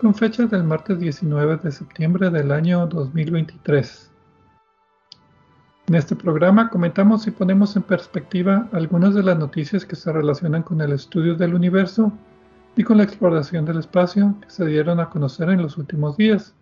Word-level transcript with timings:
con 0.00 0.14
fecha 0.14 0.46
del 0.46 0.64
martes 0.64 0.98
19 0.98 1.58
de 1.58 1.70
septiembre 1.70 2.28
del 2.28 2.50
año 2.50 2.86
2023. 2.86 4.10
En 5.86 5.94
este 5.94 6.16
programa 6.16 6.68
comentamos 6.68 7.26
y 7.26 7.30
ponemos 7.30 7.76
en 7.76 7.82
perspectiva 7.82 8.68
algunas 8.72 9.14
de 9.14 9.22
las 9.22 9.38
noticias 9.38 9.84
que 9.84 9.96
se 9.96 10.12
relacionan 10.12 10.62
con 10.62 10.80
el 10.80 10.92
estudio 10.92 11.36
del 11.36 11.54
universo 11.54 12.12
y 12.76 12.82
con 12.82 12.96
la 12.96 13.04
exploración 13.04 13.64
del 13.64 13.78
espacio 13.78 14.34
que 14.40 14.50
se 14.50 14.66
dieron 14.66 14.98
a 14.98 15.10
conocer 15.10 15.48
en 15.50 15.62
los 15.62 15.78
últimos 15.78 16.16
días. 16.16 16.54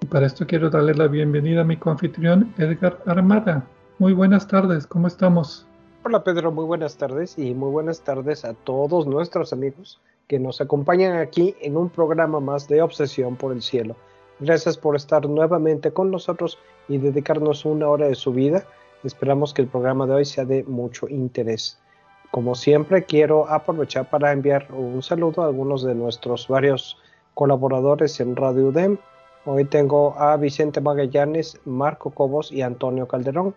Y 0.00 0.06
para 0.06 0.26
esto 0.26 0.46
quiero 0.46 0.70
darle 0.70 0.94
la 0.94 1.06
bienvenida 1.06 1.60
a 1.60 1.64
mi 1.64 1.76
coanfitrión 1.76 2.52
Edgar 2.58 3.00
Armada. 3.06 3.64
Muy 3.98 4.12
buenas 4.12 4.48
tardes, 4.48 4.86
¿cómo 4.86 5.06
estamos? 5.06 5.66
Hola 6.04 6.24
Pedro, 6.24 6.50
muy 6.50 6.64
buenas 6.64 6.96
tardes 6.96 7.38
y 7.38 7.54
muy 7.54 7.70
buenas 7.70 8.00
tardes 8.00 8.44
a 8.44 8.54
todos 8.54 9.06
nuestros 9.06 9.52
amigos 9.52 10.00
que 10.28 10.38
nos 10.38 10.60
acompañan 10.60 11.16
aquí 11.16 11.54
en 11.60 11.76
un 11.76 11.90
programa 11.90 12.40
más 12.40 12.68
de 12.68 12.82
Obsesión 12.82 13.36
por 13.36 13.52
el 13.52 13.62
Cielo. 13.62 13.96
Gracias 14.40 14.76
por 14.76 14.96
estar 14.96 15.28
nuevamente 15.28 15.92
con 15.92 16.10
nosotros 16.10 16.58
y 16.88 16.98
dedicarnos 16.98 17.64
una 17.64 17.88
hora 17.88 18.08
de 18.08 18.14
su 18.14 18.32
vida. 18.32 18.66
Esperamos 19.04 19.54
que 19.54 19.62
el 19.62 19.68
programa 19.68 20.06
de 20.06 20.14
hoy 20.14 20.24
sea 20.24 20.44
de 20.44 20.64
mucho 20.64 21.08
interés. 21.08 21.78
Como 22.30 22.54
siempre, 22.54 23.04
quiero 23.04 23.48
aprovechar 23.48 24.10
para 24.10 24.32
enviar 24.32 24.66
un 24.72 25.02
saludo 25.02 25.42
a 25.42 25.46
algunos 25.46 25.84
de 25.84 25.94
nuestros 25.94 26.48
varios 26.48 26.98
colaboradores 27.34 28.18
en 28.18 28.34
Radio 28.34 28.68
UDEM. 28.68 28.98
Hoy 29.44 29.64
tengo 29.66 30.14
a 30.18 30.36
Vicente 30.36 30.80
Magallanes, 30.80 31.60
Marco 31.64 32.10
Cobos 32.10 32.50
y 32.50 32.62
Antonio 32.62 33.06
Calderón. 33.06 33.54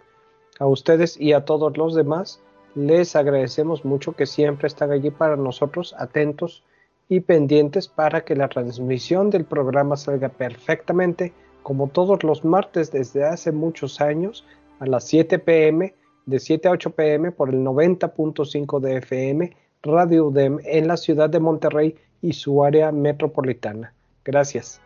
A 0.60 0.68
ustedes 0.68 1.20
y 1.20 1.34
a 1.34 1.46
todos 1.46 1.78
los 1.78 1.96
demás 1.96 2.42
les 2.78 3.16
agradecemos 3.16 3.84
mucho 3.86 4.14
que 4.14 4.28
siempre 4.28 4.68
están 4.68 4.92
allí 4.92 5.10
para 5.10 5.36
nosotros, 5.36 5.96
atentos 5.98 6.64
y 7.10 7.22
pendientes 7.22 7.88
para 7.88 8.24
que 8.24 8.36
la 8.36 8.50
transmisión 8.50 9.32
del 9.32 9.46
programa 9.46 9.98
salga 9.98 10.30
perfectamente, 10.30 11.34
como 11.64 11.88
todos 11.88 12.24
los 12.24 12.46
martes 12.46 12.92
desde 12.92 13.26
hace 13.26 13.52
muchos 13.52 14.00
años, 14.00 14.46
a 14.80 14.86
las 14.86 15.06
7 15.06 15.40
pm, 15.40 15.96
de 16.28 16.40
7 16.40 16.68
a 16.68 16.72
8 16.72 16.92
pm 16.92 17.32
por 17.32 17.50
el 17.50 17.64
90.5 17.64 18.80
de 18.80 18.98
FM, 18.98 19.58
Radio 19.82 20.28
UDEM 20.28 20.60
en 20.64 20.88
la 20.88 20.98
ciudad 20.98 21.32
de 21.32 21.40
Monterrey 21.40 21.96
y 22.22 22.34
su 22.34 22.64
área 22.64 22.92
metropolitana. 22.92 23.94
Gracias. 24.24 24.82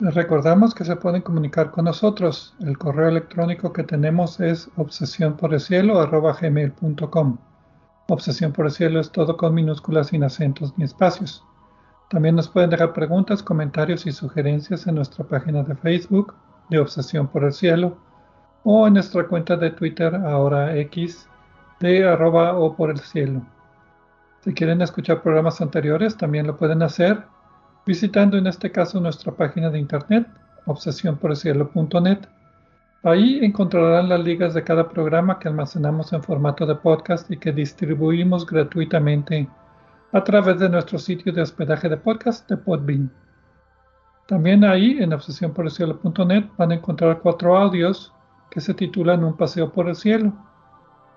Les 0.00 0.14
recordamos 0.14 0.76
que 0.76 0.84
se 0.84 0.94
pueden 0.94 1.22
comunicar 1.22 1.72
con 1.72 1.86
nosotros. 1.86 2.54
El 2.60 2.78
correo 2.78 3.08
electrónico 3.08 3.72
que 3.72 3.82
tenemos 3.82 4.38
es 4.38 4.70
obsesión 4.76 5.36
por 5.36 5.52
el 5.52 5.58
cielo 5.58 5.98
Obsesión 8.06 8.52
por 8.52 8.66
el 8.66 8.70
cielo 8.70 9.00
es 9.00 9.10
todo 9.10 9.36
con 9.36 9.54
minúsculas 9.54 10.06
sin 10.06 10.22
acentos 10.22 10.72
ni 10.76 10.84
espacios. 10.84 11.44
También 12.10 12.36
nos 12.36 12.48
pueden 12.48 12.70
dejar 12.70 12.92
preguntas, 12.92 13.42
comentarios 13.42 14.06
y 14.06 14.12
sugerencias 14.12 14.86
en 14.86 14.94
nuestra 14.94 15.24
página 15.24 15.64
de 15.64 15.74
Facebook 15.74 16.32
de 16.70 16.78
Obsesión 16.78 17.26
por 17.26 17.42
el 17.42 17.52
Cielo 17.52 17.98
o 18.62 18.86
en 18.86 18.94
nuestra 18.94 19.26
cuenta 19.26 19.56
de 19.56 19.72
Twitter, 19.72 20.14
ahora 20.14 20.76
X, 20.76 21.28
de 21.80 22.06
arroba 22.06 22.56
o 22.56 22.76
por 22.76 22.90
el 22.90 23.00
cielo. 23.00 23.42
Si 24.42 24.54
quieren 24.54 24.80
escuchar 24.80 25.22
programas 25.22 25.60
anteriores, 25.60 26.16
también 26.16 26.46
lo 26.46 26.56
pueden 26.56 26.82
hacer 26.82 27.24
visitando 27.88 28.36
en 28.36 28.46
este 28.46 28.70
caso 28.70 29.00
nuestra 29.00 29.32
página 29.32 29.70
de 29.70 29.78
internet, 29.78 30.26
obsesionporelcielo.net. 30.66 32.18
Ahí 33.02 33.42
encontrarán 33.42 34.10
las 34.10 34.20
ligas 34.20 34.52
de 34.52 34.62
cada 34.62 34.90
programa 34.90 35.38
que 35.38 35.48
almacenamos 35.48 36.12
en 36.12 36.22
formato 36.22 36.66
de 36.66 36.74
podcast 36.74 37.30
y 37.30 37.38
que 37.38 37.50
distribuimos 37.50 38.44
gratuitamente 38.44 39.48
a 40.12 40.22
través 40.22 40.58
de 40.58 40.68
nuestro 40.68 40.98
sitio 40.98 41.32
de 41.32 41.40
hospedaje 41.40 41.88
de 41.88 41.96
podcast 41.96 42.46
de 42.50 42.58
Podbean. 42.58 43.10
También 44.26 44.64
ahí 44.64 44.98
en 45.00 45.14
obsesionporelcielo.net 45.14 46.44
van 46.58 46.72
a 46.72 46.74
encontrar 46.74 47.20
cuatro 47.20 47.56
audios 47.56 48.12
que 48.50 48.60
se 48.60 48.74
titulan 48.74 49.24
Un 49.24 49.34
paseo 49.34 49.72
por 49.72 49.88
el 49.88 49.96
cielo. 49.96 50.34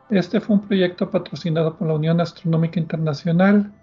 Este 0.10 0.40
fue 0.40 0.56
un 0.56 0.62
proyecto 0.62 1.12
patrocinado 1.12 1.76
por 1.76 1.90
la 1.90 1.96
Unión 1.96 2.22
Astronómica 2.22 2.80
Internacional 2.80 3.74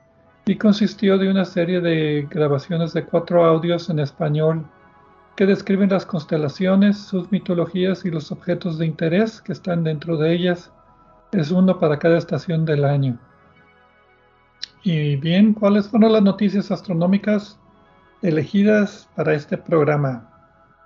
y 0.48 0.56
consistió 0.56 1.18
de 1.18 1.30
una 1.30 1.44
serie 1.44 1.80
de 1.80 2.26
grabaciones 2.30 2.94
de 2.94 3.04
cuatro 3.04 3.44
audios 3.44 3.90
en 3.90 3.98
español 3.98 4.64
que 5.36 5.44
describen 5.44 5.90
las 5.90 6.06
constelaciones, 6.06 6.96
sus 6.96 7.30
mitologías 7.30 8.06
y 8.06 8.10
los 8.10 8.32
objetos 8.32 8.78
de 8.78 8.86
interés 8.86 9.42
que 9.42 9.52
están 9.52 9.84
dentro 9.84 10.16
de 10.16 10.32
ellas. 10.32 10.72
Es 11.32 11.50
uno 11.50 11.78
para 11.78 11.98
cada 11.98 12.16
estación 12.16 12.64
del 12.64 12.86
año. 12.86 13.18
Y 14.82 15.16
bien, 15.16 15.52
¿cuáles 15.52 15.88
fueron 15.88 16.14
las 16.14 16.22
noticias 16.22 16.70
astronómicas 16.70 17.58
elegidas 18.22 19.06
para 19.16 19.34
este 19.34 19.58
programa? 19.58 20.30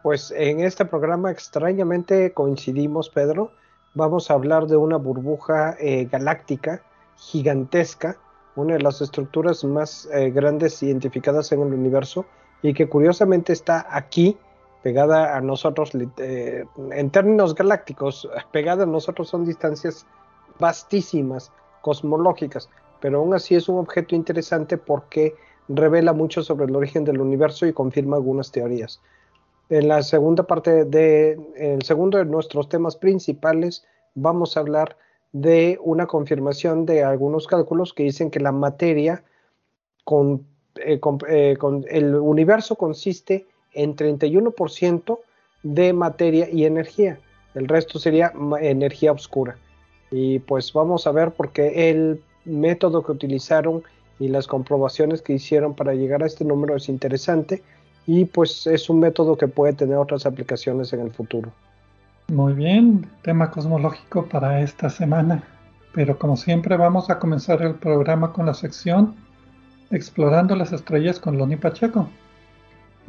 Pues 0.02 0.32
en 0.36 0.58
este 0.58 0.84
programa 0.84 1.30
extrañamente 1.30 2.32
coincidimos, 2.32 3.08
Pedro. 3.10 3.52
Vamos 3.94 4.28
a 4.28 4.34
hablar 4.34 4.66
de 4.66 4.76
una 4.76 4.96
burbuja 4.96 5.76
eh, 5.78 6.08
galáctica 6.10 6.82
gigantesca 7.16 8.16
una 8.56 8.74
de 8.74 8.80
las 8.80 9.00
estructuras 9.00 9.64
más 9.64 10.08
eh, 10.12 10.30
grandes 10.30 10.82
identificadas 10.82 11.52
en 11.52 11.62
el 11.62 11.72
universo 11.72 12.26
y 12.62 12.74
que 12.74 12.88
curiosamente 12.88 13.52
está 13.52 13.86
aquí, 13.90 14.36
pegada 14.82 15.36
a 15.36 15.40
nosotros, 15.40 15.92
eh, 16.18 16.64
en 16.90 17.10
términos 17.10 17.54
galácticos, 17.54 18.28
pegada 18.52 18.84
a 18.84 18.86
nosotros 18.86 19.28
son 19.28 19.44
distancias 19.44 20.06
vastísimas, 20.58 21.50
cosmológicas, 21.80 22.68
pero 23.00 23.18
aún 23.18 23.34
así 23.34 23.54
es 23.54 23.68
un 23.68 23.78
objeto 23.78 24.14
interesante 24.14 24.78
porque 24.78 25.34
revela 25.68 26.12
mucho 26.12 26.42
sobre 26.42 26.66
el 26.66 26.76
origen 26.76 27.04
del 27.04 27.20
universo 27.20 27.66
y 27.66 27.72
confirma 27.72 28.16
algunas 28.16 28.52
teorías. 28.52 29.00
En 29.68 29.88
la 29.88 30.02
segunda 30.02 30.42
parte 30.44 30.84
de, 30.84 31.40
el 31.56 31.82
segundo 31.82 32.18
de 32.18 32.26
nuestros 32.26 32.68
temas 32.68 32.96
principales, 32.96 33.84
vamos 34.14 34.56
a 34.56 34.60
hablar 34.60 34.96
de 35.32 35.78
una 35.82 36.06
confirmación 36.06 36.84
de 36.86 37.02
algunos 37.02 37.46
cálculos 37.46 37.92
que 37.94 38.04
dicen 38.04 38.30
que 38.30 38.40
la 38.40 38.52
materia 38.52 39.24
con, 40.04 40.46
eh, 40.76 41.00
eh, 41.28 41.56
el 41.90 42.14
universo 42.14 42.76
consiste 42.76 43.46
en 43.72 43.96
31% 43.96 45.20
de 45.62 45.92
materia 45.92 46.48
y 46.50 46.64
energía. 46.64 47.18
El 47.54 47.68
resto 47.68 47.98
sería 47.98 48.32
energía 48.60 49.12
oscura. 49.12 49.56
Y 50.10 50.40
pues 50.40 50.72
vamos 50.72 51.06
a 51.06 51.12
ver 51.12 51.32
por 51.32 51.52
qué 51.52 51.90
el 51.90 52.22
método 52.44 53.02
que 53.02 53.12
utilizaron 53.12 53.82
y 54.18 54.28
las 54.28 54.46
comprobaciones 54.46 55.22
que 55.22 55.32
hicieron 55.34 55.74
para 55.74 55.94
llegar 55.94 56.22
a 56.22 56.26
este 56.26 56.44
número 56.44 56.76
es 56.76 56.88
interesante 56.88 57.62
y 58.06 58.24
pues 58.24 58.66
es 58.66 58.90
un 58.90 59.00
método 59.00 59.36
que 59.36 59.48
puede 59.48 59.72
tener 59.72 59.96
otras 59.96 60.26
aplicaciones 60.26 60.92
en 60.92 61.00
el 61.00 61.10
futuro. 61.10 61.52
Muy 62.28 62.52
bien, 62.54 63.06
tema 63.22 63.50
cosmológico 63.50 64.26
para 64.26 64.60
esta 64.60 64.88
semana. 64.90 65.42
Pero 65.92 66.18
como 66.18 66.36
siempre 66.36 66.76
vamos 66.76 67.10
a 67.10 67.18
comenzar 67.18 67.62
el 67.62 67.74
programa 67.74 68.32
con 68.32 68.46
la 68.46 68.54
sección 68.54 69.14
Explorando 69.92 70.56
las 70.56 70.72
estrellas 70.72 71.20
con 71.20 71.36
Loni 71.36 71.56
Pacheco. 71.56 72.08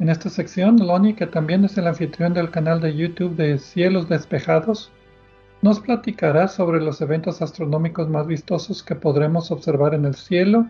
En 0.00 0.10
esta 0.10 0.28
sección, 0.28 0.76
Loni, 0.76 1.14
que 1.14 1.26
también 1.26 1.64
es 1.64 1.78
el 1.78 1.86
anfitrión 1.86 2.34
del 2.34 2.50
canal 2.50 2.82
de 2.82 2.94
YouTube 2.94 3.36
de 3.36 3.58
Cielos 3.58 4.06
Despejados, 4.10 4.92
nos 5.62 5.80
platicará 5.80 6.46
sobre 6.46 6.82
los 6.82 7.00
eventos 7.00 7.40
astronómicos 7.40 8.10
más 8.10 8.26
vistosos 8.26 8.82
que 8.82 8.94
podremos 8.94 9.50
observar 9.50 9.94
en 9.94 10.04
el 10.04 10.14
cielo 10.14 10.66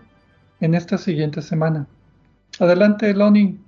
en 0.60 0.74
esta 0.74 0.98
siguiente 0.98 1.42
semana. 1.42 1.88
Adelante, 2.60 3.12
Loni. 3.12 3.58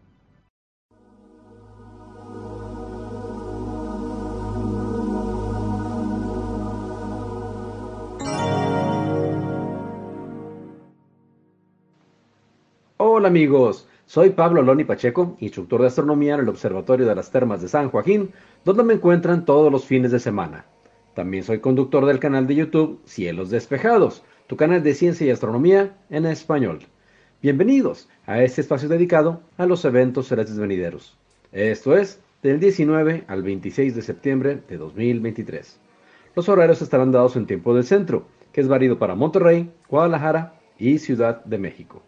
Hola 13.26 13.32
amigos, 13.32 13.88
soy 14.04 14.30
Pablo 14.30 14.62
Loni 14.62 14.84
Pacheco, 14.84 15.36
instructor 15.40 15.80
de 15.80 15.88
astronomía 15.88 16.34
en 16.34 16.42
el 16.42 16.48
Observatorio 16.48 17.08
de 17.08 17.14
las 17.16 17.32
Termas 17.32 17.60
de 17.60 17.66
San 17.66 17.90
Joaquín, 17.90 18.30
donde 18.64 18.84
me 18.84 18.94
encuentran 18.94 19.44
todos 19.44 19.72
los 19.72 19.84
fines 19.84 20.12
de 20.12 20.20
semana. 20.20 20.64
También 21.12 21.42
soy 21.42 21.58
conductor 21.58 22.06
del 22.06 22.20
canal 22.20 22.46
de 22.46 22.54
YouTube 22.54 23.00
Cielos 23.04 23.50
Despejados, 23.50 24.22
tu 24.46 24.56
canal 24.56 24.84
de 24.84 24.94
ciencia 24.94 25.26
y 25.26 25.30
astronomía 25.30 25.96
en 26.08 26.24
español. 26.24 26.86
Bienvenidos 27.42 28.08
a 28.26 28.44
este 28.44 28.60
espacio 28.60 28.88
dedicado 28.88 29.40
a 29.56 29.66
los 29.66 29.84
eventos 29.84 30.28
celestes 30.28 30.56
venideros. 30.56 31.18
Esto 31.50 31.96
es 31.96 32.20
del 32.44 32.60
19 32.60 33.24
al 33.26 33.42
26 33.42 33.96
de 33.96 34.02
septiembre 34.02 34.62
de 34.68 34.76
2023. 34.76 35.80
Los 36.36 36.48
horarios 36.48 36.80
estarán 36.80 37.10
dados 37.10 37.34
en 37.34 37.48
tiempo 37.48 37.74
del 37.74 37.82
centro, 37.82 38.28
que 38.52 38.60
es 38.60 38.68
válido 38.68 39.00
para 39.00 39.16
Monterrey, 39.16 39.68
Guadalajara 39.88 40.60
y 40.78 40.98
Ciudad 40.98 41.44
de 41.44 41.58
México. 41.58 42.04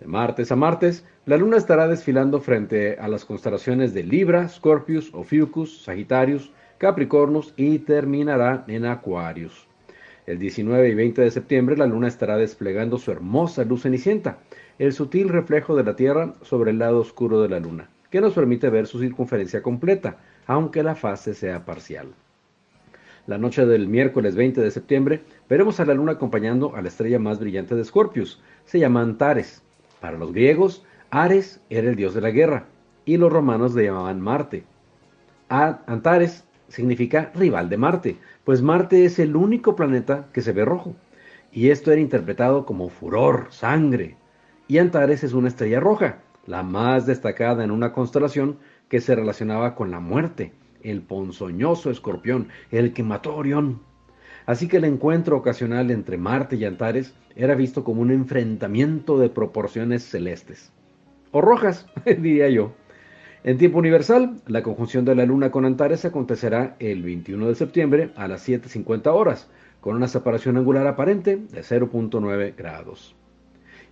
De 0.00 0.06
martes 0.06 0.50
a 0.50 0.56
martes, 0.56 1.04
la 1.26 1.36
luna 1.36 1.58
estará 1.58 1.86
desfilando 1.86 2.40
frente 2.40 2.96
a 2.98 3.06
las 3.06 3.26
constelaciones 3.26 3.92
de 3.92 4.02
Libra, 4.02 4.48
Scorpius, 4.48 5.12
Ophiuchus, 5.12 5.82
Sagitarius, 5.82 6.50
Capricornus 6.78 7.52
y 7.58 7.80
terminará 7.80 8.64
en 8.66 8.86
Aquarius. 8.86 9.68
El 10.26 10.38
19 10.38 10.88
y 10.88 10.94
20 10.94 11.20
de 11.20 11.30
septiembre 11.30 11.76
la 11.76 11.86
luna 11.86 12.08
estará 12.08 12.38
desplegando 12.38 12.96
su 12.96 13.10
hermosa 13.12 13.62
luz 13.64 13.82
cenicienta, 13.82 14.38
el 14.78 14.94
sutil 14.94 15.28
reflejo 15.28 15.76
de 15.76 15.84
la 15.84 15.96
Tierra 15.96 16.32
sobre 16.40 16.70
el 16.70 16.78
lado 16.78 17.00
oscuro 17.00 17.42
de 17.42 17.50
la 17.50 17.60
luna, 17.60 17.90
que 18.10 18.22
nos 18.22 18.32
permite 18.32 18.70
ver 18.70 18.86
su 18.86 19.00
circunferencia 19.00 19.62
completa, 19.62 20.16
aunque 20.46 20.82
la 20.82 20.94
fase 20.94 21.34
sea 21.34 21.66
parcial. 21.66 22.06
La 23.26 23.36
noche 23.36 23.66
del 23.66 23.86
miércoles 23.86 24.34
20 24.34 24.62
de 24.62 24.70
septiembre 24.70 25.20
veremos 25.46 25.78
a 25.78 25.84
la 25.84 25.92
luna 25.92 26.12
acompañando 26.12 26.74
a 26.74 26.80
la 26.80 26.88
estrella 26.88 27.18
más 27.18 27.38
brillante 27.38 27.74
de 27.74 27.84
Scorpius, 27.84 28.40
se 28.64 28.78
llama 28.78 29.02
Antares, 29.02 29.62
para 30.00 30.18
los 30.18 30.32
griegos, 30.32 30.84
Ares 31.10 31.60
era 31.70 31.88
el 31.88 31.96
dios 31.96 32.14
de 32.14 32.20
la 32.20 32.30
guerra 32.30 32.66
y 33.04 33.16
los 33.16 33.32
romanos 33.32 33.74
le 33.74 33.84
llamaban 33.84 34.20
Marte. 34.20 34.64
Antares 35.48 36.44
significa 36.68 37.32
rival 37.34 37.68
de 37.68 37.76
Marte, 37.76 38.16
pues 38.44 38.62
Marte 38.62 39.04
es 39.04 39.18
el 39.18 39.34
único 39.34 39.74
planeta 39.74 40.28
que 40.32 40.42
se 40.42 40.52
ve 40.52 40.64
rojo. 40.64 40.94
Y 41.52 41.70
esto 41.70 41.90
era 41.90 42.00
interpretado 42.00 42.64
como 42.64 42.88
furor, 42.88 43.48
sangre. 43.50 44.16
Y 44.68 44.78
Antares 44.78 45.24
es 45.24 45.32
una 45.32 45.48
estrella 45.48 45.80
roja, 45.80 46.18
la 46.46 46.62
más 46.62 47.06
destacada 47.06 47.64
en 47.64 47.72
una 47.72 47.92
constelación 47.92 48.58
que 48.88 49.00
se 49.00 49.16
relacionaba 49.16 49.74
con 49.74 49.90
la 49.90 49.98
muerte, 49.98 50.52
el 50.82 51.02
ponzoñoso 51.02 51.90
escorpión, 51.90 52.48
el 52.70 52.92
que 52.92 53.02
mató 53.02 53.32
a 53.32 53.36
Orión. 53.36 53.80
Así 54.46 54.68
que 54.68 54.78
el 54.78 54.84
encuentro 54.84 55.36
ocasional 55.36 55.90
entre 55.90 56.16
Marte 56.16 56.56
y 56.56 56.64
Antares 56.64 57.14
era 57.36 57.54
visto 57.54 57.84
como 57.84 58.02
un 58.02 58.10
enfrentamiento 58.10 59.18
de 59.18 59.28
proporciones 59.28 60.04
celestes. 60.04 60.72
O 61.32 61.40
rojas, 61.40 61.86
diría 62.04 62.48
yo. 62.48 62.72
En 63.42 63.56
tiempo 63.56 63.78
universal, 63.78 64.36
la 64.46 64.62
conjunción 64.62 65.04
de 65.04 65.14
la 65.14 65.24
Luna 65.24 65.50
con 65.50 65.64
Antares 65.64 66.04
acontecerá 66.04 66.76
el 66.78 67.02
21 67.02 67.48
de 67.48 67.54
septiembre 67.54 68.10
a 68.16 68.28
las 68.28 68.46
7.50 68.46 69.06
horas, 69.14 69.48
con 69.80 69.96
una 69.96 70.08
separación 70.08 70.58
angular 70.58 70.86
aparente 70.86 71.36
de 71.36 71.62
0.9 71.62 72.54
grados. 72.54 73.16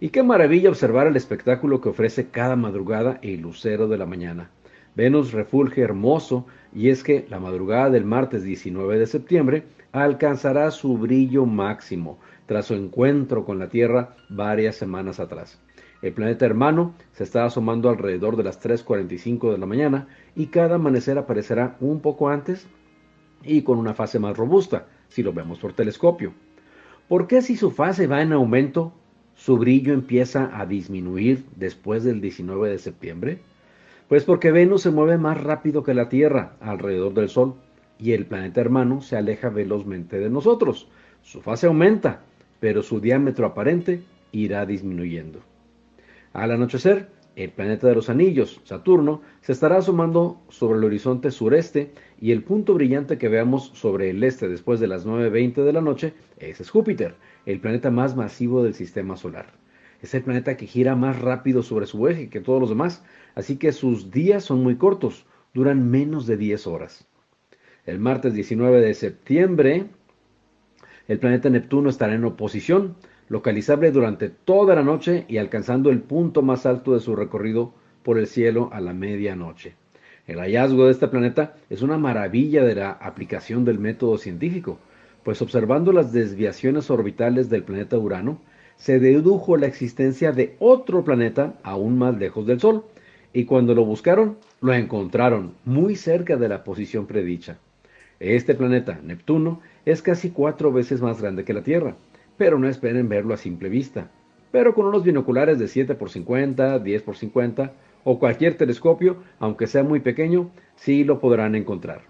Y 0.00 0.10
qué 0.10 0.22
maravilla 0.22 0.68
observar 0.68 1.06
el 1.06 1.16
espectáculo 1.16 1.80
que 1.80 1.88
ofrece 1.88 2.28
cada 2.28 2.56
madrugada 2.56 3.18
el 3.22 3.40
lucero 3.40 3.88
de 3.88 3.98
la 3.98 4.06
mañana. 4.06 4.50
Venus 4.94 5.32
refulge 5.32 5.80
hermoso 5.80 6.46
y 6.74 6.90
es 6.90 7.02
que 7.02 7.26
la 7.30 7.40
madrugada 7.40 7.88
del 7.88 8.04
martes 8.04 8.42
19 8.42 8.98
de 8.98 9.06
septiembre 9.06 9.62
alcanzará 10.04 10.70
su 10.70 10.98
brillo 10.98 11.46
máximo 11.46 12.18
tras 12.46 12.66
su 12.66 12.74
encuentro 12.74 13.44
con 13.44 13.58
la 13.58 13.68
Tierra 13.68 14.16
varias 14.28 14.76
semanas 14.76 15.20
atrás. 15.20 15.60
El 16.00 16.12
planeta 16.12 16.46
hermano 16.46 16.94
se 17.12 17.24
está 17.24 17.44
asomando 17.44 17.88
alrededor 17.88 18.36
de 18.36 18.44
las 18.44 18.62
3.45 18.62 19.50
de 19.50 19.58
la 19.58 19.66
mañana 19.66 20.08
y 20.36 20.46
cada 20.46 20.76
amanecer 20.76 21.18
aparecerá 21.18 21.76
un 21.80 22.00
poco 22.00 22.28
antes 22.28 22.66
y 23.42 23.62
con 23.62 23.78
una 23.78 23.94
fase 23.94 24.18
más 24.18 24.36
robusta, 24.36 24.86
si 25.08 25.22
lo 25.22 25.32
vemos 25.32 25.58
por 25.58 25.72
telescopio. 25.72 26.32
¿Por 27.08 27.26
qué 27.26 27.42
si 27.42 27.56
su 27.56 27.70
fase 27.70 28.06
va 28.06 28.22
en 28.22 28.32
aumento, 28.32 28.92
su 29.34 29.58
brillo 29.58 29.92
empieza 29.92 30.50
a 30.52 30.66
disminuir 30.66 31.44
después 31.56 32.04
del 32.04 32.20
19 32.20 32.70
de 32.70 32.78
septiembre? 32.78 33.40
Pues 34.08 34.24
porque 34.24 34.52
Venus 34.52 34.82
se 34.82 34.90
mueve 34.90 35.18
más 35.18 35.42
rápido 35.42 35.82
que 35.82 35.94
la 35.94 36.08
Tierra 36.08 36.56
alrededor 36.60 37.14
del 37.14 37.28
Sol 37.28 37.56
y 37.98 38.12
el 38.12 38.26
planeta 38.26 38.60
hermano 38.60 39.00
se 39.00 39.16
aleja 39.16 39.48
velozmente 39.48 40.18
de 40.18 40.30
nosotros. 40.30 40.88
Su 41.22 41.40
fase 41.40 41.66
aumenta, 41.66 42.22
pero 42.60 42.82
su 42.82 43.00
diámetro 43.00 43.46
aparente 43.46 44.02
irá 44.32 44.64
disminuyendo. 44.66 45.40
Al 46.32 46.52
anochecer, 46.52 47.08
el 47.36 47.50
planeta 47.50 47.86
de 47.86 47.94
los 47.94 48.10
anillos, 48.10 48.60
Saturno, 48.64 49.22
se 49.42 49.52
estará 49.52 49.78
asomando 49.78 50.40
sobre 50.48 50.78
el 50.78 50.84
horizonte 50.84 51.30
sureste 51.30 51.92
y 52.20 52.32
el 52.32 52.42
punto 52.42 52.74
brillante 52.74 53.16
que 53.16 53.28
veamos 53.28 53.70
sobre 53.74 54.10
el 54.10 54.22
este 54.24 54.48
después 54.48 54.80
de 54.80 54.88
las 54.88 55.06
9.20 55.06 55.62
de 55.62 55.72
la 55.72 55.80
noche, 55.80 56.14
es 56.38 56.68
Júpiter, 56.68 57.14
el 57.46 57.60
planeta 57.60 57.90
más 57.90 58.16
masivo 58.16 58.62
del 58.64 58.74
sistema 58.74 59.16
solar. 59.16 59.52
Es 60.02 60.14
el 60.14 60.22
planeta 60.22 60.56
que 60.56 60.66
gira 60.66 60.96
más 60.96 61.20
rápido 61.20 61.62
sobre 61.62 61.86
su 61.86 62.06
eje 62.08 62.28
que 62.28 62.40
todos 62.40 62.60
los 62.60 62.70
demás, 62.70 63.04
así 63.34 63.56
que 63.56 63.72
sus 63.72 64.10
días 64.10 64.44
son 64.44 64.62
muy 64.62 64.76
cortos, 64.76 65.26
duran 65.54 65.90
menos 65.90 66.26
de 66.26 66.36
10 66.36 66.66
horas. 66.66 67.07
El 67.88 68.00
martes 68.00 68.34
19 68.34 68.82
de 68.82 68.92
septiembre, 68.92 69.86
el 71.08 71.18
planeta 71.18 71.48
Neptuno 71.48 71.88
estará 71.88 72.14
en 72.14 72.24
oposición, 72.26 72.96
localizable 73.30 73.90
durante 73.92 74.28
toda 74.28 74.74
la 74.74 74.82
noche 74.82 75.24
y 75.26 75.38
alcanzando 75.38 75.88
el 75.88 76.02
punto 76.02 76.42
más 76.42 76.66
alto 76.66 76.92
de 76.92 77.00
su 77.00 77.16
recorrido 77.16 77.72
por 78.02 78.18
el 78.18 78.26
cielo 78.26 78.68
a 78.74 78.82
la 78.82 78.92
medianoche. 78.92 79.74
El 80.26 80.38
hallazgo 80.38 80.84
de 80.84 80.90
este 80.90 81.08
planeta 81.08 81.54
es 81.70 81.80
una 81.80 81.96
maravilla 81.96 82.62
de 82.62 82.74
la 82.74 82.90
aplicación 82.90 83.64
del 83.64 83.78
método 83.78 84.18
científico, 84.18 84.78
pues 85.24 85.40
observando 85.40 85.90
las 85.90 86.12
desviaciones 86.12 86.90
orbitales 86.90 87.48
del 87.48 87.62
planeta 87.62 87.96
Urano, 87.96 88.38
se 88.76 89.00
dedujo 89.00 89.56
la 89.56 89.66
existencia 89.66 90.32
de 90.32 90.56
otro 90.58 91.04
planeta 91.04 91.54
aún 91.62 91.96
más 91.96 92.18
lejos 92.18 92.46
del 92.46 92.60
Sol, 92.60 92.84
y 93.32 93.46
cuando 93.46 93.74
lo 93.74 93.86
buscaron, 93.86 94.36
lo 94.60 94.74
encontraron 94.74 95.54
muy 95.64 95.96
cerca 95.96 96.36
de 96.36 96.50
la 96.50 96.64
posición 96.64 97.06
predicha. 97.06 97.56
Este 98.20 98.56
planeta, 98.56 98.98
Neptuno, 99.04 99.60
es 99.84 100.02
casi 100.02 100.30
cuatro 100.30 100.72
veces 100.72 101.00
más 101.00 101.22
grande 101.22 101.44
que 101.44 101.52
la 101.52 101.62
Tierra, 101.62 101.94
pero 102.36 102.58
no 102.58 102.68
esperen 102.68 103.08
verlo 103.08 103.32
a 103.32 103.36
simple 103.36 103.68
vista. 103.68 104.10
Pero 104.50 104.74
con 104.74 104.86
unos 104.86 105.04
binoculares 105.04 105.60
de 105.60 105.68
7 105.68 105.92
x 105.92 106.12
50, 106.12 106.80
10 106.80 107.02
x 107.02 107.18
50 107.18 107.72
o 108.02 108.18
cualquier 108.18 108.56
telescopio, 108.56 109.18
aunque 109.38 109.68
sea 109.68 109.84
muy 109.84 110.00
pequeño, 110.00 110.50
sí 110.74 111.04
lo 111.04 111.20
podrán 111.20 111.54
encontrar. 111.54 112.00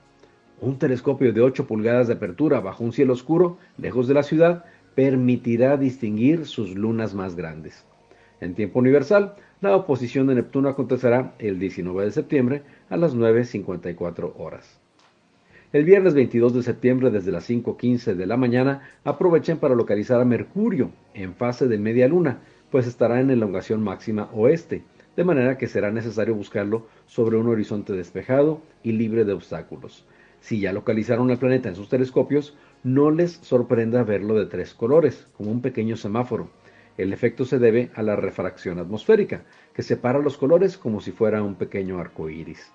Un 0.62 0.78
telescopio 0.78 1.32
de 1.32 1.42
8 1.42 1.66
pulgadas 1.66 2.08
de 2.08 2.14
apertura 2.14 2.60
bajo 2.60 2.84
un 2.84 2.92
cielo 2.92 3.12
oscuro, 3.12 3.58
lejos 3.76 4.08
de 4.08 4.14
la 4.14 4.22
ciudad, 4.22 4.64
permitirá 4.94 5.76
distinguir 5.76 6.46
sus 6.46 6.74
lunas 6.74 7.14
más 7.14 7.36
grandes. 7.36 7.84
En 8.40 8.54
tiempo 8.54 8.78
universal, 8.78 9.34
la 9.60 9.76
oposición 9.76 10.26
de 10.28 10.36
Neptuno 10.36 10.70
acontecerá 10.70 11.34
el 11.38 11.58
19 11.58 12.06
de 12.06 12.12
septiembre 12.12 12.62
a 12.88 12.96
las 12.96 13.14
9.54 13.14 14.32
horas. 14.38 14.77
El 15.70 15.84
viernes 15.84 16.14
22 16.14 16.54
de 16.54 16.62
septiembre 16.62 17.10
desde 17.10 17.30
las 17.30 17.50
5.15 17.50 18.14
de 18.14 18.24
la 18.24 18.38
mañana 18.38 18.88
aprovechen 19.04 19.58
para 19.58 19.74
localizar 19.74 20.18
a 20.18 20.24
Mercurio 20.24 20.92
en 21.12 21.34
fase 21.34 21.68
de 21.68 21.76
media 21.76 22.08
luna, 22.08 22.38
pues 22.70 22.86
estará 22.86 23.20
en 23.20 23.28
elongación 23.28 23.82
máxima 23.82 24.30
oeste, 24.32 24.82
de 25.14 25.24
manera 25.24 25.58
que 25.58 25.66
será 25.66 25.90
necesario 25.90 26.34
buscarlo 26.34 26.86
sobre 27.04 27.36
un 27.36 27.48
horizonte 27.48 27.92
despejado 27.92 28.62
y 28.82 28.92
libre 28.92 29.26
de 29.26 29.34
obstáculos. 29.34 30.06
Si 30.40 30.58
ya 30.58 30.72
localizaron 30.72 31.30
al 31.30 31.38
planeta 31.38 31.68
en 31.68 31.76
sus 31.76 31.90
telescopios, 31.90 32.56
no 32.82 33.10
les 33.10 33.32
sorprenda 33.32 34.04
verlo 34.04 34.38
de 34.38 34.46
tres 34.46 34.72
colores, 34.72 35.26
como 35.36 35.50
un 35.50 35.60
pequeño 35.60 35.96
semáforo. 35.96 36.48
El 36.96 37.12
efecto 37.12 37.44
se 37.44 37.58
debe 37.58 37.90
a 37.94 38.02
la 38.02 38.16
refracción 38.16 38.78
atmosférica, 38.78 39.42
que 39.74 39.82
separa 39.82 40.18
los 40.20 40.38
colores 40.38 40.78
como 40.78 41.02
si 41.02 41.12
fuera 41.12 41.42
un 41.42 41.56
pequeño 41.56 42.00
arco 42.00 42.30
iris. 42.30 42.72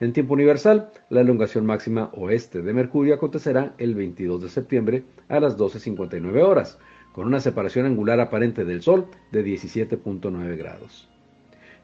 En 0.00 0.14
tiempo 0.14 0.32
universal, 0.32 0.90
la 1.10 1.20
elongación 1.20 1.66
máxima 1.66 2.08
oeste 2.14 2.62
de 2.62 2.72
Mercurio 2.72 3.14
acontecerá 3.14 3.74
el 3.76 3.94
22 3.94 4.40
de 4.42 4.48
septiembre 4.48 5.04
a 5.28 5.40
las 5.40 5.58
12.59 5.58 6.42
horas, 6.42 6.78
con 7.12 7.26
una 7.26 7.38
separación 7.38 7.84
angular 7.84 8.18
aparente 8.18 8.64
del 8.64 8.80
Sol 8.80 9.08
de 9.30 9.44
17.9 9.44 10.56
grados. 10.56 11.10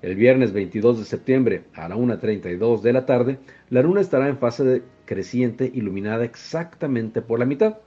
El 0.00 0.14
viernes 0.14 0.54
22 0.54 0.98
de 0.98 1.04
septiembre 1.04 1.64
a 1.74 1.90
la 1.90 1.96
1.32 1.96 2.80
de 2.80 2.92
la 2.94 3.04
tarde, 3.04 3.38
la 3.68 3.82
luna 3.82 4.00
estará 4.00 4.28
en 4.28 4.38
fase 4.38 4.64
de 4.64 4.82
creciente 5.04 5.70
iluminada 5.74 6.24
exactamente 6.24 7.20
por 7.20 7.38
la 7.38 7.44
mitad. 7.44 7.80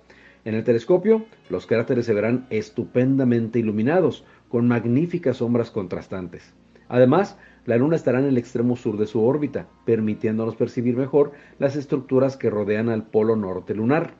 En 0.45 0.53
el 0.53 0.63
telescopio, 0.63 1.25
los 1.49 1.65
cráteres 1.65 2.05
se 2.05 2.13
verán 2.13 2.45
estupendamente 2.51 3.57
iluminados, 3.57 4.25
con 4.47 4.67
magníficas 4.67 5.37
sombras 5.37 5.71
contrastantes. 5.71 6.53
Además, 6.87 7.37
la 7.65 7.77
Luna 7.77 7.95
estará 7.95 8.19
en 8.19 8.25
el 8.25 8.37
extremo 8.37 8.75
sur 8.75 8.97
de 8.97 9.07
su 9.07 9.23
órbita, 9.23 9.67
permitiéndonos 9.85 10.55
percibir 10.55 10.95
mejor 10.95 11.33
las 11.57 11.75
estructuras 11.75 12.37
que 12.37 12.49
rodean 12.49 12.89
al 12.89 13.07
polo 13.07 13.35
norte 13.35 13.75
lunar. 13.75 14.15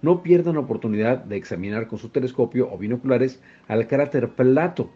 No 0.00 0.22
pierdan 0.22 0.54
la 0.54 0.60
oportunidad 0.60 1.18
de 1.18 1.36
examinar 1.36 1.88
con 1.88 1.98
su 1.98 2.08
telescopio 2.08 2.70
o 2.72 2.78
binoculares 2.78 3.42
al 3.66 3.88
cráter 3.88 4.30
Plato, 4.30 4.90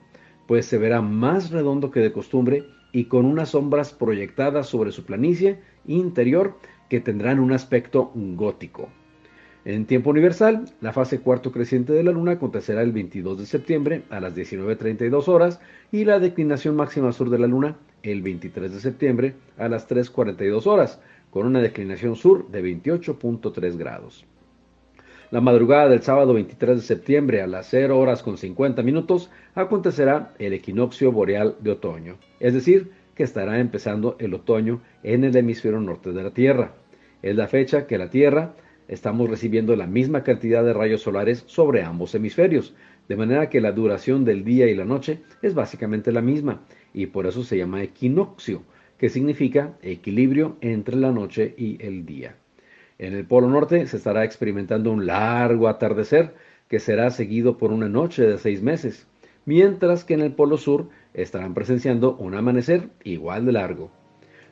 pues 0.46 0.66
se 0.66 0.78
verá 0.78 1.02
más 1.02 1.50
redondo 1.50 1.90
que 1.90 2.00
de 2.00 2.12
costumbre 2.12 2.64
y 2.92 3.04
con 3.04 3.24
unas 3.24 3.50
sombras 3.50 3.92
proyectadas 3.92 4.68
sobre 4.68 4.92
su 4.92 5.04
planicie 5.04 5.60
interior 5.86 6.56
que 6.88 7.00
tendrán 7.00 7.40
un 7.40 7.52
aspecto 7.52 8.12
gótico. 8.14 8.88
En 9.64 9.86
tiempo 9.86 10.10
universal, 10.10 10.64
la 10.80 10.92
fase 10.92 11.20
cuarto 11.20 11.52
creciente 11.52 11.92
de 11.92 12.02
la 12.02 12.10
Luna 12.10 12.32
acontecerá 12.32 12.82
el 12.82 12.90
22 12.90 13.38
de 13.38 13.46
septiembre 13.46 14.02
a 14.10 14.18
las 14.18 14.34
19.32 14.34 15.28
horas 15.28 15.60
y 15.92 16.04
la 16.04 16.18
declinación 16.18 16.74
máxima 16.74 17.12
sur 17.12 17.30
de 17.30 17.38
la 17.38 17.46
Luna 17.46 17.76
el 18.02 18.22
23 18.22 18.72
de 18.72 18.80
septiembre 18.80 19.34
a 19.56 19.68
las 19.68 19.88
3.42 19.88 20.66
horas, 20.66 21.00
con 21.30 21.46
una 21.46 21.60
declinación 21.60 22.16
sur 22.16 22.48
de 22.50 22.60
28.3 22.60 23.76
grados. 23.76 24.24
La 25.30 25.40
madrugada 25.40 25.88
del 25.88 26.02
sábado 26.02 26.34
23 26.34 26.78
de 26.78 26.82
septiembre 26.82 27.40
a 27.40 27.46
las 27.46 27.68
0 27.70 27.96
horas 27.96 28.24
con 28.24 28.38
50 28.38 28.82
minutos 28.82 29.30
acontecerá 29.54 30.34
el 30.40 30.54
equinoccio 30.54 31.12
boreal 31.12 31.54
de 31.60 31.70
otoño, 31.70 32.16
es 32.40 32.52
decir, 32.52 32.90
que 33.14 33.22
estará 33.22 33.60
empezando 33.60 34.16
el 34.18 34.34
otoño 34.34 34.82
en 35.04 35.22
el 35.22 35.36
hemisferio 35.36 35.78
norte 35.78 36.10
de 36.10 36.22
la 36.24 36.30
Tierra. 36.32 36.72
Es 37.22 37.36
la 37.36 37.46
fecha 37.46 37.86
que 37.86 37.96
la 37.96 38.10
Tierra 38.10 38.54
estamos 38.92 39.30
recibiendo 39.30 39.74
la 39.74 39.86
misma 39.86 40.22
cantidad 40.22 40.62
de 40.62 40.74
rayos 40.74 41.00
solares 41.00 41.44
sobre 41.46 41.82
ambos 41.82 42.14
hemisferios, 42.14 42.74
de 43.08 43.16
manera 43.16 43.48
que 43.48 43.62
la 43.62 43.72
duración 43.72 44.24
del 44.26 44.44
día 44.44 44.66
y 44.66 44.74
la 44.74 44.84
noche 44.84 45.20
es 45.40 45.54
básicamente 45.54 46.12
la 46.12 46.20
misma, 46.20 46.62
y 46.92 47.06
por 47.06 47.26
eso 47.26 47.42
se 47.42 47.56
llama 47.56 47.82
equinoccio, 47.82 48.62
que 48.98 49.08
significa 49.08 49.78
equilibrio 49.80 50.58
entre 50.60 50.96
la 50.96 51.10
noche 51.10 51.54
y 51.56 51.82
el 51.82 52.04
día. 52.04 52.36
En 52.98 53.14
el 53.14 53.24
Polo 53.24 53.48
Norte 53.48 53.86
se 53.86 53.96
estará 53.96 54.24
experimentando 54.24 54.92
un 54.92 55.06
largo 55.06 55.68
atardecer 55.68 56.34
que 56.68 56.78
será 56.78 57.10
seguido 57.10 57.56
por 57.56 57.72
una 57.72 57.88
noche 57.88 58.22
de 58.24 58.36
seis 58.36 58.62
meses, 58.62 59.08
mientras 59.46 60.04
que 60.04 60.14
en 60.14 60.20
el 60.20 60.32
Polo 60.32 60.58
Sur 60.58 60.90
estarán 61.14 61.54
presenciando 61.54 62.14
un 62.16 62.34
amanecer 62.34 62.90
igual 63.04 63.46
de 63.46 63.52
largo. 63.52 63.90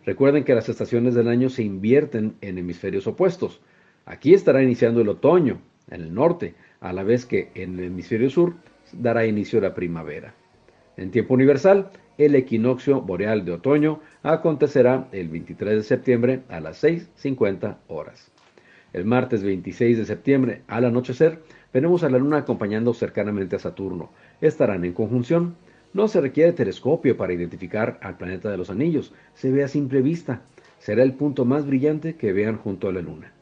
Recuerden 0.06 0.44
que 0.44 0.54
las 0.54 0.70
estaciones 0.70 1.14
del 1.14 1.28
año 1.28 1.50
se 1.50 1.62
invierten 1.62 2.36
en 2.40 2.56
hemisferios 2.56 3.06
opuestos, 3.06 3.60
Aquí 4.10 4.34
estará 4.34 4.60
iniciando 4.60 5.02
el 5.02 5.08
otoño 5.08 5.60
en 5.88 6.00
el 6.00 6.12
norte, 6.12 6.56
a 6.80 6.92
la 6.92 7.04
vez 7.04 7.26
que 7.26 7.52
en 7.54 7.78
el 7.78 7.84
hemisferio 7.84 8.28
sur 8.28 8.54
dará 8.92 9.24
inicio 9.24 9.60
la 9.60 9.72
primavera. 9.72 10.34
En 10.96 11.12
tiempo 11.12 11.34
universal, 11.34 11.92
el 12.18 12.34
equinoccio 12.34 13.02
boreal 13.02 13.44
de 13.44 13.52
otoño 13.52 14.00
acontecerá 14.24 15.06
el 15.12 15.28
23 15.28 15.76
de 15.76 15.82
septiembre 15.84 16.40
a 16.48 16.58
las 16.58 16.82
6.50 16.82 17.76
horas. 17.86 18.32
El 18.92 19.04
martes 19.04 19.44
26 19.44 19.98
de 19.98 20.04
septiembre, 20.04 20.62
al 20.66 20.86
anochecer, 20.86 21.38
veremos 21.72 22.02
a 22.02 22.10
la 22.10 22.18
Luna 22.18 22.38
acompañando 22.38 22.92
cercanamente 22.92 23.54
a 23.54 23.60
Saturno. 23.60 24.10
Estarán 24.40 24.84
en 24.84 24.92
conjunción. 24.92 25.54
No 25.94 26.08
se 26.08 26.20
requiere 26.20 26.52
telescopio 26.52 27.16
para 27.16 27.32
identificar 27.32 28.00
al 28.02 28.16
planeta 28.16 28.50
de 28.50 28.56
los 28.56 28.70
anillos, 28.70 29.14
se 29.34 29.52
ve 29.52 29.62
a 29.62 29.68
simple 29.68 30.02
vista. 30.02 30.42
Será 30.80 31.04
el 31.04 31.14
punto 31.14 31.44
más 31.44 31.64
brillante 31.64 32.16
que 32.16 32.32
vean 32.32 32.56
junto 32.56 32.88
a 32.88 32.92
la 32.92 33.02
Luna. 33.02 33.34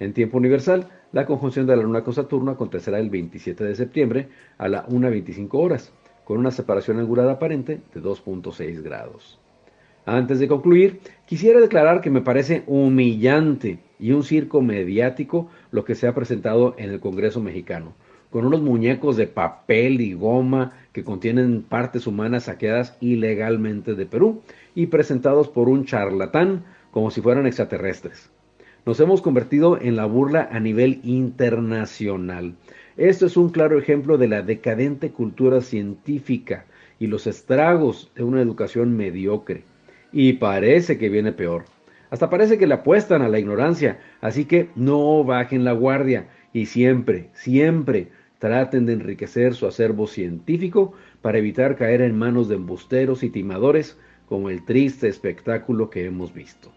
En 0.00 0.12
tiempo 0.12 0.38
universal, 0.38 0.88
la 1.12 1.26
conjunción 1.26 1.66
de 1.66 1.76
la 1.76 1.82
Luna 1.82 2.04
con 2.04 2.14
Saturno 2.14 2.52
acontecerá 2.52 3.00
el 3.00 3.10
27 3.10 3.64
de 3.64 3.74
septiembre 3.74 4.28
a 4.56 4.68
la 4.68 4.86
1.25 4.86 5.48
horas, 5.52 5.92
con 6.24 6.38
una 6.38 6.50
separación 6.50 6.98
angular 6.98 7.28
aparente 7.28 7.80
de 7.92 8.00
2.6 8.00 8.82
grados. 8.82 9.40
Antes 10.06 10.38
de 10.38 10.48
concluir, 10.48 11.00
quisiera 11.26 11.60
declarar 11.60 12.00
que 12.00 12.10
me 12.10 12.22
parece 12.22 12.62
humillante 12.66 13.78
y 13.98 14.12
un 14.12 14.22
circo 14.22 14.62
mediático 14.62 15.50
lo 15.70 15.84
que 15.84 15.94
se 15.94 16.06
ha 16.06 16.14
presentado 16.14 16.74
en 16.78 16.90
el 16.90 17.00
Congreso 17.00 17.40
mexicano, 17.40 17.94
con 18.30 18.46
unos 18.46 18.62
muñecos 18.62 19.16
de 19.16 19.26
papel 19.26 20.00
y 20.00 20.14
goma 20.14 20.72
que 20.92 21.04
contienen 21.04 21.62
partes 21.62 22.06
humanas 22.06 22.44
saqueadas 22.44 22.96
ilegalmente 23.00 23.94
de 23.94 24.06
Perú 24.06 24.42
y 24.74 24.86
presentados 24.86 25.48
por 25.48 25.68
un 25.68 25.84
charlatán 25.84 26.64
como 26.90 27.10
si 27.10 27.20
fueran 27.20 27.46
extraterrestres. 27.46 28.30
Nos 28.88 29.00
hemos 29.00 29.20
convertido 29.20 29.78
en 29.78 29.96
la 29.96 30.06
burla 30.06 30.48
a 30.50 30.60
nivel 30.60 31.00
internacional. 31.04 32.54
Esto 32.96 33.26
es 33.26 33.36
un 33.36 33.50
claro 33.50 33.78
ejemplo 33.78 34.16
de 34.16 34.28
la 34.28 34.40
decadente 34.40 35.10
cultura 35.10 35.60
científica 35.60 36.64
y 36.98 37.06
los 37.06 37.26
estragos 37.26 38.10
de 38.14 38.22
una 38.22 38.40
educación 38.40 38.96
mediocre. 38.96 39.64
Y 40.10 40.32
parece 40.32 40.96
que 40.96 41.10
viene 41.10 41.32
peor. 41.32 41.66
Hasta 42.08 42.30
parece 42.30 42.56
que 42.56 42.66
le 42.66 42.72
apuestan 42.72 43.20
a 43.20 43.28
la 43.28 43.38
ignorancia, 43.38 44.00
así 44.22 44.46
que 44.46 44.70
no 44.74 45.22
bajen 45.22 45.64
la 45.64 45.72
guardia 45.72 46.28
y 46.54 46.64
siempre, 46.64 47.28
siempre 47.34 48.08
traten 48.38 48.86
de 48.86 48.94
enriquecer 48.94 49.52
su 49.52 49.66
acervo 49.66 50.06
científico 50.06 50.94
para 51.20 51.36
evitar 51.36 51.76
caer 51.76 52.00
en 52.00 52.16
manos 52.16 52.48
de 52.48 52.54
embusteros 52.54 53.22
y 53.22 53.28
timadores 53.28 53.98
como 54.30 54.48
el 54.48 54.64
triste 54.64 55.08
espectáculo 55.08 55.90
que 55.90 56.06
hemos 56.06 56.32
visto. 56.32 56.72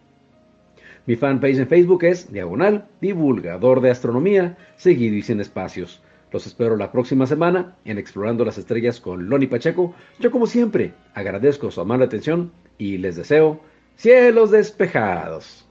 Mi 1.08 1.16
fanpage 1.16 1.58
en 1.58 1.68
Facebook 1.68 2.04
es 2.04 2.32
Diagonal 2.32 2.86
Divulgador 3.02 3.82
de 3.82 3.90
Astronomía, 3.90 4.56
seguido 4.76 5.16
y 5.16 5.24
sin 5.24 5.40
espacios. 5.40 6.00
Los 6.32 6.46
espero 6.46 6.78
la 6.78 6.92
próxima 6.92 7.26
semana 7.26 7.76
en 7.86 7.98
Explorando 7.98 8.46
las 8.46 8.60
Estrellas 8.60 9.00
con 9.00 9.28
Loni 9.28 9.48
Pacheco. 9.48 9.96
Yo 10.20 10.30
como 10.30 10.46
siempre 10.46 10.94
agradezco 11.16 11.72
su 11.72 11.82
amable 11.82 12.06
atención 12.06 12.52
y 12.78 13.00
les 13.00 13.16
deseo 13.16 13.62
cielos 13.96 14.52
despejados. 14.52 15.68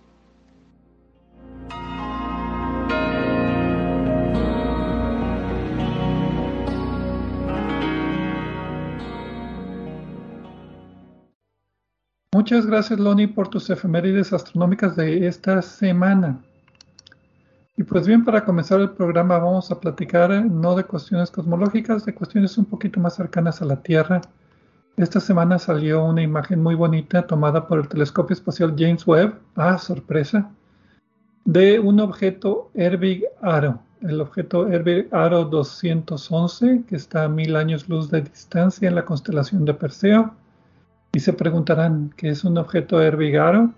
Muchas 12.32 12.64
gracias, 12.64 13.00
Loni, 13.00 13.26
por 13.26 13.48
tus 13.48 13.68
efemérides 13.70 14.32
astronómicas 14.32 14.94
de 14.94 15.26
esta 15.26 15.60
semana. 15.62 16.40
Y 17.76 17.82
pues 17.82 18.06
bien, 18.06 18.24
para 18.24 18.44
comenzar 18.44 18.80
el 18.80 18.90
programa 18.90 19.38
vamos 19.38 19.72
a 19.72 19.80
platicar 19.80 20.30
eh, 20.30 20.40
no 20.40 20.76
de 20.76 20.84
cuestiones 20.84 21.32
cosmológicas, 21.32 22.04
de 22.04 22.14
cuestiones 22.14 22.56
un 22.56 22.66
poquito 22.66 23.00
más 23.00 23.16
cercanas 23.16 23.60
a 23.62 23.64
la 23.64 23.82
Tierra. 23.82 24.20
Esta 24.96 25.18
semana 25.18 25.58
salió 25.58 26.04
una 26.04 26.22
imagen 26.22 26.62
muy 26.62 26.76
bonita 26.76 27.26
tomada 27.26 27.66
por 27.66 27.80
el 27.80 27.88
telescopio 27.88 28.34
espacial 28.34 28.76
James 28.78 29.04
Webb, 29.08 29.34
ah, 29.56 29.76
sorpresa, 29.76 30.52
de 31.44 31.80
un 31.80 31.98
objeto 31.98 32.70
Herbig 32.74 33.24
Aro, 33.42 33.80
el 34.02 34.20
objeto 34.20 34.68
Herbig 34.68 35.12
Aro 35.12 35.46
211, 35.46 36.84
que 36.88 36.94
está 36.94 37.24
a 37.24 37.28
mil 37.28 37.56
años 37.56 37.88
luz 37.88 38.08
de 38.08 38.20
distancia 38.20 38.88
en 38.88 38.94
la 38.94 39.04
constelación 39.04 39.64
de 39.64 39.74
Perseo 39.74 40.32
y 41.12 41.20
se 41.20 41.32
preguntarán 41.32 42.12
qué 42.16 42.28
es 42.28 42.44
un 42.44 42.58
objeto 42.58 43.00
Herbigaro. 43.00 43.70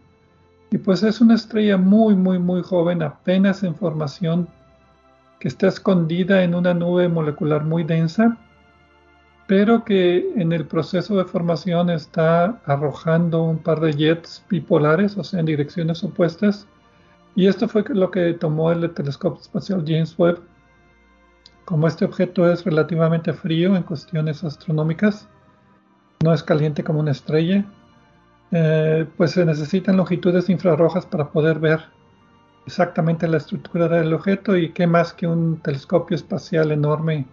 Y 0.71 0.79
pues 0.79 1.03
es 1.03 1.21
una 1.21 1.35
estrella 1.35 1.77
muy, 1.77 2.15
muy, 2.15 2.39
muy 2.39 2.63
joven, 2.63 3.03
apenas 3.03 3.63
en 3.63 3.75
formación, 3.75 4.49
que 5.39 5.49
está 5.49 5.69
escondida 5.69 6.43
en 6.45 6.55
una 6.55 6.73
nube 6.73 7.09
molecular 7.09 7.65
muy 7.65 7.85
densa, 7.85 8.39
pero 9.47 9.85
que 9.85 10.33
en 10.37 10.53
el 10.53 10.67
proceso 10.67 11.17
de 11.17 11.25
formación 11.25 11.91
está 11.91 12.61
arrojando 12.65 13.43
un 13.43 13.59
par 13.59 13.81
de 13.81 13.93
jets 13.93 14.45
bipolares, 14.49 15.19
o 15.19 15.25
sea, 15.25 15.41
en 15.41 15.47
direcciones 15.47 16.03
opuestas. 16.05 16.67
Y 17.35 17.49
esto 17.49 17.69
fue 17.69 17.85
lo 17.89 18.11
que 18.11 18.35
tomó 18.35 18.73
el 18.73 18.89
telescopio 18.95 19.43
espacial 19.43 19.85
James 19.87 20.15
Webb. 20.17 20.41
Como 21.65 21.87
este 21.87 22.05
objeto 22.05 22.51
es 22.51 22.65
relativamente 22.65 23.33
frío 23.33 23.77
en 23.77 23.83
cuestiones 23.83 24.45
astronómicas, 24.45 25.29
no 26.23 26.33
es 26.33 26.43
caliente 26.43 26.85
como 26.85 27.01
una 27.01 27.11
estrella, 27.11 27.65
eh, 28.53 29.07
pues 29.17 29.33
se 29.33 29.45
necesitan 29.45 29.97
longitudes 29.97 30.49
infrarrojas 30.49 31.07
para 31.07 31.31
poder 31.31 31.59
ver 31.59 31.81
exactamente 32.67 33.27
la 33.27 33.39
estructura 33.39 33.89
del 33.89 34.13
objeto 34.15 34.57
y 34.57 34.73
qué 34.73 34.87
más 34.87 35.13
que 35.13 35.27
un 35.27 35.59
telescopio 35.61 36.15
espacial 36.15 36.71
enorme 36.71 37.27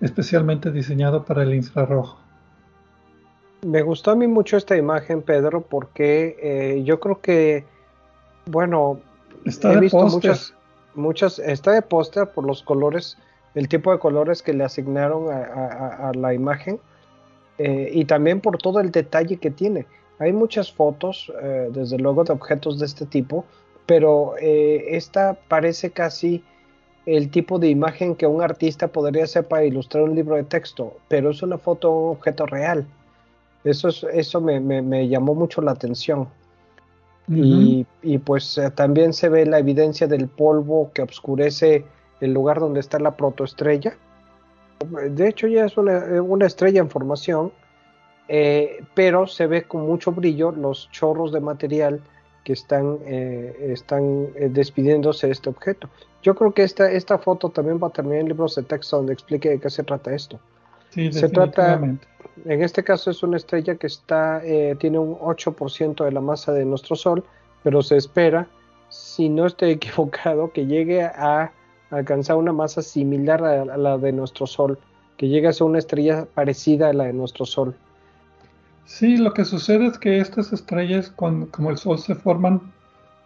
especialmente 0.00 0.70
diseñado 0.70 1.24
para 1.24 1.44
el 1.44 1.54
infrarrojo. 1.54 2.18
Me 3.64 3.82
gustó 3.82 4.10
a 4.10 4.16
mí 4.16 4.26
mucho 4.26 4.56
esta 4.56 4.76
imagen, 4.76 5.22
Pedro, 5.22 5.60
porque 5.60 6.36
eh, 6.42 6.82
yo 6.82 6.98
creo 6.98 7.20
que, 7.20 7.64
bueno, 8.46 8.98
está 9.44 9.74
he 9.74 9.78
visto 9.78 10.04
muchas, 10.08 10.54
muchas, 10.96 11.38
está 11.38 11.70
de 11.70 11.82
póster 11.82 12.26
por 12.32 12.44
los 12.44 12.64
colores, 12.64 13.16
el 13.54 13.68
tipo 13.68 13.92
de 13.92 14.00
colores 14.00 14.42
que 14.42 14.52
le 14.52 14.64
asignaron 14.64 15.32
a 15.32 16.10
la 16.14 16.34
imagen 16.34 16.80
eh, 17.58 17.90
y 17.92 18.04
también 18.04 18.40
por 18.40 18.58
todo 18.58 18.80
el 18.80 18.90
detalle 18.90 19.36
que 19.36 19.50
tiene. 19.50 19.86
Hay 20.18 20.32
muchas 20.32 20.72
fotos, 20.72 21.32
eh, 21.42 21.68
desde 21.72 21.98
luego, 21.98 22.24
de 22.24 22.32
objetos 22.32 22.78
de 22.78 22.86
este 22.86 23.06
tipo, 23.06 23.44
pero 23.86 24.34
eh, 24.40 24.96
esta 24.96 25.34
parece 25.48 25.90
casi 25.90 26.44
el 27.06 27.30
tipo 27.30 27.58
de 27.58 27.68
imagen 27.68 28.14
que 28.14 28.26
un 28.26 28.42
artista 28.42 28.88
podría 28.88 29.24
hacer 29.24 29.48
para 29.48 29.64
ilustrar 29.64 30.04
un 30.04 30.14
libro 30.14 30.36
de 30.36 30.44
texto, 30.44 30.96
pero 31.08 31.30
es 31.30 31.42
una 31.42 31.58
foto 31.58 31.88
de 31.88 31.94
un 31.94 32.08
objeto 32.10 32.46
real. 32.46 32.86
Eso, 33.64 33.88
es, 33.88 34.04
eso 34.12 34.40
me, 34.40 35.08
llamó 35.08 35.34
mucho 35.34 35.60
la 35.62 35.72
atención. 35.72 36.28
y, 37.28 37.84
pues 38.24 38.58
eh, 38.58 38.70
también 38.70 39.12
se 39.12 39.28
ve 39.28 39.46
la 39.46 39.58
evidencia 39.58 40.06
del 40.06 40.28
polvo 40.28 40.90
que 40.92 41.02
oscurece 41.02 41.84
el 42.20 42.32
lugar 42.32 42.60
donde 42.60 42.80
está 42.80 42.98
la 42.98 43.16
protoestrella. 43.16 43.96
De 44.84 45.28
hecho 45.28 45.46
ya 45.46 45.66
es 45.66 45.76
una, 45.76 46.46
estrella 46.46 46.80
en 46.80 46.90
formación, 46.90 47.52
eh, 48.28 48.82
pero 48.94 49.26
se 49.26 49.46
ve 49.46 49.64
con 49.64 49.86
mucho 49.86 50.12
brillo 50.12 50.52
los 50.52 50.90
chorros 50.90 51.32
de 51.32 51.40
material 51.40 52.00
que 52.44 52.52
están, 52.54 52.98
eh, 53.06 53.72
están 53.72 54.32
despidiéndose 54.52 55.26
de 55.26 55.32
este 55.32 55.50
objeto. 55.50 55.88
Yo 56.22 56.34
creo 56.34 56.52
que 56.52 56.62
esta, 56.62 56.90
esta 56.90 57.18
foto 57.18 57.50
también 57.50 57.80
va 57.82 57.88
a 57.88 57.90
terminar 57.90 58.20
en 58.20 58.28
libros 58.28 58.54
de 58.54 58.62
texto 58.62 58.96
donde 58.96 59.12
explique 59.12 59.48
de 59.48 59.60
qué 59.60 59.70
se 59.70 59.82
trata 59.82 60.14
esto. 60.14 60.38
Sí, 60.90 61.12
se 61.12 61.28
trata, 61.28 61.80
en 62.44 62.62
este 62.62 62.84
caso 62.84 63.10
es 63.10 63.22
una 63.22 63.36
estrella 63.36 63.76
que 63.76 63.86
está, 63.86 64.44
eh, 64.44 64.76
tiene 64.78 64.98
un 64.98 65.16
8% 65.18 66.04
de 66.04 66.12
la 66.12 66.20
masa 66.20 66.52
de 66.52 66.64
nuestro 66.64 66.96
Sol, 66.96 67.24
pero 67.62 67.82
se 67.82 67.96
espera, 67.96 68.46
si 68.88 69.28
no 69.28 69.46
estoy 69.46 69.70
equivocado, 69.72 70.52
que 70.52 70.66
llegue 70.66 71.02
a 71.02 71.52
alcanzar 71.92 72.36
una 72.36 72.52
masa 72.52 72.82
similar 72.82 73.44
a, 73.44 73.76
la 73.76 73.98
de 73.98 74.12
nuestro 74.12 74.46
Sol, 74.46 74.78
que 75.16 75.28
llegue 75.28 75.48
a 75.48 75.52
ser 75.52 75.66
una 75.66 75.78
estrella 75.78 76.26
parecida 76.34 76.88
a 76.88 76.92
la 76.92 77.04
de 77.04 77.12
nuestro 77.12 77.44
Sol. 77.44 77.74
Sí, 78.84 79.16
lo 79.16 79.32
que 79.32 79.44
sucede 79.44 79.86
es 79.86 79.98
que 79.98 80.18
estas 80.18 80.52
estrellas, 80.52 81.10
como 81.10 81.70
el 81.70 81.76
Sol 81.76 81.98
se 81.98 82.14
forman, 82.14 82.60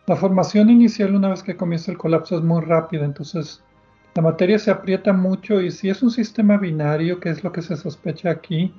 la 0.07 0.17
formación 0.17 0.71
inicial 0.71 1.15
una 1.15 1.31
vez 1.31 1.43
que 1.43 1.57
comienza 1.57 1.91
el 1.91 1.99
colapso 1.99 2.37
es 2.37 2.43
muy 2.43 2.61
rápida, 2.63 3.05
entonces 3.05 3.63
la 4.15 4.23
materia 4.23 4.59
se 4.59 4.71
aprieta 4.71 5.13
mucho 5.13 5.61
y 5.61 5.71
si 5.71 5.89
es 5.89 6.03
un 6.03 6.11
sistema 6.11 6.57
binario, 6.59 7.19
que 7.21 7.31
es 7.31 7.43
lo 7.43 7.53
que 7.53 7.63
se 7.63 7.77
sospecha 7.77 8.31
aquí, 8.31 8.73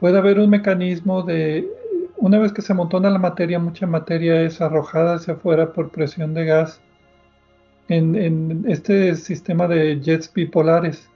puede 0.00 0.18
haber 0.18 0.38
un 0.38 0.50
mecanismo 0.50 1.22
de, 1.22 1.68
una 2.16 2.38
vez 2.38 2.52
que 2.52 2.62
se 2.62 2.72
amontona 2.72 3.10
la 3.10 3.18
materia, 3.18 3.58
mucha 3.58 3.86
materia 3.86 4.40
es 4.42 4.60
arrojada 4.60 5.14
hacia 5.14 5.34
afuera 5.34 5.72
por 5.72 5.90
presión 5.90 6.34
de 6.34 6.44
gas 6.44 6.80
en, 7.88 8.64
este 8.68 9.14
sistema 9.16 9.66
de 9.68 10.00
jets 10.00 10.32
bipolares. 10.32 11.08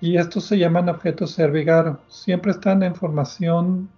Y 0.00 0.16
estos 0.16 0.44
se 0.44 0.58
llaman 0.58 0.88
objetos 0.88 1.34
Cervigaro. 1.34 2.00
Siempre 2.08 2.52
están 2.52 2.82
en 2.82 2.94
formación, 2.94 3.88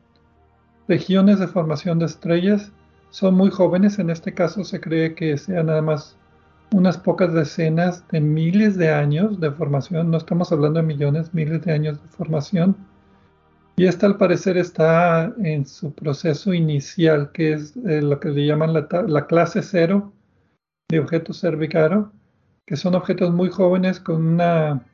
regiones 0.89 1.39
de 1.39 1.47
formación 1.47 1.99
de 1.99 2.07
estrellas 2.07 2.73
son 3.11 3.35
muy 3.35 3.51
jóvenes, 3.51 3.99
en 3.99 4.11
este 4.11 4.33
caso 4.33 4.65
se 4.65 4.81
cree 4.81 5.15
que 5.15 5.37
sean 5.37 5.67
nada 5.67 5.83
más 5.83 6.17
unas 6.73 6.97
pocas 6.97 7.35
decenas 7.35 8.07
de 8.09 8.21
miles 8.21 8.77
de 8.77 8.91
años 8.91 9.41
de 9.41 9.51
formación, 9.51 10.11
no 10.11 10.19
estamos 10.19 10.53
hablando 10.53 10.81
de 10.81 10.87
millones, 10.87 11.35
miles 11.35 11.63
de 11.65 11.73
años 11.73 12.01
de 12.01 12.09
formación. 12.11 12.77
Y 13.77 13.87
esta 13.87 14.07
al 14.07 14.17
parecer 14.17 14.57
está 14.57 15.33
en 15.43 15.67
su 15.67 15.93
proceso 15.93 16.55
inicial, 16.55 17.33
que 17.33 17.55
es 17.55 17.75
eh, 17.89 18.01
lo 18.03 18.21
que 18.21 18.29
le 18.29 18.47
llaman 18.47 18.75
la, 18.75 19.27
clase 19.27 19.63
cero 19.63 20.13
de 20.91 21.01
objetos 21.01 21.41
cervicaro, 21.41 22.13
que 22.67 22.77
son 22.77 22.95
objetos 22.95 23.33
muy 23.33 23.49
jóvenes 23.49 24.01
con 24.01 24.27
una 24.27 24.87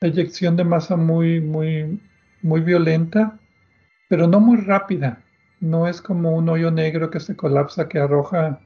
eyección 0.00 0.56
de 0.56 0.64
masa 0.64 0.96
muy, 0.96 1.40
muy, 1.40 2.00
muy 2.42 2.60
violenta, 2.60 3.38
pero 4.08 4.26
no 4.26 4.40
muy 4.40 4.58
rápida 4.58 5.22
no 5.60 5.88
es 5.88 6.00
como 6.00 6.36
un 6.36 6.48
hoyo 6.48 6.70
negro 6.70 7.10
que 7.10 7.20
se 7.20 7.36
colapsa, 7.36 7.88
que 7.88 7.98
arroja 7.98 8.60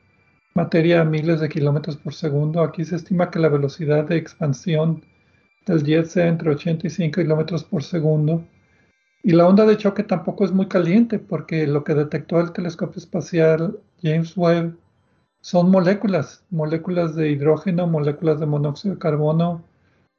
materia 0.54 1.00
a 1.00 1.04
miles 1.04 1.40
de 1.40 1.48
kilómetros 1.48 1.96
por 1.96 2.14
segundo. 2.14 2.62
Aquí 2.62 2.84
se 2.84 2.96
estima 2.96 3.30
que 3.30 3.38
la 3.38 3.48
velocidad 3.48 4.04
de 4.04 4.16
expansión 4.16 5.04
del 5.66 5.84
jet 5.84 6.06
sea 6.06 6.26
entre 6.26 6.50
85 6.50 7.20
kilómetros 7.20 7.64
por 7.64 7.82
segundo. 7.82 8.44
Y 9.22 9.32
la 9.32 9.46
onda 9.46 9.66
de 9.66 9.76
choque 9.76 10.02
tampoco 10.02 10.44
es 10.44 10.52
muy 10.52 10.66
caliente 10.66 11.18
porque 11.18 11.66
lo 11.66 11.84
que 11.84 11.94
detectó 11.94 12.40
el 12.40 12.52
telescopio 12.52 12.98
espacial 12.98 13.78
James 14.02 14.36
Webb 14.36 14.76
son 15.40 15.70
moléculas, 15.70 16.44
moléculas 16.50 17.14
de 17.16 17.30
hidrógeno, 17.30 17.86
moléculas 17.86 18.40
de 18.40 18.46
monóxido 18.46 18.94
de 18.94 19.00
carbono, 19.00 19.62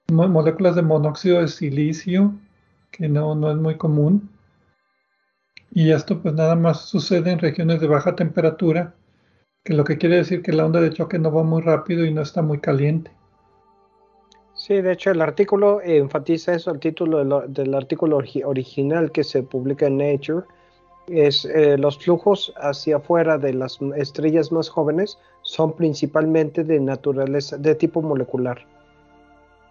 moléculas 0.09 0.75
de 0.75 0.81
monóxido 0.81 1.41
de 1.41 1.47
silicio, 1.47 2.33
que 2.91 3.07
no, 3.07 3.35
no 3.35 3.51
es 3.51 3.57
muy 3.57 3.77
común. 3.77 4.29
Y 5.73 5.91
esto 5.91 6.21
pues 6.21 6.33
nada 6.33 6.55
más 6.55 6.81
sucede 6.81 7.31
en 7.31 7.39
regiones 7.39 7.79
de 7.79 7.87
baja 7.87 8.15
temperatura, 8.15 8.93
que 9.63 9.73
lo 9.73 9.83
que 9.83 9.97
quiere 9.97 10.17
decir 10.17 10.41
que 10.41 10.53
la 10.53 10.65
onda 10.65 10.81
de 10.81 10.91
choque 10.91 11.19
no 11.19 11.31
va 11.31 11.43
muy 11.43 11.61
rápido 11.61 12.03
y 12.03 12.13
no 12.13 12.21
está 12.21 12.41
muy 12.41 12.59
caliente. 12.59 13.11
Sí, 14.55 14.81
de 14.81 14.91
hecho 14.91 15.11
el 15.11 15.21
artículo 15.21 15.81
enfatiza 15.81 16.53
eso, 16.53 16.71
el 16.71 16.79
título 16.79 17.47
del 17.47 17.73
artículo 17.73 18.17
original 18.45 19.11
que 19.11 19.23
se 19.23 19.43
publica 19.43 19.87
en 19.87 19.97
Nature 19.97 20.45
es 21.07 21.45
eh, 21.45 21.77
los 21.77 21.97
flujos 21.97 22.53
hacia 22.57 22.97
afuera 22.97 23.37
de 23.37 23.53
las 23.53 23.79
estrellas 23.95 24.51
más 24.51 24.69
jóvenes 24.69 25.17
son 25.41 25.73
principalmente 25.73 26.63
de 26.63 26.79
naturaleza, 26.79 27.57
de 27.57 27.75
tipo 27.75 28.01
molecular. 28.01 28.59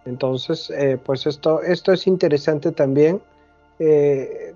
Entonces, 0.05 0.71
eh, 0.71 0.97
pues 1.03 1.25
esto, 1.25 1.61
esto 1.61 1.93
es 1.93 2.07
interesante 2.07 2.71
también 2.71 3.21
eh, 3.83 4.53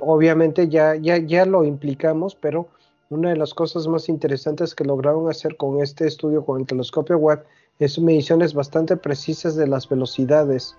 obviamente 0.00 0.68
ya, 0.68 0.96
ya, 0.96 1.18
ya 1.18 1.46
lo 1.46 1.62
implicamos, 1.62 2.34
pero 2.34 2.66
una 3.10 3.30
de 3.30 3.36
las 3.36 3.54
cosas 3.54 3.86
más 3.86 4.08
interesantes 4.08 4.74
que 4.74 4.82
lograron 4.82 5.30
hacer 5.30 5.56
con 5.56 5.80
este 5.80 6.08
estudio 6.08 6.44
con 6.44 6.60
el 6.60 6.66
telescopio 6.66 7.16
web 7.16 7.44
es 7.78 7.96
mediciones 8.00 8.54
bastante 8.54 8.96
precisas 8.96 9.54
de 9.54 9.68
las 9.68 9.88
velocidades 9.88 10.74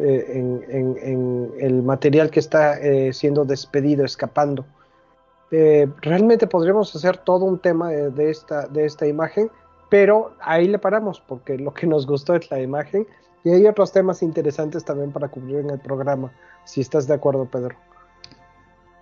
eh, 0.00 0.26
en, 0.68 1.52
el 1.58 1.82
material 1.82 2.30
que 2.30 2.40
está 2.40 2.78
eh, 2.78 3.12
siendo 3.12 3.44
despedido, 3.44 4.04
escapando. 4.04 4.64
realmente 5.50 6.46
podríamos 6.46 6.94
hacer 6.94 7.16
todo 7.18 7.44
un 7.44 7.58
tema 7.58 7.90
de, 7.90 8.30
esta, 8.30 8.66
de 8.66 8.84
esta 8.84 9.06
imagen, 9.06 9.50
pero 9.88 10.32
ahí 10.40 10.66
le 10.66 10.78
paramos 10.78 11.20
porque 11.20 11.56
lo 11.56 11.72
que 11.72 11.86
nos 11.86 12.06
gustó 12.06 12.34
es 12.34 12.50
la 12.50 12.60
imagen 12.60 13.06
y 13.44 13.50
hay 13.50 13.66
otros 13.66 13.92
temas 13.92 14.22
interesantes 14.22 14.84
también 14.84 15.12
para 15.12 15.28
cubrir 15.28 15.58
en 15.58 15.70
el 15.70 15.78
programa, 15.78 16.32
si 16.64 16.80
estás 16.80 17.06
de 17.06 17.14
acuerdo, 17.14 17.44
Pedro. 17.44 17.76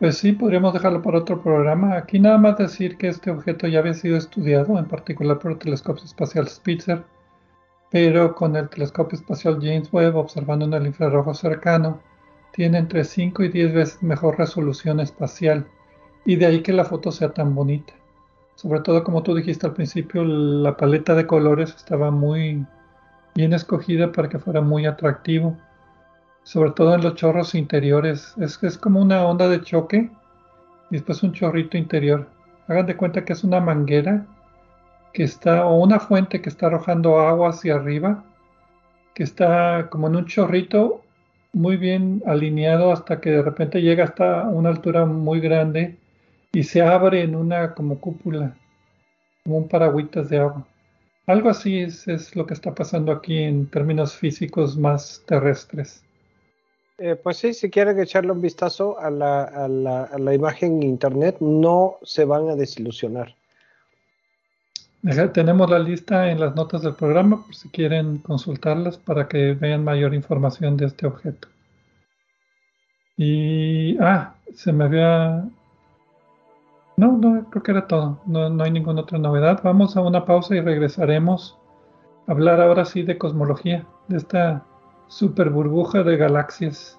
Pues 0.01 0.19
sí, 0.19 0.33
podríamos 0.33 0.75
dejarlo 0.75 1.01
para 1.01 1.19
otro 1.19 1.41
programa. 1.43 1.97
Aquí 1.97 2.19
nada 2.19 2.37
más 2.37 2.59
decir 2.59 2.99
que 2.99 3.09
este 3.09 3.31
objeto 3.31 3.67
ya 3.69 3.79
había 3.79 3.95
sido 3.95 4.19
estudiado, 4.19 4.79
en 4.79 4.87
particular 4.87 5.39
por 5.39 5.53
el 5.53 5.59
telescopio 5.59 6.05
espacial 6.05 6.47
Spitzer, 6.49 7.05
pero 7.95 8.35
con 8.35 8.57
el 8.57 8.69
telescopio 8.69 9.17
espacial 9.17 9.61
James 9.63 9.89
Webb 9.93 10.17
observando 10.17 10.65
en 10.65 10.73
el 10.75 10.89
infrarrojo 10.89 11.33
cercano, 11.33 12.01
tiene 12.53 12.79
entre 12.79 13.05
5 13.05 13.45
y 13.45 13.49
10 13.51 13.73
veces 13.73 14.03
mejor 14.03 14.37
resolución 14.37 14.99
espacial, 14.99 15.69
y 16.25 16.35
de 16.35 16.47
ahí 16.47 16.61
que 16.61 16.73
la 16.73 16.85
foto 16.85 17.13
sea 17.13 17.33
tan 17.33 17.55
bonita. 17.55 17.93
Sobre 18.57 18.81
todo, 18.81 19.05
como 19.05 19.23
tú 19.23 19.33
dijiste 19.33 19.69
al 19.69 19.75
principio, 19.75 20.25
la 20.25 20.77
paleta 20.77 21.15
de 21.15 21.29
colores 21.29 21.73
estaba 21.77 22.11
muy, 22.11 22.67
bien 23.37 23.53
escogida 23.53 24.11
para 24.11 24.29
que 24.29 24.41
fuera 24.41 24.61
muy 24.61 24.87
atractivo, 24.87 25.57
sobre 26.43 26.73
todo 26.73 26.97
en 26.97 27.03
los 27.03 27.15
chorros 27.15 27.55
interiores. 27.55 28.35
Es, 28.41 28.61
es 28.65 28.77
como 28.77 29.01
una 29.01 29.25
onda 29.25 29.49
de 29.49 29.63
choque 29.63 30.11
y 30.91 30.97
después 30.97 31.23
un 31.23 31.33
chorrito 31.33 31.79
interior. 31.79 32.29
Hagan 32.67 32.87
de 32.87 32.97
cuenta 32.97 33.25
que 33.25 33.35
es 33.35 33.45
una 33.45 33.61
manguera 33.61 34.27
que 35.15 35.23
está, 35.23 35.67
o 35.67 35.77
una 35.83 36.01
fuente 36.01 36.43
que 36.43 36.51
está 36.51 36.67
arrojando 36.67 37.21
agua 37.21 37.51
hacia 37.51 37.77
arriba, 37.77 38.25
que 39.15 39.23
está 39.23 39.89
como 39.89 40.09
en 40.09 40.17
un 40.17 40.27
chorrito 40.27 41.03
muy 41.53 41.77
bien 41.77 42.23
alineado 42.27 42.93
hasta 42.93 43.21
que 43.21 43.31
de 43.31 43.43
repente 43.43 43.81
llega 43.81 44.05
hasta 44.05 44.43
una 44.49 44.71
altura 44.71 45.07
muy 45.07 45.41
grande 45.41 45.97
y 46.53 46.65
se 46.65 46.83
abre 46.83 47.23
en 47.23 47.37
una 47.37 47.75
como 47.75 48.01
cúpula, 48.01 48.57
como 49.45 49.59
un 49.59 49.69
paragüitas 49.69 50.29
de 50.29 50.39
agua. 50.39 50.67
Algo 51.27 51.49
así 51.49 51.79
es, 51.79 52.35
lo 52.35 52.45
que 52.45 52.55
está 52.55 52.75
pasando 52.75 53.13
aquí 53.13 53.39
en 53.39 53.71
términos 53.71 54.15
físicos 54.17 54.77
más 54.77 55.23
terrestres. 55.27 56.03
Eh, 56.99 57.17
pues 57.17 57.39
sí, 57.39 57.55
si 57.55 57.71
quieren 57.71 57.99
echarle 58.01 58.33
un 58.33 58.41
vistazo 58.41 58.99
a 58.99 59.11
la, 59.11 60.35
imagen 60.35 60.83
en 60.83 60.83
internet, 60.83 61.37
no 61.39 61.99
se 62.03 62.25
van 62.25 62.49
a 62.51 62.57
desilusionar. 62.57 63.35
Tenemos 65.33 65.71
la 65.71 65.79
lista 65.79 66.31
en 66.31 66.41
las 66.41 66.55
notas 66.55 66.83
del 66.83 66.95
programa 66.95 67.45
por 67.45 67.55
si 67.55 67.69
quieren 67.69 68.19
consultarlas 68.19 68.97
para 68.97 69.29
que 69.29 69.53
vean 69.53 69.85
mayor 69.85 70.15
información 70.15 70.77
de 70.77 70.87
este 70.87 71.07
objeto. 71.07 71.49
Y, 73.17 73.99
ah, 74.01 74.35
se 74.55 74.73
me 74.73 74.85
había 74.85 75.45
no, 76.97 77.19
no, 77.19 77.51
creo 77.51 77.63
que 77.63 77.71
era 77.73 77.87
todo. 77.87 78.21
No, 78.27 78.49
no 78.51 78.65
hay 78.65 78.71
ninguna 78.71 79.03
otra 79.03 79.19
novedad. 79.19 79.61
Vamos 79.65 79.97
a 79.97 80.01
una 80.01 80.25
pausa 80.25 80.55
y 80.55 80.61
regresaremos 80.61 81.59
a 82.27 82.33
hablar 82.33 82.61
ahora 82.61 82.85
sí 82.85 83.03
de 83.03 83.19
cosmología, 83.19 83.87
de 84.09 84.19
esta 84.19 84.65
super 85.09 85.51
burbuja 85.51 86.03
de 86.05 86.17
galaxias. 86.17 86.99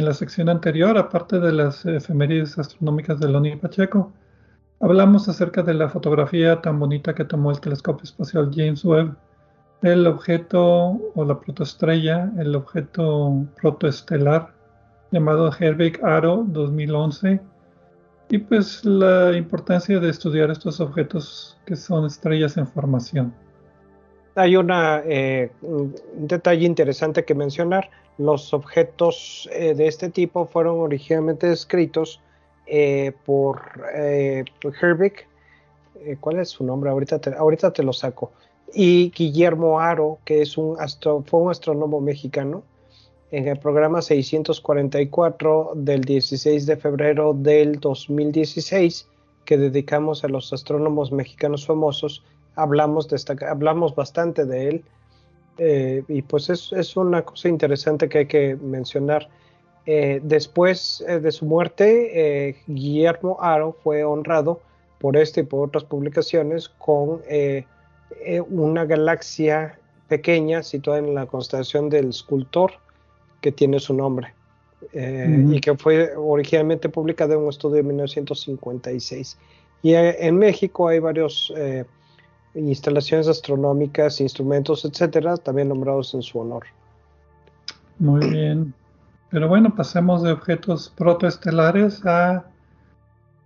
En 0.00 0.06
la 0.06 0.14
sección 0.14 0.48
anterior, 0.48 0.96
aparte 0.96 1.38
de 1.40 1.52
las 1.52 1.84
efemérides 1.84 2.56
astronómicas 2.58 3.20
de 3.20 3.28
Loni 3.28 3.54
Pacheco, 3.56 4.10
hablamos 4.80 5.28
acerca 5.28 5.62
de 5.62 5.74
la 5.74 5.90
fotografía 5.90 6.62
tan 6.62 6.80
bonita 6.80 7.14
que 7.14 7.26
tomó 7.26 7.50
el 7.50 7.60
telescopio 7.60 8.04
espacial 8.04 8.50
James 8.50 8.82
Webb 8.82 9.14
del 9.82 10.06
objeto 10.06 10.98
o 11.14 11.24
la 11.26 11.38
protoestrella, 11.38 12.32
el 12.38 12.56
objeto 12.56 13.44
protoestelar 13.60 14.54
llamado 15.10 15.50
Herbig 15.52 16.02
Aro 16.02 16.46
2011 16.48 17.38
y 18.30 18.38
pues 18.38 18.82
la 18.86 19.36
importancia 19.36 20.00
de 20.00 20.08
estudiar 20.08 20.50
estos 20.50 20.80
objetos 20.80 21.58
que 21.66 21.76
son 21.76 22.06
estrellas 22.06 22.56
en 22.56 22.66
formación. 22.66 23.34
Hay 24.34 24.54
eh, 24.56 25.50
un 25.62 25.94
detalle 26.14 26.66
interesante 26.66 27.24
que 27.24 27.34
mencionar 27.34 27.90
los 28.20 28.52
objetos 28.52 29.48
eh, 29.52 29.74
de 29.74 29.86
este 29.86 30.10
tipo 30.10 30.44
fueron 30.44 30.78
originalmente 30.80 31.46
descritos 31.46 32.20
eh, 32.66 33.12
por 33.24 33.62
eh, 33.94 34.44
Herbig, 34.80 35.26
¿cuál 36.20 36.38
es 36.38 36.50
su 36.50 36.64
nombre? 36.64 36.90
Ahorita 36.90 37.18
te, 37.18 37.34
ahorita 37.34 37.72
te 37.72 37.82
lo 37.82 37.92
saco. 37.92 38.32
Y 38.74 39.10
Guillermo 39.10 39.80
Aro, 39.80 40.18
que 40.24 40.42
es 40.42 40.58
un 40.58 40.76
fue 41.24 41.40
un 41.40 41.50
astrónomo 41.50 42.00
mexicano, 42.00 42.62
en 43.30 43.48
el 43.48 43.58
programa 43.58 44.02
644 44.02 45.72
del 45.76 46.02
16 46.02 46.66
de 46.66 46.76
febrero 46.76 47.32
del 47.32 47.80
2016, 47.80 49.08
que 49.44 49.56
dedicamos 49.56 50.24
a 50.24 50.28
los 50.28 50.52
astrónomos 50.52 51.10
mexicanos 51.10 51.66
famosos, 51.66 52.22
hablamos, 52.54 53.08
hablamos 53.48 53.94
bastante 53.94 54.44
de 54.44 54.68
él 54.68 54.84
eh, 55.62 56.02
y 56.08 56.22
pues 56.22 56.48
es, 56.48 56.96
una 56.96 57.20
cosa 57.20 57.48
interesante 57.48 58.08
que 58.08 58.18
hay 58.18 58.26
que 58.26 58.56
mencionar. 58.56 59.28
Eh, 59.84 60.20
después 60.22 61.04
eh, 61.06 61.20
de 61.20 61.30
su 61.30 61.44
muerte, 61.44 62.56
Guillermo 62.66 63.36
Aro 63.40 63.76
fue 63.84 64.02
honrado 64.02 64.60
por 64.98 65.18
esta 65.18 65.40
y 65.40 65.42
por 65.42 65.68
otras 65.68 65.84
publicaciones 65.84 66.70
con 66.70 67.20
una 68.48 68.84
galaxia 68.86 69.78
pequeña 70.08 70.62
situada 70.62 70.98
en 70.98 71.14
la 71.14 71.26
constelación 71.26 71.90
del 71.90 72.08
escultor 72.08 72.72
que 73.40 73.52
tiene 73.52 73.80
su 73.80 73.94
nombre 73.94 74.34
y 74.92 75.60
que 75.60 75.76
fue 75.76 76.14
originalmente 76.16 76.88
publicada 76.88 77.34
en 77.34 77.40
un 77.40 77.48
estudio 77.50 77.76
de 77.76 77.82
1956. 77.82 79.38
Y 79.82 79.94
en 79.94 80.36
México 80.36 80.88
hay 80.88 80.98
varios 80.98 81.52
instalaciones 82.54 83.28
astronómicas, 83.28 84.20
instrumentos, 84.20 84.84
etcétera, 84.84 85.36
también 85.36 85.68
nombrados 85.68 86.14
en 86.14 86.22
su 86.22 86.38
honor. 86.38 86.64
Muy 87.98 88.28
bien. 88.28 88.74
Pero 89.30 89.48
bueno, 89.48 89.74
pasemos 89.74 90.22
de 90.22 90.32
objetos 90.32 90.92
protoestelares 90.96 92.04
a 92.04 92.44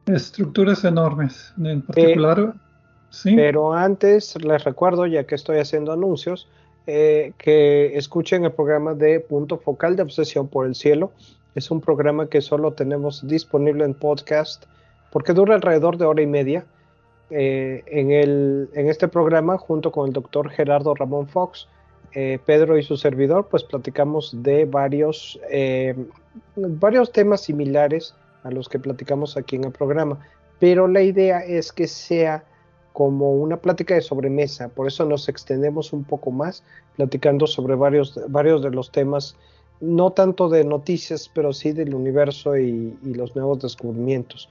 estructuras 0.07 0.85
enormes. 0.85 1.53
En 1.62 1.83
particular, 1.83 2.55
¿sí? 3.11 3.35
Pero 3.37 3.75
antes 3.75 4.43
les 4.43 4.64
recuerdo, 4.64 5.07
ya 5.07 5.25
que 5.25 5.35
estoy 5.35 5.59
haciendo 5.59 5.93
anuncios, 5.93 6.49
eh, 6.87 7.33
que 7.38 7.97
escuchen 7.97 8.45
el 8.45 8.53
programa 8.53 8.95
de 8.95 9.21
Punto 9.21 9.59
Focal 9.59 9.97
de 9.97 10.03
Obsesión 10.03 10.49
por 10.49 10.67
el 10.67 10.75
Cielo. 10.75 11.12
Es 11.55 11.71
un 11.71 11.81
programa 11.81 12.29
que 12.29 12.40
solo 12.40 12.73
tenemos 12.73 13.27
disponible 13.27 13.85
en 13.85 13.95
podcast 13.95 14.64
porque 15.12 15.33
dura 15.33 15.55
alrededor 15.55 15.97
de 15.97 16.05
hora 16.05 16.23
y 16.23 16.27
media 16.27 16.64
eh, 17.31 17.83
en, 17.87 18.89
este 18.89 19.09
programa, 19.09 19.59
junto 19.59 19.91
con 19.91 20.09
el 20.09 20.13
doctor 20.13 20.51
Gerardo 20.51 20.95
Ramón 20.95 21.27
Fox, 21.29 21.69
eh, 22.13 22.39
Pedro 22.45 22.79
y 22.79 22.83
su 22.83 22.97
servidor, 22.97 23.49
pues 23.51 23.65
platicamos 23.65 24.43
de 24.43 24.67
varios, 24.67 25.41
eh, 25.51 25.95
varios 26.55 27.11
temas 27.13 27.43
similares 27.43 28.15
a 28.45 28.51
los 28.51 28.69
que 28.69 28.79
platicamos 28.79 29.37
aquí 29.37 29.57
en 29.57 29.65
el 29.65 29.73
programa. 29.73 30.19
Pero 30.61 30.87
la 30.87 31.03
idea 31.03 31.41
es 31.41 31.73
que 31.73 31.89
sea 31.89 32.45
como 32.93 33.33
una 33.33 33.57
plática 33.57 33.95
de 33.95 34.03
sobremesa, 34.03 34.69
por 34.69 34.87
eso 34.87 35.05
nos 35.05 35.29
extendemos 35.29 35.93
un 35.93 36.05
poco 36.05 36.31
más 36.31 36.63
platicando 36.97 37.49
sobre 37.49 37.75
varios 37.75 38.15
de 38.15 38.71
los 38.71 38.93
temas, 38.93 39.37
no 39.81 40.11
tanto 40.13 40.49
de 40.49 40.65
noticias, 40.65 41.31
pero 41.35 41.53
sí 41.53 41.73
del 41.73 41.95
universo 41.95 42.57
y, 42.57 42.97
y 43.03 43.15
los 43.15 43.35
nuevos 43.35 43.61
descubrimientos. 43.61 44.49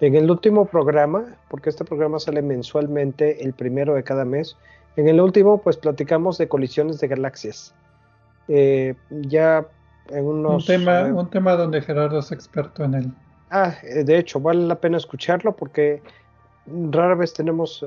En 0.00 0.14
el 0.14 0.30
último 0.30 0.66
programa, 0.66 1.36
porque 1.48 1.70
este 1.70 1.84
programa 1.84 2.18
sale 2.18 2.42
mensualmente 2.42 3.42
el 3.42 3.54
primero 3.54 3.94
de 3.94 4.02
cada 4.02 4.24
mes, 4.24 4.56
en 4.96 5.08
el 5.08 5.20
último 5.20 5.58
pues 5.58 5.76
platicamos 5.76 6.38
de 6.38 6.48
colisiones 6.48 7.00
de 7.00 7.08
galaxias. 7.08 7.74
Eh, 8.48 8.94
ya 9.10 9.66
en 10.10 10.24
unos... 10.24 10.68
Un 10.68 10.76
tema, 10.76 11.00
eh, 11.00 11.12
un 11.12 11.30
tema 11.30 11.56
donde 11.56 11.80
Gerardo 11.80 12.18
es 12.18 12.30
experto 12.30 12.84
en 12.84 12.94
él. 12.94 13.12
Ah, 13.50 13.74
eh, 13.82 14.04
de 14.04 14.18
hecho, 14.18 14.40
vale 14.40 14.66
la 14.66 14.76
pena 14.76 14.96
escucharlo 14.96 15.56
porque 15.56 16.02
rara 16.66 17.14
vez 17.14 17.32
tenemos 17.32 17.84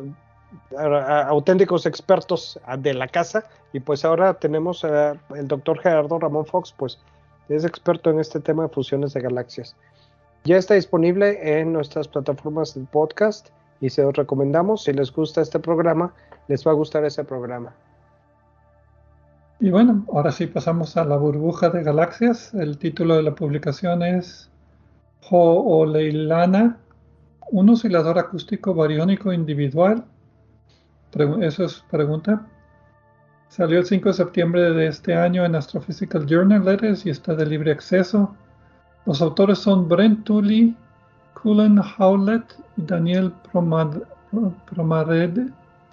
auténticos 0.77 1.85
expertos 1.85 2.59
de 2.79 2.93
la 2.93 3.07
casa 3.07 3.45
y 3.73 3.79
pues 3.79 4.03
ahora 4.05 4.33
tenemos 4.33 4.83
el 4.83 5.47
doctor 5.47 5.79
Gerardo 5.79 6.19
Ramón 6.19 6.45
Fox, 6.45 6.73
pues 6.77 6.99
es 7.49 7.65
experto 7.65 8.09
en 8.09 8.19
este 8.19 8.39
tema 8.39 8.63
de 8.63 8.69
fusiones 8.69 9.13
de 9.13 9.21
galaxias. 9.21 9.75
Ya 10.45 10.57
está 10.57 10.75
disponible 10.75 11.59
en 11.59 11.73
nuestras 11.73 12.07
plataformas 12.07 12.73
de 12.73 12.85
podcast 12.85 13.49
y 13.81 13.89
se 13.89 14.03
los 14.03 14.15
recomendamos. 14.15 14.83
Si 14.83 14.93
les 14.93 15.11
gusta 15.11 15.41
este 15.41 15.59
programa, 15.59 16.13
les 16.47 16.65
va 16.65 16.71
a 16.71 16.75
gustar 16.75 17.03
ese 17.05 17.23
programa. 17.23 17.73
Y 19.59 19.71
bueno, 19.71 20.05
ahora 20.13 20.31
sí 20.31 20.47
pasamos 20.47 20.95
a 20.95 21.03
la 21.03 21.17
burbuja 21.17 21.69
de 21.69 21.83
galaxias. 21.83 22.53
El 22.53 22.77
título 22.77 23.15
de 23.17 23.23
la 23.23 23.35
publicación 23.35 24.03
es 24.03 24.49
Ho'oleilana, 25.29 26.77
un 27.51 27.69
oscilador 27.69 28.17
acústico 28.17 28.73
bariónico 28.73 29.33
individual. 29.33 30.05
Eso 31.41 31.65
es 31.65 31.83
pregunta. 31.89 32.45
Salió 33.49 33.79
el 33.79 33.85
5 33.85 34.09
de 34.09 34.13
septiembre 34.13 34.61
de 34.71 34.87
este 34.87 35.15
año 35.15 35.43
en 35.43 35.55
Astrophysical 35.55 36.27
Journal 36.27 36.63
Letters 36.63 37.05
y 37.05 37.09
está 37.09 37.33
de 37.33 37.47
libre 37.47 37.71
acceso. 37.71 38.35
Los 39.05 39.21
autores 39.21 39.57
son 39.57 39.89
Brent 39.89 40.23
Tully, 40.23 40.75
Cullen 41.41 41.79
Howlett 41.97 42.43
y 42.77 42.83
Daniel 42.83 43.33
Promarede, 43.51 44.05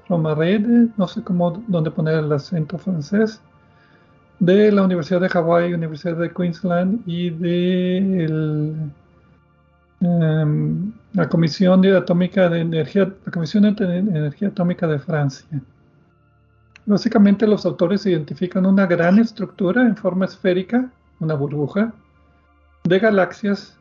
Promarede, 0.06 0.88
no 0.98 1.08
sé 1.08 1.22
cómo, 1.22 1.62
dónde 1.66 1.90
poner 1.90 2.18
el 2.18 2.32
acento 2.32 2.76
francés, 2.76 3.40
de 4.38 4.70
la 4.70 4.82
Universidad 4.82 5.22
de 5.22 5.30
Hawái, 5.30 5.72
Universidad 5.72 6.16
de 6.16 6.30
Queensland 6.30 7.00
y 7.06 7.30
de 7.30 8.76
em, 10.00 10.92
la 11.12 11.28
Comisión 11.28 11.80
de 11.80 12.60
Energía, 12.60 13.12
la 13.24 13.32
Comisión 13.32 13.74
de 13.74 13.98
Energía 13.98 14.48
Atómica 14.48 14.86
de 14.86 14.98
Francia. 14.98 15.46
Básicamente 16.84 17.46
los 17.46 17.66
autores 17.66 18.06
identifican 18.06 18.64
una 18.64 18.86
gran 18.86 19.18
estructura 19.18 19.82
en 19.82 19.96
forma 19.96 20.26
esférica, 20.26 20.90
una 21.18 21.34
burbuja, 21.34 21.92
de 22.84 22.98
galaxias 22.98 23.76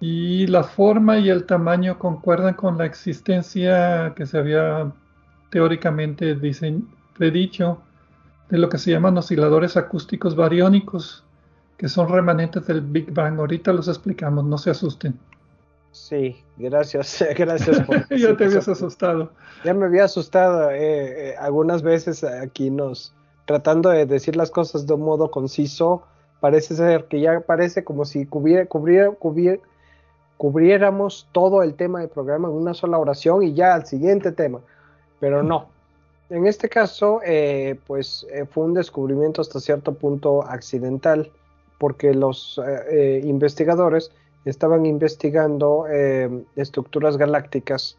y 0.00 0.46
la 0.48 0.64
forma 0.64 1.18
y 1.18 1.30
el 1.30 1.44
tamaño 1.44 1.98
concuerdan 1.98 2.54
con 2.54 2.76
la 2.76 2.84
existencia 2.84 4.12
que 4.14 4.26
se 4.26 4.36
había 4.36 4.92
teóricamente 5.50 6.36
predicho 7.16 7.80
de 8.50 8.58
lo 8.58 8.68
que 8.68 8.76
se 8.76 8.90
llaman 8.90 9.16
osciladores 9.16 9.76
acústicos 9.76 10.36
bariónicos, 10.36 11.24
que 11.76 11.88
son 11.88 12.08
remanentes 12.08 12.66
del 12.66 12.80
Big 12.80 13.12
Bang. 13.12 13.38
Ahorita 13.38 13.72
los 13.72 13.88
explicamos, 13.88 14.44
no 14.44 14.58
se 14.58 14.70
asusten. 14.70 15.18
Sí, 15.94 16.36
gracias, 16.56 17.24
gracias 17.36 17.80
por... 17.82 18.08
ya 18.18 18.36
te 18.36 18.44
habías 18.46 18.66
asustado. 18.66 19.30
Ya 19.64 19.74
me 19.74 19.86
había 19.86 20.04
asustado 20.04 20.70
eh, 20.72 21.30
eh, 21.30 21.36
algunas 21.38 21.82
veces 21.82 22.24
aquí 22.24 22.68
nos, 22.68 23.14
tratando 23.44 23.90
de 23.90 24.04
decir 24.04 24.34
las 24.34 24.50
cosas 24.50 24.88
de 24.88 24.94
un 24.94 25.02
modo 25.02 25.30
conciso, 25.30 26.02
parece 26.40 26.74
ser 26.74 27.04
que 27.04 27.20
ya 27.20 27.40
parece 27.40 27.84
como 27.84 28.04
si 28.04 28.26
cubriera, 28.26 28.66
cubriéramos 30.36 31.28
todo 31.30 31.62
el 31.62 31.74
tema 31.74 32.00
del 32.00 32.08
programa 32.08 32.48
en 32.48 32.54
una 32.54 32.74
sola 32.74 32.98
oración 32.98 33.44
y 33.44 33.54
ya 33.54 33.74
al 33.74 33.86
siguiente 33.86 34.32
tema, 34.32 34.58
pero 35.20 35.44
no. 35.44 35.68
En 36.28 36.48
este 36.48 36.68
caso, 36.68 37.20
eh, 37.24 37.78
pues 37.86 38.26
fue 38.50 38.64
un 38.64 38.74
descubrimiento 38.74 39.42
hasta 39.42 39.60
cierto 39.60 39.94
punto 39.94 40.42
accidental, 40.42 41.30
porque 41.84 42.14
los 42.14 42.58
investigadores 43.22 44.10
estaban 44.44 44.86
investigando 44.86 45.86
eh, 45.90 46.44
estructuras 46.56 47.16
galácticas 47.16 47.96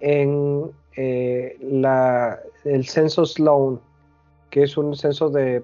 en 0.00 0.70
eh, 0.96 1.56
la, 1.60 2.38
el 2.64 2.86
censo 2.86 3.24
Sloan, 3.24 3.80
que 4.50 4.64
es 4.64 4.76
un 4.76 4.96
censo 4.96 5.30
de... 5.30 5.62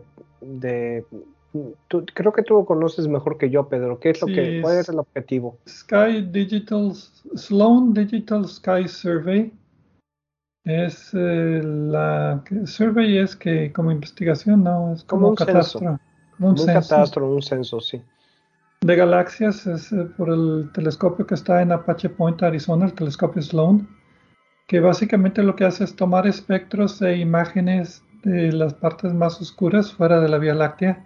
creo 1.89 2.33
que 2.33 2.43
tú 2.43 2.55
lo 2.55 2.65
conoces 2.65 3.09
mejor 3.09 3.39
que 3.39 3.51
yo, 3.51 3.69
Pedro. 3.69 3.99
¿Qué 3.99 4.11
es 4.11 4.21
lo 4.21 4.27
que, 4.27 4.61
¿Cuál 4.63 4.79
es 4.79 4.89
el 4.89 4.99
objetivo? 4.99 5.59
Sky 5.67 6.23
Digital, 6.31 6.93
Sloan 7.35 7.93
Digital 7.93 8.47
Sky 8.47 8.89
Survey. 8.89 9.53
Es 10.65 11.15
eh, 11.15 11.63
la 11.63 12.43
survey 12.65 13.19
es 13.19 13.37
que 13.37 13.73
como 13.73 13.93
investigación, 13.93 14.65
no, 14.65 14.95
es 14.95 15.05
como, 15.05 15.29
un 15.29 15.37
catastro. 15.37 15.79
Censo. 15.81 16.01
Un, 16.39 16.59
un 16.59 16.67
catastro, 16.67 17.33
un 17.33 17.43
censo, 17.43 17.81
sí 17.81 18.03
de 18.81 18.97
galaxias 18.97 19.67
es 19.67 19.93
eh, 19.93 20.05
por 20.17 20.31
el 20.31 20.71
telescopio 20.73 21.27
que 21.27 21.35
está 21.35 21.63
en 21.63 21.73
Apache 21.73 22.09
Point, 22.09 22.43
Arizona, 22.43 22.87
el 22.87 22.93
telescopio 22.93 23.43
Sloan, 23.43 23.89
que 24.69 24.81
básicamente 24.81 25.43
lo 25.43 25.57
que 25.57 25.65
hace 25.65 25.85
es 25.85 25.97
tomar 25.97 26.27
espectros 26.27 27.01
e 27.03 27.17
imágenes 27.17 28.05
de 28.23 28.53
las 28.53 28.75
partes 28.75 29.13
más 29.13 29.41
oscuras 29.41 29.93
fuera 29.93 30.21
de 30.21 30.29
la 30.29 30.39
Vía 30.39 30.55
Láctea. 30.55 31.05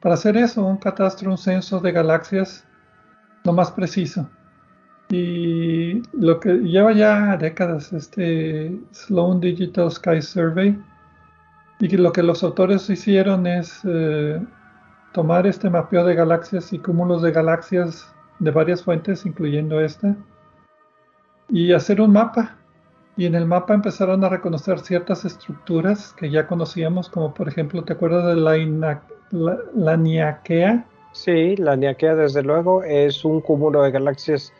Para 0.00 0.14
hacer 0.14 0.36
eso, 0.36 0.64
un 0.64 0.76
catastro, 0.76 1.30
un 1.30 1.38
censo 1.38 1.80
de 1.80 1.92
galaxias 1.92 2.64
lo 3.44 3.52
más 3.52 3.70
preciso. 3.70 4.28
Y 5.10 6.02
lo 6.12 6.38
que 6.38 6.54
lleva 6.58 6.92
ya 6.92 7.36
décadas 7.36 7.92
este 7.92 8.78
Sloan 8.92 9.40
Digital 9.40 9.90
Sky 9.90 10.20
Survey, 10.20 10.78
y 11.80 11.96
lo 11.96 12.12
que 12.12 12.22
los 12.22 12.42
autores 12.42 12.90
hicieron 12.90 13.46
es 13.46 13.80
eh, 13.84 14.40
tomar 15.12 15.46
este 15.46 15.70
mapeo 15.70 16.04
de 16.04 16.14
galaxias 16.14 16.72
y 16.72 16.78
cúmulos 16.78 17.22
de 17.22 17.30
galaxias 17.30 18.12
de 18.40 18.50
varias 18.50 18.82
fuentes, 18.82 19.26
incluyendo 19.26 19.80
esta, 19.80 20.16
y 21.48 21.72
hacer 21.72 22.00
un 22.00 22.12
mapa. 22.12 22.56
Y 23.16 23.26
en 23.26 23.34
el 23.34 23.46
mapa 23.46 23.74
empezaron 23.74 24.22
a 24.24 24.28
reconocer 24.28 24.78
ciertas 24.78 25.24
estructuras 25.24 26.12
que 26.12 26.30
ya 26.30 26.46
conocíamos, 26.46 27.08
como 27.08 27.34
por 27.34 27.48
ejemplo, 27.48 27.82
¿te 27.82 27.92
acuerdas 27.92 28.26
de 28.26 28.36
la, 28.36 29.02
la, 29.74 29.96
Niaquea? 29.96 30.84
Sí, 31.12 31.56
la 31.56 31.74
Niaquea 31.74 32.14
desde 32.14 32.42
luego 32.42 32.84
es 32.84 33.24
un 33.24 33.40
cúmulo 33.40 33.82
de 33.82 33.90
galaxias, 33.90 34.52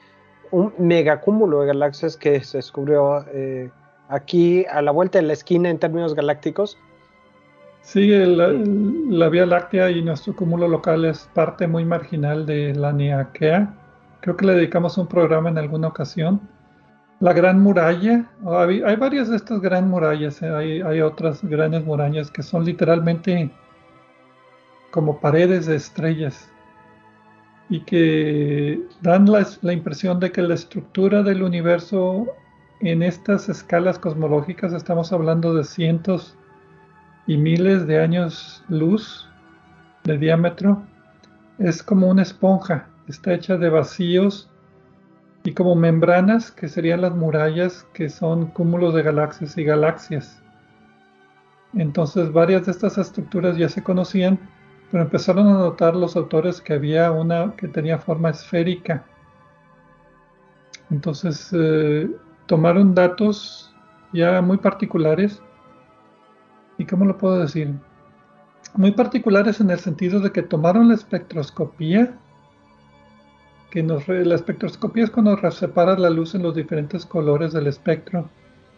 un 0.50 0.72
megacúmulo 0.78 1.60
de 1.60 1.68
galaxias 1.68 2.16
que 2.16 2.42
se 2.42 2.58
descubrió 2.58 3.24
eh, 3.32 3.70
aquí 4.08 4.64
a 4.70 4.82
la 4.82 4.90
vuelta 4.90 5.18
de 5.18 5.26
la 5.26 5.34
esquina 5.34 5.70
en 5.70 5.78
términos 5.78 6.16
galácticos 6.16 6.78
Sí, 7.90 8.06
la 8.10 9.28
Vía 9.30 9.46
Láctea 9.46 9.90
y 9.90 10.02
nuestro 10.02 10.36
cúmulo 10.36 10.68
local 10.68 11.06
es 11.06 11.26
parte 11.32 11.66
muy 11.66 11.86
marginal 11.86 12.44
de 12.44 12.74
la 12.74 12.92
Niaquea. 12.92 13.74
Creo 14.20 14.36
que 14.36 14.44
le 14.44 14.56
dedicamos 14.56 14.98
un 14.98 15.06
programa 15.06 15.48
en 15.48 15.56
alguna 15.56 15.88
ocasión. 15.88 16.38
La 17.18 17.32
Gran 17.32 17.62
Muralla, 17.62 18.30
hay, 18.46 18.96
varias 18.96 19.30
de 19.30 19.36
estas 19.36 19.62
gran 19.62 19.88
murallas, 19.88 20.42
eh, 20.42 20.82
hay, 20.84 21.00
otras 21.00 21.42
grandes 21.42 21.82
murallas 21.82 22.30
que 22.30 22.42
son 22.42 22.66
literalmente 22.66 23.50
como 24.90 25.18
paredes 25.18 25.64
de 25.64 25.76
estrellas 25.76 26.52
y 27.70 27.80
que 27.80 28.82
dan 29.00 29.32
la 29.32 29.72
impresión 29.72 30.20
de 30.20 30.30
que 30.30 30.42
la 30.42 30.56
estructura 30.56 31.22
del 31.22 31.42
universo 31.42 32.26
en 32.80 33.02
estas 33.02 33.48
escalas 33.48 33.98
cosmológicas, 33.98 34.74
estamos 34.74 35.10
hablando 35.10 35.54
de 35.54 35.64
cientos 35.64 36.36
y 37.28 37.36
miles 37.36 37.86
de 37.86 38.00
años 38.00 38.64
luz 38.68 39.28
de 40.04 40.16
diámetro, 40.16 40.82
es 41.58 41.82
como 41.82 42.08
una 42.08 42.22
esponja, 42.22 42.88
está 43.06 43.34
hecha 43.34 43.58
de 43.58 43.68
vacíos 43.68 44.50
y 45.44 45.52
como 45.52 45.74
membranas 45.76 46.50
que 46.50 46.68
serían 46.68 47.02
las 47.02 47.14
murallas 47.14 47.86
que 47.92 48.08
son 48.08 48.46
cúmulos 48.46 48.94
de 48.94 49.02
galaxias 49.02 49.58
y 49.58 49.64
galaxias. 49.64 50.42
Entonces 51.74 52.32
varias 52.32 52.64
de 52.64 52.72
estas 52.72 52.96
estructuras 52.96 53.58
ya 53.58 53.68
se 53.68 53.82
conocían, 53.82 54.38
pero 54.90 55.04
empezaron 55.04 55.48
a 55.48 55.58
notar 55.58 55.94
los 55.94 56.16
autores 56.16 56.62
que 56.62 56.72
había 56.72 57.12
una 57.12 57.54
que 57.56 57.68
tenía 57.68 57.98
forma 57.98 58.30
esférica. 58.30 59.04
Entonces 60.90 61.50
eh, 61.52 62.08
tomaron 62.46 62.94
datos 62.94 63.70
ya 64.14 64.40
muy 64.40 64.56
particulares 64.56 65.42
¿y 66.78 66.86
cómo 66.86 67.04
lo 67.04 67.18
puedo 67.18 67.38
decir? 67.38 67.74
Muy 68.74 68.92
particulares 68.92 69.60
en 69.60 69.70
el 69.70 69.80
sentido 69.80 70.20
de 70.20 70.32
que 70.32 70.42
tomaron 70.42 70.88
la 70.88 70.94
espectroscopía, 70.94 72.14
que 73.70 73.82
nos, 73.82 74.08
la 74.08 74.34
espectroscopía 74.34 75.04
es 75.04 75.10
cuando 75.10 75.36
separas 75.50 75.98
la 75.98 76.10
luz 76.10 76.34
en 76.34 76.42
los 76.42 76.54
diferentes 76.54 77.04
colores 77.04 77.52
del 77.52 77.66
espectro, 77.66 78.30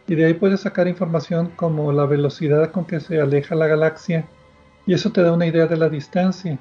y 0.09 0.15
de 0.17 0.25
ahí 0.25 0.35
puedes 0.35 0.63
sacar 0.63 0.89
información 0.89 1.53
como 1.55 1.93
la 1.93 2.07
velocidad 2.07 2.73
con 2.73 2.87
que 2.87 2.99
se 2.99 3.21
aleja 3.21 3.55
la 3.55 3.69
galaxia, 3.69 4.27
y 4.87 4.95
eso 4.95 5.13
te 5.13 5.23
da 5.23 5.33
una 5.33 5.47
idea 5.47 5.67
de 5.67 5.77
la 5.77 5.89
distancia. 5.89 6.59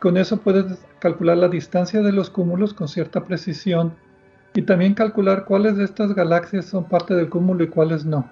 Con 0.00 0.16
eso 0.16 0.38
puedes 0.38 0.84
calcular 0.98 1.36
la 1.36 1.48
distancia 1.48 2.02
de 2.02 2.10
los 2.10 2.30
cúmulos 2.30 2.74
con 2.74 2.88
cierta 2.88 3.22
precisión 3.22 3.94
y 4.54 4.62
también 4.62 4.94
calcular 4.94 5.44
cuáles 5.44 5.76
de 5.76 5.84
estas 5.84 6.14
galaxias 6.14 6.64
son 6.64 6.84
parte 6.84 7.14
del 7.14 7.28
cúmulo 7.28 7.62
y 7.62 7.68
cuáles 7.68 8.04
no. 8.04 8.28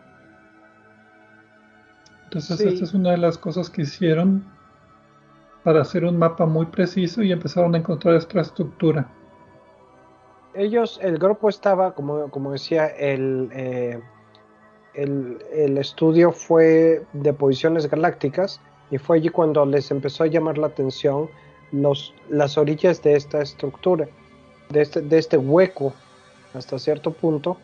Entonces, 2.33 2.61
esta 2.61 2.85
es 2.85 2.95
una 2.95 3.11
de 3.11 3.17
las 3.17 3.37
cosas 3.39 3.69
que 3.69 3.83
hicieron 3.83 4.45
para 5.65 5.83
hacer 5.83 6.05
un 6.05 6.17
mapa 6.17 6.47
muy 6.47 6.67
preciso 6.67 7.25
y 7.25 7.33
empezaron 7.33 7.75
a 7.75 7.79
encontrar 7.79 8.15
esta 8.15 8.41
estructura. 8.41 9.11
Ellos, 10.55 11.01
el 11.03 11.19
grupo 11.19 11.49
estaba, 11.49 11.93
como, 11.93 12.31
como 12.31 12.53
decía, 12.53 12.87
el, 12.87 13.51
eh, 13.53 14.01
el, 14.95 15.39
el, 15.53 15.77
estudio 15.79 16.31
fue 16.31 17.05
de 17.15 17.33
posiciones 17.33 17.91
galácticas 17.91 18.61
y 18.93 18.99
fue 18.99 19.17
allí 19.17 19.29
cuando 19.31 19.67
les 19.67 19.91
empezó 19.91 20.23
a 20.23 20.29
llamar 20.29 20.57
la 20.57 20.69
atención 20.69 21.29
los, 21.73 22.15
las 22.29 22.57
orillas 22.57 23.03
de 23.03 23.17
esta 23.17 23.43
estructura, 23.43 24.07
de 24.69 24.83
este, 24.83 25.01
de 25.01 25.19
este 25.19 25.37
hueco 25.37 25.93
hasta 26.55 26.79
cierto 26.79 27.11
punto 27.11 27.57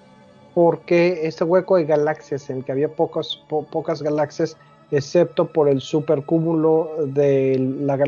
porque 0.56 1.26
este 1.26 1.44
hueco 1.44 1.76
de 1.76 1.84
galaxias 1.84 2.48
en 2.48 2.56
el 2.56 2.64
que 2.64 2.72
había 2.72 2.88
pocas 2.88 3.42
pocas 3.46 4.00
galaxias, 4.00 4.56
excepto 4.90 5.46
por 5.48 5.68
el 5.68 5.82
supercúmulo 5.82 6.92
de 7.08 7.58
la, 7.58 7.98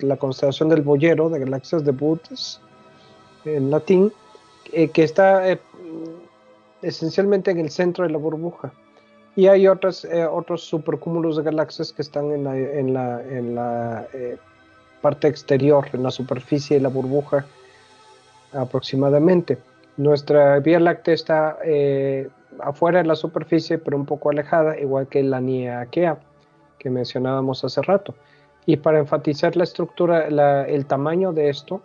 la 0.00 0.16
constelación 0.18 0.68
del 0.68 0.82
Boyero, 0.82 1.30
de 1.30 1.38
galaxias 1.38 1.86
de 1.86 1.92
Bootes, 1.92 2.60
en 3.46 3.70
latín, 3.70 4.12
eh, 4.74 4.88
que 4.88 5.02
está 5.02 5.50
eh, 5.50 5.58
esencialmente 6.82 7.52
en 7.52 7.60
el 7.60 7.70
centro 7.70 8.04
de 8.04 8.10
la 8.10 8.18
burbuja. 8.18 8.70
Y 9.34 9.46
hay 9.46 9.66
otras, 9.66 10.04
eh, 10.04 10.26
otros 10.26 10.64
supercúmulos 10.64 11.38
de 11.38 11.42
galaxias 11.42 11.94
que 11.94 12.02
están 12.02 12.30
en 12.32 12.44
la, 12.44 12.54
en 12.54 12.92
la, 12.92 13.22
en 13.22 13.54
la 13.54 14.06
parte 15.00 15.26
exterior, 15.26 15.88
en 15.94 16.02
la 16.02 16.10
superficie 16.10 16.76
de 16.76 16.82
la 16.82 16.90
burbuja 16.90 17.46
aproximadamente. 18.52 19.56
Nuestra 19.98 20.60
Vía 20.60 20.78
Láctea 20.78 21.12
está 21.12 21.58
eh, 21.64 22.28
afuera 22.60 23.02
de 23.02 23.08
la 23.08 23.16
superficie, 23.16 23.78
pero 23.78 23.96
un 23.96 24.06
poco 24.06 24.30
alejada, 24.30 24.78
igual 24.78 25.08
que 25.08 25.22
la 25.22 25.40
Niaquea 25.40 26.18
que 26.78 26.88
mencionábamos 26.88 27.64
hace 27.64 27.82
rato. 27.82 28.14
Y 28.64 28.76
para 28.76 29.00
enfatizar 29.00 29.56
la 29.56 29.64
estructura, 29.64 30.28
el 30.66 30.86
tamaño 30.86 31.32
de 31.32 31.48
esto, 31.48 31.82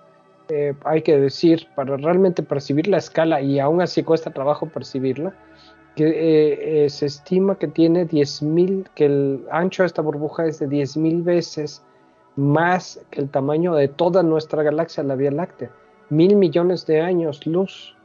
eh, 0.49 0.75
hay 0.85 1.01
que 1.01 1.19
decir, 1.19 1.67
para 1.75 1.97
realmente 1.97 2.43
percibir 2.43 2.87
la 2.87 2.97
escala, 2.97 3.41
y 3.41 3.59
aún 3.59 3.81
así 3.81 4.03
cuesta 4.03 4.29
trabajo 4.29 4.67
percibirla, 4.67 5.33
que 5.95 6.85
eh, 6.85 6.89
se 6.91 7.07
estima 7.07 7.57
que 7.57 7.67
tiene 7.67 8.07
10.000, 8.07 8.89
que 8.93 9.05
el 9.05 9.45
ancho 9.51 9.81
de 9.81 9.87
esta 9.87 10.03
burbuja 10.03 10.45
es 10.45 10.59
de 10.59 10.67
10.000 10.67 11.23
veces 11.23 11.83
más 12.35 13.03
que 13.09 13.21
el 13.21 13.29
tamaño 13.29 13.73
de 13.73 13.87
toda 13.87 14.21
nuestra 14.21 14.61
galaxia, 14.61 15.03
la 15.03 15.15
Vía 15.15 15.31
Láctea. 15.31 15.71
Mil 16.09 16.35
millones 16.35 16.85
de 16.85 17.01
años 17.01 17.45
luz. 17.47 17.95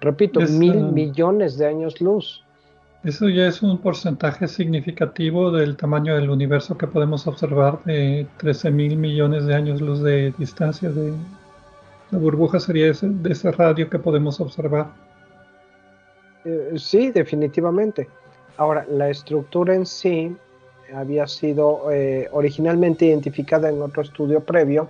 Repito, 0.00 0.40
mil 0.40 0.76
millones 0.92 1.58
de 1.58 1.66
años 1.66 2.00
luz. 2.00 2.44
Eso 3.04 3.28
ya 3.28 3.46
es 3.46 3.62
un 3.62 3.78
porcentaje 3.78 4.48
significativo 4.48 5.50
del 5.50 5.76
tamaño 5.76 6.16
del 6.16 6.30
universo 6.30 6.76
que 6.76 6.86
podemos 6.86 7.26
observar 7.26 7.82
de 7.84 8.26
13 8.38 8.70
mil 8.70 8.96
millones 8.96 9.46
de 9.46 9.54
años 9.54 9.80
luz 9.80 10.02
de 10.02 10.32
distancia. 10.36 10.90
De, 10.90 11.12
la 12.10 12.18
burbuja 12.18 12.58
sería 12.58 12.90
ese, 12.90 13.08
de 13.08 13.32
ese 13.32 13.52
radio 13.52 13.88
que 13.88 13.98
podemos 13.98 14.40
observar. 14.40 14.88
Eh, 16.44 16.72
sí, 16.76 17.10
definitivamente. 17.10 18.08
Ahora, 18.56 18.84
la 18.90 19.10
estructura 19.10 19.74
en 19.74 19.86
sí 19.86 20.36
había 20.94 21.26
sido 21.26 21.90
eh, 21.92 22.28
originalmente 22.32 23.06
identificada 23.06 23.68
en 23.68 23.82
otro 23.82 24.02
estudio 24.02 24.40
previo, 24.40 24.88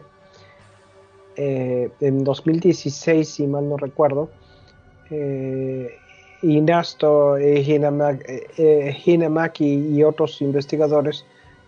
eh, 1.37 1.91
en 2.01 2.25
2016, 2.25 3.29
si 3.29 3.47
mal 3.47 3.69
no 3.69 3.77
recuerdo, 3.77 4.31
Inasto, 6.43 7.37
eh, 7.37 7.65
eh, 8.57 8.97
Hinamaki 9.05 9.97
y 9.97 10.05
otros 10.05 10.41
investigadores 10.41 11.25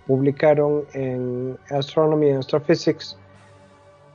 publicaron 0.07 0.85
en 0.93 1.59
Astronomy 1.71 2.31
and 2.31 2.39
Astrophysics. 2.41 3.17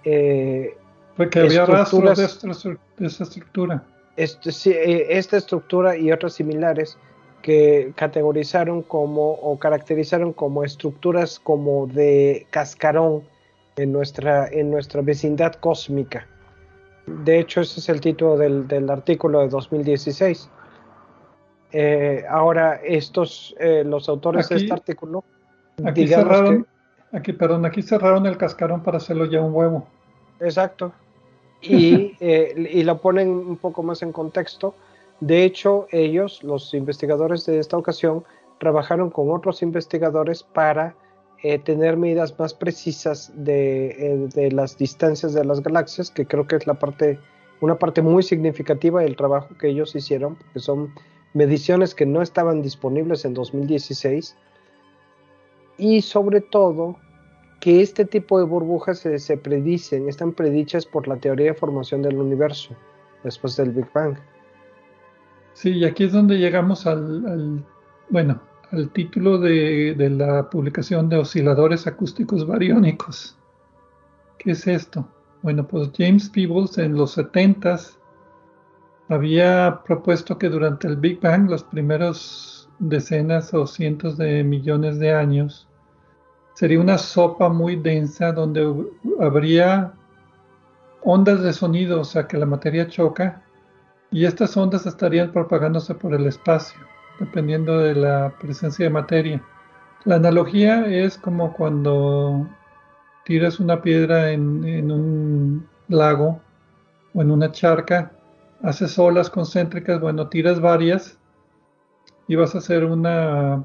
Eh, 0.05 0.75
Porque 1.17 1.39
había 1.39 1.65
rastros 1.65 2.17
de, 2.17 2.25
esta, 2.25 3.23
estructura. 3.23 3.83
Este, 4.15 4.49
eh, 4.69 5.07
esta 5.09 5.37
estructura 5.37 5.97
y 5.97 6.11
otras 6.11 6.33
similares 6.33 6.97
que 7.41 7.91
categorizaron 7.95 8.81
como 8.81 9.31
o 9.33 9.59
caracterizaron 9.59 10.33
como 10.33 10.63
estructuras 10.63 11.39
como 11.39 11.85
de 11.87 12.47
cascarón 12.49 13.23
en 13.75 13.91
nuestra, 13.91 14.47
en 14.47 14.71
nuestra 14.71 15.01
vecindad 15.01 15.53
cósmica. 15.53 16.27
De 17.07 17.39
hecho, 17.39 17.61
ese 17.61 17.79
es 17.79 17.89
el 17.89 18.01
título 18.01 18.37
del, 18.37 18.89
artículo 18.89 19.41
de 19.41 19.49
2016. 19.49 20.49
Eh, 21.71 22.23
ahora, 22.29 22.75
estos, 22.83 23.55
eh, 23.59 23.83
los 23.85 24.09
autores 24.09 24.49
de 24.49 24.55
este 24.55 24.73
artículo, 24.73 25.23
aquí 25.85 26.07
cerraron, 26.07 26.65
aquí, 27.11 27.33
perdón, 27.33 27.65
aquí 27.65 27.81
cerraron 27.81 28.25
el 28.25 28.37
cascarón 28.37 28.81
para 28.81 28.97
hacerlo 28.97 29.25
ya 29.25 29.41
un 29.41 29.53
huevo. 29.53 29.87
Exacto. 30.39 30.93
Y, 31.61 32.15
eh, 32.19 32.69
y 32.71 32.83
lo 32.83 32.99
ponen 32.99 33.29
un 33.29 33.57
poco 33.57 33.83
más 33.83 34.01
en 34.01 34.11
contexto. 34.11 34.73
De 35.19 35.43
hecho, 35.43 35.87
ellos, 35.91 36.43
los 36.43 36.73
investigadores 36.73 37.45
de 37.45 37.59
esta 37.59 37.77
ocasión, 37.77 38.23
trabajaron 38.57 39.09
con 39.09 39.31
otros 39.31 39.61
investigadores 39.61 40.43
para 40.43 40.95
eh, 41.43 41.59
tener 41.59 41.97
medidas 41.97 42.37
más 42.39 42.53
precisas 42.53 43.31
eh, 43.45 44.27
de, 44.33 44.51
las 44.51 44.77
distancias 44.77 45.33
de 45.33 45.45
las 45.45 45.61
galaxias, 45.61 46.11
que 46.11 46.25
creo 46.25 46.47
que 46.47 46.55
es 46.55 46.67
la 46.67 46.75
parte, 46.75 47.19
una 47.61 47.75
parte 47.75 48.01
muy 48.01 48.23
significativa 48.23 49.01
del 49.01 49.15
trabajo 49.15 49.55
que 49.57 49.69
ellos 49.69 49.95
hicieron, 49.95 50.35
porque 50.35 50.59
son 50.59 50.93
mediciones 51.33 51.93
que 51.93 52.05
no 52.05 52.21
estaban 52.21 52.61
disponibles 52.61 53.25
en 53.25 53.33
2016, 53.33 54.35
y 55.77 56.01
sobre 56.01 56.41
todo 56.41 56.97
que 57.59 57.81
este 57.81 58.05
tipo 58.05 58.39
de 58.39 58.45
burbujas 58.45 58.99
se, 58.99 59.37
predicen, 59.37 60.07
están 60.07 60.33
predichas 60.33 60.85
por 60.85 61.07
la 61.07 61.17
teoría 61.17 61.47
de 61.47 61.53
formación 61.53 62.01
del 62.01 62.17
universo 62.17 62.75
después 63.23 63.55
del 63.57 63.71
Big 63.71 63.91
Bang. 63.93 64.17
Sí, 65.53 65.71
y 65.71 65.85
aquí 65.85 66.03
es 66.03 66.11
donde 66.11 66.37
llegamos 66.37 66.85
al 66.85 67.65
bueno, 68.09 68.39
al 68.71 68.89
título 68.89 69.37
de, 69.37 69.95
la 70.09 70.49
publicación 70.49 71.09
de 71.09 71.17
osciladores 71.17 71.87
acústicos 71.87 72.45
bariónicos. 72.45 73.37
¿Qué 74.37 74.51
es 74.51 74.67
esto? 74.67 75.07
Bueno, 75.41 75.67
pues 75.67 75.91
James 75.97 76.29
Peebles 76.29 76.77
en 76.77 76.95
los 76.95 77.11
70 77.11 77.79
había 79.09 79.81
propuesto 79.85 80.37
que 80.37 80.49
durante 80.49 80.87
el 80.87 80.97
Big 80.97 81.19
Bang, 81.21 81.49
los 81.49 81.63
primeros 81.63 82.69
decenas 82.79 83.53
o 83.53 83.67
cientos 83.67 84.17
de 84.17 84.43
millones 84.43 84.99
de 84.99 85.13
años, 85.13 85.67
sería 86.53 86.79
una 86.79 86.97
sopa 86.97 87.49
muy 87.49 87.75
densa 87.75 88.31
donde 88.31 88.85
habría 89.19 89.93
ondas 91.03 91.43
de 91.43 91.53
sonido, 91.53 92.01
o 92.01 92.05
sea 92.05 92.27
que 92.27 92.37
la 92.37 92.45
materia 92.45 92.87
choca, 92.87 93.43
y 94.11 94.25
estas 94.25 94.55
ondas 94.57 94.85
estarían 94.85 95.31
propagándose 95.31 95.93
por 95.93 96.13
el 96.13 96.25
espacio 96.25 96.79
dependiendo 97.19 97.79
de 97.79 97.95
la 97.95 98.33
presencia 98.39 98.85
de 98.85 98.91
materia. 98.91 99.43
La 100.03 100.15
analogía 100.15 100.85
es 100.85 101.17
como 101.17 101.53
cuando 101.53 102.47
tiras 103.25 103.59
una 103.59 103.81
piedra 103.81 104.31
en, 104.31 104.91
un 104.91 105.67
lago 105.87 106.39
o 107.13 107.21
en 107.21 107.31
una 107.31 107.51
charca, 107.51 108.11
haces 108.61 108.97
olas 108.99 109.29
concéntricas, 109.29 109.99
bueno, 109.99 110.27
tiras 110.29 110.59
varias 110.59 111.17
y 112.27 112.35
vas 112.35 112.55
a 112.55 112.59
hacer 112.59 112.85
una 112.85 113.63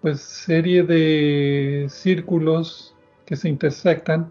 pues 0.00 0.20
serie 0.20 0.84
de 0.84 1.86
círculos 1.88 2.94
que 3.26 3.36
se 3.36 3.48
intersectan 3.48 4.30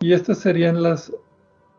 y 0.00 0.12
estas 0.12 0.38
serían 0.38 0.82
las 0.82 1.12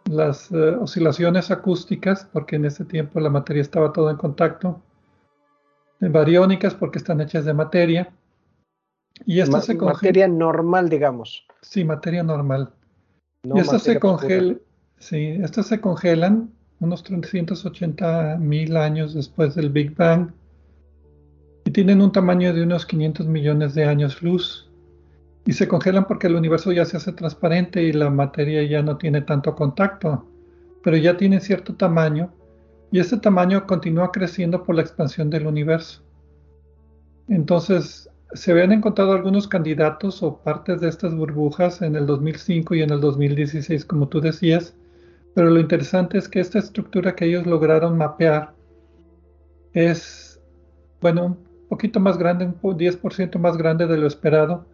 las 0.06 0.52
eh, 0.52 0.76
oscilaciones 0.80 1.50
acústicas 1.50 2.28
porque 2.32 2.56
en 2.58 2.66
ese 2.66 2.86
tiempo 2.86 3.20
la 3.20 3.30
materia 3.30 3.62
estaba 3.62 3.92
toda 3.92 4.12
en 4.12 4.18
contacto 4.18 4.82
bariónicas 6.00 6.74
porque 6.74 6.98
están 6.98 7.22
hechas 7.22 7.46
de 7.46 7.54
materia. 7.54 8.12
Y 9.26 9.40
esta 9.40 9.62
se 9.62 9.76
Materia 9.76 10.28
normal, 10.28 10.90
digamos. 10.90 11.46
Sí, 11.62 11.84
materia 11.84 12.24
normal. 12.24 12.72
y 13.44 13.60
estas 13.60 13.84
se, 13.84 14.00
congel 14.00 14.62
sí, 14.98 15.38
estas 15.42 15.68
se 15.68 15.80
congelan 15.80 16.52
unos 16.80 17.04
380 17.04 18.38
mil 18.40 18.76
años 18.76 19.14
después 19.14 19.56
del 19.56 19.70
Big 19.70 19.96
Bang 19.96 20.32
y 21.64 21.72
tienen 21.72 22.02
un 22.02 22.12
tamaño 22.12 22.54
de 22.54 22.64
unos 22.64 22.86
500 22.86 23.26
millones 23.28 23.74
de 23.74 23.86
años 23.86 24.22
luz. 24.22 24.70
Y 25.46 25.54
se 25.54 25.68
congelan 25.68 26.08
porque 26.08 26.28
el 26.28 26.36
universo 26.36 26.72
ya 26.72 26.86
se 26.86 26.98
hace 26.98 27.14
transparente 27.14 27.82
y 27.84 27.94
la 27.94 28.10
materia 28.10 28.64
ya 28.64 28.82
no 28.82 28.98
tiene 28.98 29.22
tanto 29.22 29.56
contacto, 29.56 30.26
pero 30.84 30.98
ya 30.98 31.18
tiene 31.18 31.40
cierto 31.40 31.76
tamaño 31.76 32.32
y 32.92 33.00
este 33.00 33.18
tamaño 33.18 33.66
continúa 33.66 34.12
creciendo 34.12 34.64
por 34.64 34.76
la 34.76 34.82
expansión 34.82 35.30
del 35.30 35.48
universo. 35.48 36.02
Entonces, 37.28 38.10
se 38.34 38.52
habían 38.52 38.72
encontrado 38.72 39.14
algunos 39.14 39.48
candidatos 39.48 40.22
o 40.22 40.38
partes 40.38 40.82
de 40.82 40.90
estas 40.90 41.16
burbujas 41.16 41.82
en 41.82 41.96
el 41.96 42.06
2005 42.06 42.76
y 42.76 42.82
en 42.82 42.92
el 42.92 43.02
2016, 43.02 43.86
como 43.86 44.08
tú 44.08 44.22
decías, 44.22 44.76
pero 45.34 45.50
lo 45.50 45.60
interesante 45.60 46.18
es 46.18 46.30
que 46.30 46.40
esta 46.40 46.60
estructura 46.60 47.16
que 47.16 47.26
ellos 47.26 47.46
lograron 47.46 47.98
mapear 47.98 48.54
es, 49.74 50.40
bueno, 51.02 51.26
un 51.26 51.68
poquito 51.70 52.00
más 52.00 52.18
grande, 52.18 52.46
un 52.46 52.78
10% 52.78 53.38
más 53.40 53.58
grande 53.58 53.88
de 53.88 53.98
lo 53.98 54.08
esperado, 54.08 54.66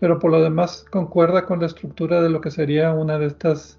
pero 0.00 0.18
por 0.18 0.30
lo 0.30 0.42
demás 0.42 0.84
concuerda 0.90 1.46
con 1.46 1.60
la 1.60 1.66
estructura 1.66 2.20
de 2.20 2.30
lo 2.30 2.40
que 2.40 2.50
sería 2.50 2.92
una 2.92 3.18
de 3.18 3.26
estas 3.26 3.78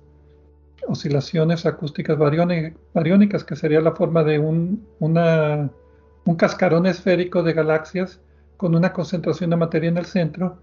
oscilaciones 0.87 1.65
acústicas 1.65 2.17
bariónicas, 2.17 3.43
que 3.43 3.55
sería 3.55 3.81
la 3.81 3.93
forma 3.93 4.23
de 4.23 4.39
un, 4.39 4.85
un 4.99 6.35
cascarón 6.35 6.85
esférico 6.85 7.43
de 7.43 7.53
galaxias 7.53 8.21
con 8.57 8.75
una 8.75 8.93
concentración 8.93 9.49
de 9.49 9.55
materia 9.55 9.89
en 9.89 9.97
el 9.97 10.05
centro 10.05 10.57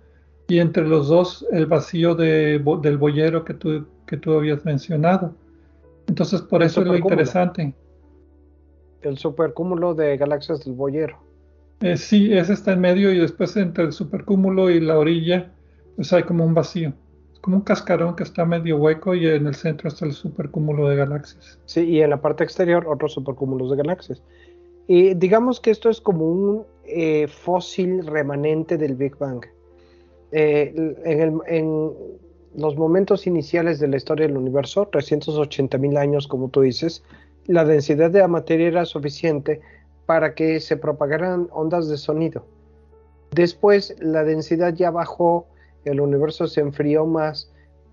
y 0.49 0.59
entre 0.59 0.87
los 0.87 1.09
dos 1.09 1.47
el 1.53 1.67
vacío 1.67 2.15
de, 2.15 2.63
del 2.83 2.99
boyero 2.99 3.45
que 3.45 3.55
tú, 3.55 3.87
que 4.07 4.17
tú 4.17 4.35
habías 4.35 4.65
mencionado. 4.65 5.35
Entonces, 6.07 6.43
por 6.43 6.63
eso 6.63 6.83
es 6.83 6.87
lo 6.87 6.97
interesante. 6.97 7.75
El 9.03 9.19
supercúmulo 9.19 9.95
de 9.95 10.17
galaxias 10.17 10.65
del 10.65 10.75
boyero. 10.75 11.19
Eh, 11.81 11.97
sí, 11.97 12.33
ese 12.33 12.53
está 12.53 12.73
en 12.73 12.81
medio 12.81 13.13
y 13.13 13.19
después 13.19 13.57
entre 13.57 13.85
el 13.85 13.93
supercúmulo 13.93 14.71
y 14.71 14.81
la 14.81 14.99
orilla, 14.99 15.53
pues 15.97 16.13
hay 16.13 16.23
como 16.23 16.45
un 16.45 16.55
vacío 16.55 16.93
como 17.47 17.59
un 17.59 17.63
cascarón 17.63 18.17
que 18.17 18.25
está 18.25 18.45
medio 18.45 18.77
hueco 18.77 19.15
y 19.15 19.25
en 19.29 19.47
el 19.47 19.55
centro 19.55 19.87
está 19.87 20.05
el 20.05 20.15
supercúmulo 20.15 20.89
de 20.89 20.97
galaxias. 20.97 21.61
Sí, 21.65 21.83
y 21.83 22.03
en 22.03 22.11
la 22.11 22.21
parte 22.21 22.43
exterior 22.43 22.89
otros 22.89 23.13
supercúmulos 23.13 23.71
de 23.71 23.77
galaxias. 23.77 24.21
Y 24.89 25.15
digamos 25.15 25.61
que 25.61 25.71
esto 25.71 25.89
es 25.89 26.01
como 26.01 26.29
un 26.29 26.65
eh, 26.87 27.29
fósil 27.29 28.05
remanente 28.05 28.77
del 28.77 28.97
Big 28.97 29.17
Bang. 29.19 29.47
Eh, 30.33 30.75
en, 31.05 31.93
los 32.57 32.77
momentos 32.77 33.29
iniciales 33.29 33.79
de 33.79 33.87
la 33.87 33.99
historia 33.99 34.27
del 34.27 34.39
universo, 34.39 34.89
380 34.91 35.79
mil 35.79 35.97
años, 35.99 36.27
como 36.27 36.49
tú 36.49 36.63
dices, 36.63 37.05
la 37.47 37.65
densidad 37.65 38.11
de 38.11 38.19
la 38.19 38.29
materia 38.29 38.67
era 38.67 38.85
suficiente 38.87 39.61
para 40.05 40.35
que 40.35 40.59
se 40.59 40.77
propagaran 40.77 41.47
ondas 41.53 41.89
de 41.89 41.97
sonido. 41.97 42.45
Después 43.31 43.95
la 44.01 44.25
densidad 44.25 44.75
ya 44.75 44.91
bajó, 44.91 45.47
el 45.91 46.01
universo 46.01 46.47
se 46.47 46.61
enfrió 46.61 47.07
más, 47.07 47.51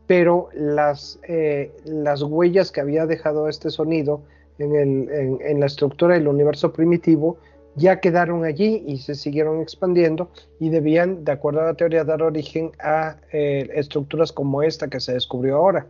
pero 0.08 0.50
las, 0.54 1.20
eh, 1.28 1.72
las 1.86 2.22
huellas 2.22 2.72
que 2.72 2.82
había 2.82 3.06
dejado 3.06 3.48
este 3.48 3.70
sonido 3.70 4.22
en, 4.60 5.60
la 5.60 5.66
estructura 5.66 6.16
del 6.16 6.28
universo 6.28 6.74
primitivo 6.74 7.38
ya 7.76 8.00
quedaron 8.00 8.46
allí 8.46 8.84
y 8.86 8.98
se 8.98 9.16
siguieron 9.16 9.62
expandiendo 9.62 10.30
y 10.60 10.70
debían, 10.70 11.24
de 11.24 11.32
acuerdo 11.32 11.62
a 11.62 11.66
la 11.66 11.74
teoría, 11.74 12.04
dar 12.04 12.22
origen 12.22 12.72
a 12.80 13.18
eh, 13.32 13.68
estructuras 13.74 14.32
como 14.32 14.62
esta 14.62 14.90
que 14.90 15.00
se 15.00 15.14
descubrió 15.14 15.58
ahora. 15.58 15.88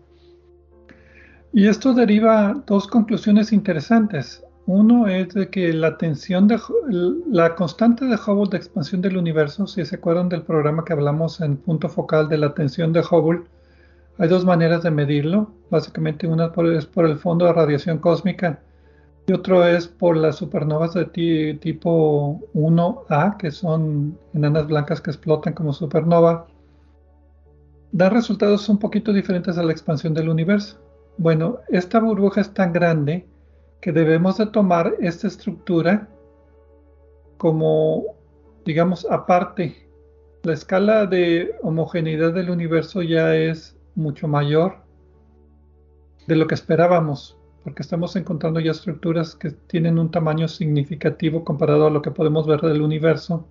Y 1.51 1.67
esto 1.67 1.93
deriva 1.93 2.63
dos 2.65 2.87
conclusiones 2.87 3.51
interesantes. 3.51 4.43
Uno 4.65 5.07
es 5.07 5.27
que 5.51 5.73
la 5.73 5.97
tensión 5.97 6.47
de 6.47 6.57
la 7.29 7.53
constante 7.55 8.05
de 8.05 8.15
Hubble 8.15 8.49
de 8.49 8.57
expansión 8.57 9.01
del 9.01 9.17
universo, 9.17 9.67
si 9.67 9.83
se 9.83 9.97
acuerdan 9.97 10.29
del 10.29 10.43
programa 10.43 10.85
que 10.85 10.93
hablamos 10.93 11.41
en 11.41 11.57
punto 11.57 11.89
focal 11.89 12.29
de 12.29 12.37
la 12.37 12.53
tensión 12.53 12.93
de 12.93 13.01
Hubble, 13.01 13.43
hay 14.17 14.29
dos 14.29 14.45
maneras 14.45 14.83
de 14.83 14.91
medirlo. 14.91 15.51
Básicamente 15.69 16.27
una 16.27 16.51
es 16.77 16.85
por 16.85 17.05
el 17.05 17.17
fondo 17.17 17.45
de 17.45 17.53
radiación 17.53 17.97
cósmica 17.97 18.61
y 19.27 19.33
otro 19.33 19.65
es 19.65 19.87
por 19.87 20.15
las 20.15 20.37
supernovas 20.37 20.93
de 20.93 21.05
tipo 21.55 22.39
1A, 22.53 23.35
que 23.37 23.51
son 23.51 24.17
enanas 24.33 24.67
blancas 24.67 25.01
que 25.01 25.11
explotan 25.11 25.53
como 25.53 25.73
supernova. 25.73 26.47
Dan 27.91 28.13
resultados 28.13 28.69
un 28.69 28.79
poquito 28.79 29.11
diferentes 29.11 29.57
a 29.57 29.63
la 29.63 29.73
expansión 29.73 30.13
del 30.13 30.29
universo. 30.29 30.77
Bueno, 31.17 31.59
esta 31.67 31.99
burbuja 31.99 32.41
es 32.41 32.53
tan 32.53 32.71
grande 32.71 33.25
que 33.83 33.91
debemos 33.91 34.37
de 34.37 34.45
tomar 34.45 34.95
esta 35.01 35.27
estructura 35.27 36.07
como, 37.35 38.15
digamos, 38.63 39.05
aparte. 39.11 39.89
La 40.43 40.53
escala 40.53 41.05
de 41.05 41.53
homogeneidad 41.61 42.33
del 42.33 42.49
universo 42.49 43.01
ya 43.01 43.35
es 43.35 43.75
mucho 43.95 44.29
mayor 44.29 44.77
de 46.27 46.37
lo 46.37 46.47
que 46.47 46.55
esperábamos, 46.55 47.37
porque 47.65 47.81
estamos 47.81 48.15
encontrando 48.15 48.61
ya 48.61 48.71
estructuras 48.71 49.35
que 49.35 49.51
tienen 49.51 49.99
un 49.99 50.11
tamaño 50.11 50.47
significativo 50.47 51.43
comparado 51.43 51.85
a 51.87 51.91
lo 51.91 52.01
que 52.01 52.11
podemos 52.11 52.47
ver 52.47 52.61
del 52.61 52.81
universo. 52.81 53.45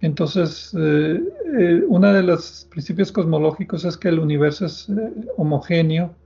Entonces, 0.00 0.74
eh, 0.76 1.22
eh, 1.56 1.84
uno 1.86 2.12
de 2.12 2.24
los 2.24 2.66
principios 2.68 3.12
cosmológicos 3.12 3.84
es 3.84 3.96
que 3.96 4.08
el 4.08 4.18
universo 4.18 4.66
es 4.66 4.88
eh, 4.88 5.12
homogéneo 5.36 6.16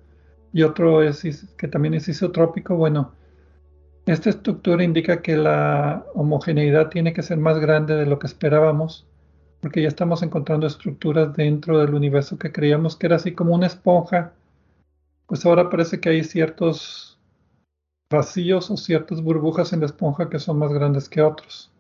y 0.53 0.63
otro 0.63 1.03
es 1.03 1.47
que 1.57 1.69
también 1.69 1.95
es 1.95 2.09
isotrópico. 2.09 2.77
Bueno, 2.77 3.13
esta 4.07 4.31
estructura 4.31 4.83
indica 4.83 5.23
que 5.23 5.37
la 5.37 6.05
homogeneidad 6.15 6.89
tiene 6.89 7.13
que 7.13 7.23
ser 7.23 7.39
más 7.39 7.59
grande 7.59 7.95
de 7.95 8.07
lo 8.07 8.19
que 8.19 8.27
esperábamos, 8.27 9.07
porque 9.61 9.83
ya 9.83 9.89
estamos 9.89 10.23
encontrando 10.23 10.67
estructuras 10.67 11.35
dentro 11.35 11.79
del 11.79 11.95
universo 11.95 12.39
que 12.39 12.51
creíamos 12.53 12.97
que 12.97 13.07
era 13.07 13.17
así 13.17 13.33
como 13.33 13.55
una 13.55 13.67
esponja, 13.67 14.33
pues 15.27 15.47
ahora 15.47 15.71
parece 15.71 16.01
que 16.01 16.09
hay 16.09 16.25
ciertos 16.25 17.19
vacíos 18.11 18.71
o 18.71 18.77
ciertas 18.77 19.23
burbujas 19.23 19.73
en 19.73 19.81
la 19.81 19.87
esponja 19.87 20.29
que 20.29 20.41
son 20.41 20.59
más 20.59 20.73
grandes 20.73 21.09
que 21.09 21.23
otros. 21.23 21.71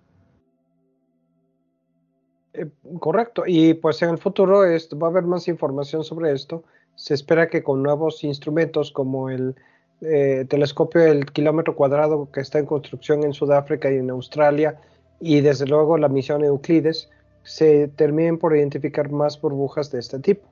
Eh, 2.52 2.68
correcto, 3.00 3.44
y 3.46 3.74
pues 3.74 4.02
en 4.02 4.10
el 4.10 4.18
futuro 4.18 4.60
va 4.60 5.06
a 5.06 5.10
haber 5.10 5.24
más 5.24 5.48
información 5.48 6.04
sobre 6.04 6.32
esto 6.32 6.62
se 7.00 7.14
espera 7.14 7.48
que 7.48 7.62
con 7.62 7.82
nuevos 7.82 8.22
instrumentos 8.24 8.92
como 8.92 9.30
el 9.30 9.54
eh, 10.02 10.44
telescopio 10.50 11.00
del 11.00 11.24
kilómetro 11.32 11.74
cuadrado 11.74 12.30
que 12.30 12.40
está 12.40 12.58
en 12.58 12.66
construcción 12.66 13.24
en 13.24 13.32
Sudáfrica 13.32 13.90
y 13.90 13.96
en 13.96 14.10
Australia 14.10 14.78
y 15.18 15.40
desde 15.40 15.66
luego 15.66 15.96
la 15.96 16.08
misión 16.08 16.44
Euclides 16.44 17.08
se 17.42 17.88
terminen 17.88 18.36
por 18.36 18.54
identificar 18.54 19.10
más 19.10 19.40
burbujas 19.40 19.90
de 19.90 20.00
este 20.00 20.18
tipo. 20.18 20.46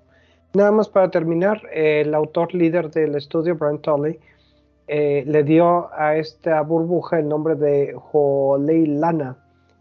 Nada 0.54 0.72
más 0.72 0.88
para 0.88 1.10
terminar, 1.10 1.60
el 1.70 2.14
autor 2.14 2.54
líder 2.54 2.90
del 2.90 3.14
estudio, 3.14 3.56
Brian 3.56 3.78
Tolley, 3.82 4.18
eh, 4.86 5.24
le 5.26 5.44
dio 5.44 5.92
a 5.92 6.16
esta 6.16 6.62
burbuja 6.62 7.18
el 7.18 7.28
nombre 7.28 7.56
de 7.56 7.94
Lana, 8.86 9.36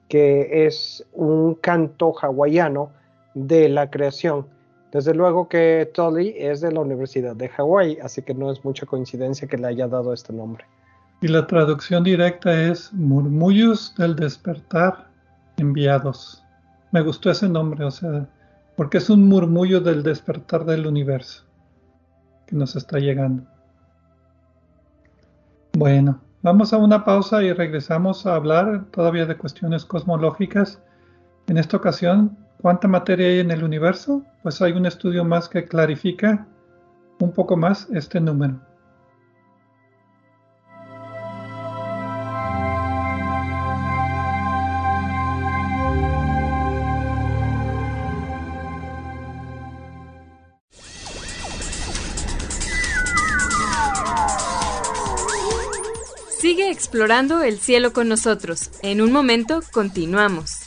que 0.09 0.65
es 0.65 1.05
un 1.13 1.55
canto 1.55 2.13
hawaiano 2.21 2.91
de 3.35 3.69
la 3.69 3.89
creación 3.89 4.56
desde 4.97 5.13
luego 5.13 5.47
que 5.47 5.91
Tully 5.93 6.33
es 6.35 6.59
de 6.59 6.71
la 6.71 6.79
Universidad 6.79 7.35
de 7.35 7.49
Hawái, 7.49 7.99
así 8.01 8.23
que 8.23 8.33
no 8.33 8.51
es 8.51 8.65
mucha 8.65 8.87
coincidencia 8.87 9.47
que 9.47 9.55
le 9.55 9.67
haya 9.67 9.87
dado 9.87 10.11
este 10.11 10.33
nombre. 10.33 10.65
Y 11.21 11.27
la 11.27 11.45
traducción 11.45 12.03
directa 12.03 12.63
es 12.63 12.91
murmullos 12.93 13.93
del 13.95 14.15
despertar 14.15 15.07
enviados. 15.57 16.43
Me 16.91 17.01
gustó 17.01 17.29
ese 17.29 17.47
nombre, 17.47 17.85
o 17.85 17.91
sea, 17.91 18.27
porque 18.75 18.97
es 18.97 19.07
un 19.11 19.27
murmullo 19.27 19.81
del 19.81 20.01
despertar 20.01 20.65
del 20.65 20.87
universo 20.87 21.43
que 22.47 22.55
nos 22.55 22.75
está 22.75 22.97
llegando. 22.97 23.43
Bueno, 25.73 26.19
vamos 26.41 26.73
a 26.73 26.77
una 26.77 27.05
pausa 27.05 27.43
y 27.43 27.53
regresamos 27.53 28.25
a 28.25 28.33
hablar 28.33 28.85
todavía 28.89 29.27
de 29.27 29.37
cuestiones 29.37 29.85
cosmológicas. 29.85 30.81
En 31.45 31.59
esta 31.59 31.77
ocasión 31.77 32.35
¿Cuánta 32.61 32.87
materia 32.87 33.27
hay 33.27 33.39
en 33.39 33.51
el 33.51 33.63
universo? 33.63 34.23
Pues 34.41 34.61
hay 34.61 34.71
un 34.71 34.85
estudio 34.85 35.23
más 35.23 35.47
que 35.47 35.65
clarifica 35.65 36.47
un 37.19 37.31
poco 37.31 37.55
más 37.55 37.87
este 37.93 38.19
número. 38.19 38.59
Sigue 56.39 56.71
explorando 56.71 57.43
el 57.43 57.59
cielo 57.59 57.93
con 57.93 58.07
nosotros. 58.07 58.71
En 58.81 59.01
un 59.01 59.11
momento 59.11 59.61
continuamos. 59.71 60.66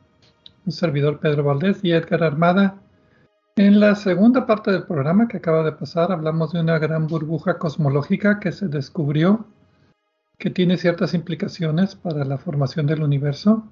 un 0.65 0.71
servidor 0.71 1.19
Pedro 1.19 1.43
Valdés 1.43 1.79
y 1.83 1.91
Edgar 1.91 2.23
Armada. 2.23 2.81
En 3.55 3.79
la 3.79 3.95
segunda 3.95 4.45
parte 4.45 4.71
del 4.71 4.83
programa 4.83 5.27
que 5.27 5.37
acaba 5.37 5.63
de 5.63 5.73
pasar 5.73 6.11
hablamos 6.11 6.53
de 6.53 6.61
una 6.61 6.79
gran 6.79 7.07
burbuja 7.07 7.57
cosmológica 7.57 8.39
que 8.39 8.51
se 8.51 8.67
descubrió 8.67 9.45
que 10.37 10.49
tiene 10.49 10.77
ciertas 10.77 11.13
implicaciones 11.13 11.95
para 11.95 12.25
la 12.25 12.39
formación 12.39 12.87
del 12.87 13.03
universo. 13.03 13.63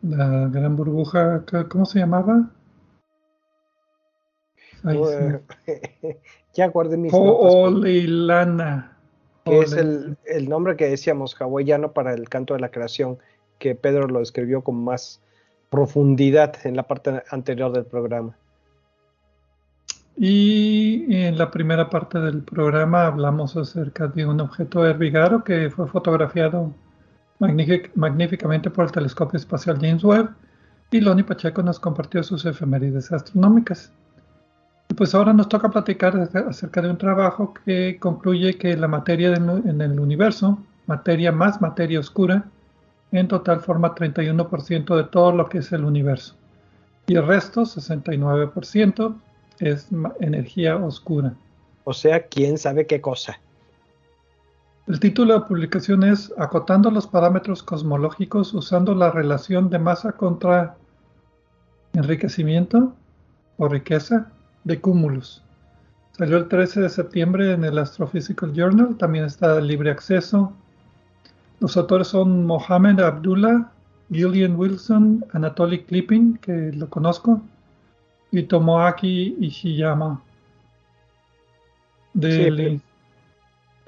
La 0.00 0.48
gran 0.48 0.76
burbuja, 0.76 1.44
¿cómo 1.68 1.84
se 1.86 1.98
llamaba? 1.98 2.50
ya 6.54 6.68
guardé 6.68 6.96
mis 6.96 7.12
Olilana. 7.12 8.96
Que 9.44 9.58
es 9.58 9.72
el, 9.72 10.16
el, 10.26 10.48
nombre 10.48 10.76
que 10.76 10.88
decíamos 10.88 11.34
hawaiano 11.34 11.92
para 11.92 12.14
el 12.14 12.28
canto 12.28 12.54
de 12.54 12.60
la 12.60 12.70
creación, 12.70 13.18
que 13.58 13.74
Pedro 13.74 14.06
lo 14.06 14.20
escribió 14.20 14.62
con 14.62 14.76
más 14.84 15.20
profundidad 15.70 16.54
en 16.64 16.76
la 16.76 16.82
parte 16.82 17.22
anterior 17.30 17.72
del 17.72 17.84
programa. 17.84 18.36
Y 20.16 21.06
en 21.14 21.38
la 21.38 21.50
primera 21.50 21.88
parte 21.88 22.18
del 22.18 22.42
programa 22.42 23.06
hablamos 23.06 23.56
acerca 23.56 24.08
de 24.08 24.26
un 24.26 24.40
objeto 24.40 24.84
Herbigaro 24.84 25.42
que 25.44 25.70
fue 25.70 25.86
fotografiado 25.86 26.74
magníficamente 27.38 28.68
por 28.68 28.84
el 28.84 28.92
telescopio 28.92 29.38
espacial 29.38 29.78
James 29.80 30.04
Webb 30.04 30.28
y 30.90 31.00
Loni 31.00 31.22
Pacheco 31.22 31.62
nos 31.62 31.80
compartió 31.80 32.22
sus 32.22 32.44
efemérides 32.44 33.10
astronómicas. 33.12 33.92
Y 34.90 34.94
pues 34.94 35.14
ahora 35.14 35.32
nos 35.32 35.48
toca 35.48 35.70
platicar 35.70 36.16
acerca 36.48 36.82
de 36.82 36.90
un 36.90 36.98
trabajo 36.98 37.54
que 37.64 37.96
concluye 37.98 38.58
que 38.58 38.76
la 38.76 38.88
materia 38.88 39.32
en 39.34 39.80
el 39.80 40.00
universo, 40.00 40.58
materia 40.86 41.30
más 41.30 41.62
materia 41.62 42.00
oscura, 42.00 42.44
en 43.12 43.28
total 43.28 43.60
forma 43.60 43.94
31% 43.94 44.96
de 44.96 45.04
todo 45.04 45.32
lo 45.32 45.48
que 45.48 45.58
es 45.58 45.72
el 45.72 45.84
universo. 45.84 46.36
Y 47.06 47.16
el 47.16 47.26
resto, 47.26 47.62
69%, 47.62 49.14
es 49.58 49.88
energía 50.20 50.76
oscura. 50.76 51.34
O 51.84 51.92
sea, 51.92 52.26
quién 52.26 52.58
sabe 52.58 52.86
qué 52.86 53.00
cosa. 53.00 53.40
El 54.86 54.98
título 54.98 55.34
de 55.34 55.40
la 55.40 55.46
publicación 55.46 56.02
es 56.02 56.32
Acotando 56.38 56.90
los 56.90 57.06
parámetros 57.06 57.62
cosmológicos 57.62 58.52
usando 58.54 58.94
la 58.94 59.10
relación 59.10 59.70
de 59.70 59.78
masa 59.78 60.12
contra 60.12 60.76
enriquecimiento 61.92 62.94
o 63.56 63.68
riqueza 63.68 64.32
de 64.64 64.80
cúmulos. 64.80 65.44
Salió 66.12 66.36
el 66.38 66.48
13 66.48 66.80
de 66.80 66.88
septiembre 66.88 67.52
en 67.52 67.64
el 67.64 67.78
Astrophysical 67.78 68.52
Journal, 68.52 68.96
también 68.96 69.24
está 69.24 69.54
de 69.54 69.62
libre 69.62 69.90
acceso. 69.90 70.52
Los 71.60 71.76
autores 71.76 72.08
son 72.08 72.46
Mohamed 72.46 73.00
Abdullah, 73.00 73.70
Gillian 74.10 74.56
Wilson, 74.56 75.24
Anatoly 75.32 75.84
Klippin, 75.84 76.38
que 76.38 76.72
lo 76.72 76.88
conozco, 76.88 77.40
y 78.32 78.44
Tomoaki 78.44 79.36
Ishiyama. 79.38 80.22
De, 82.14 82.80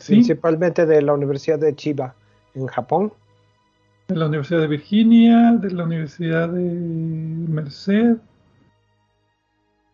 Principalmente 0.07 0.87
de 0.87 1.03
la 1.03 1.15
Universidad 1.15 1.59
de 1.59 1.75
Chiba, 1.75 2.15
en 2.55 2.67
Japón. 2.67 3.13
De 4.09 4.17
la 4.17 4.27
Universidad 4.27 4.61
de 4.61 4.67
Virginia, 4.67 5.53
de 5.53 5.71
la 5.71 5.85
Universidad 5.85 6.49
de 6.49 6.61
Merced 6.63 8.17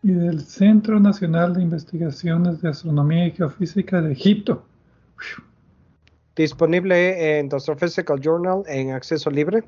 y 0.03 0.11
del 0.11 0.41
Centro 0.41 0.99
Nacional 0.99 1.53
de 1.53 1.61
Investigaciones 1.61 2.61
de 2.61 2.69
Astronomía 2.69 3.27
y 3.27 3.31
Geofísica 3.31 4.01
de 4.01 4.13
Egipto. 4.13 4.65
Disponible 6.43 7.39
en 7.39 7.49
The 7.49 7.57
Astrophysical 7.57 8.21
Journal 8.21 8.63
en 8.67 8.91
acceso 8.91 9.29
libre. 9.29 9.65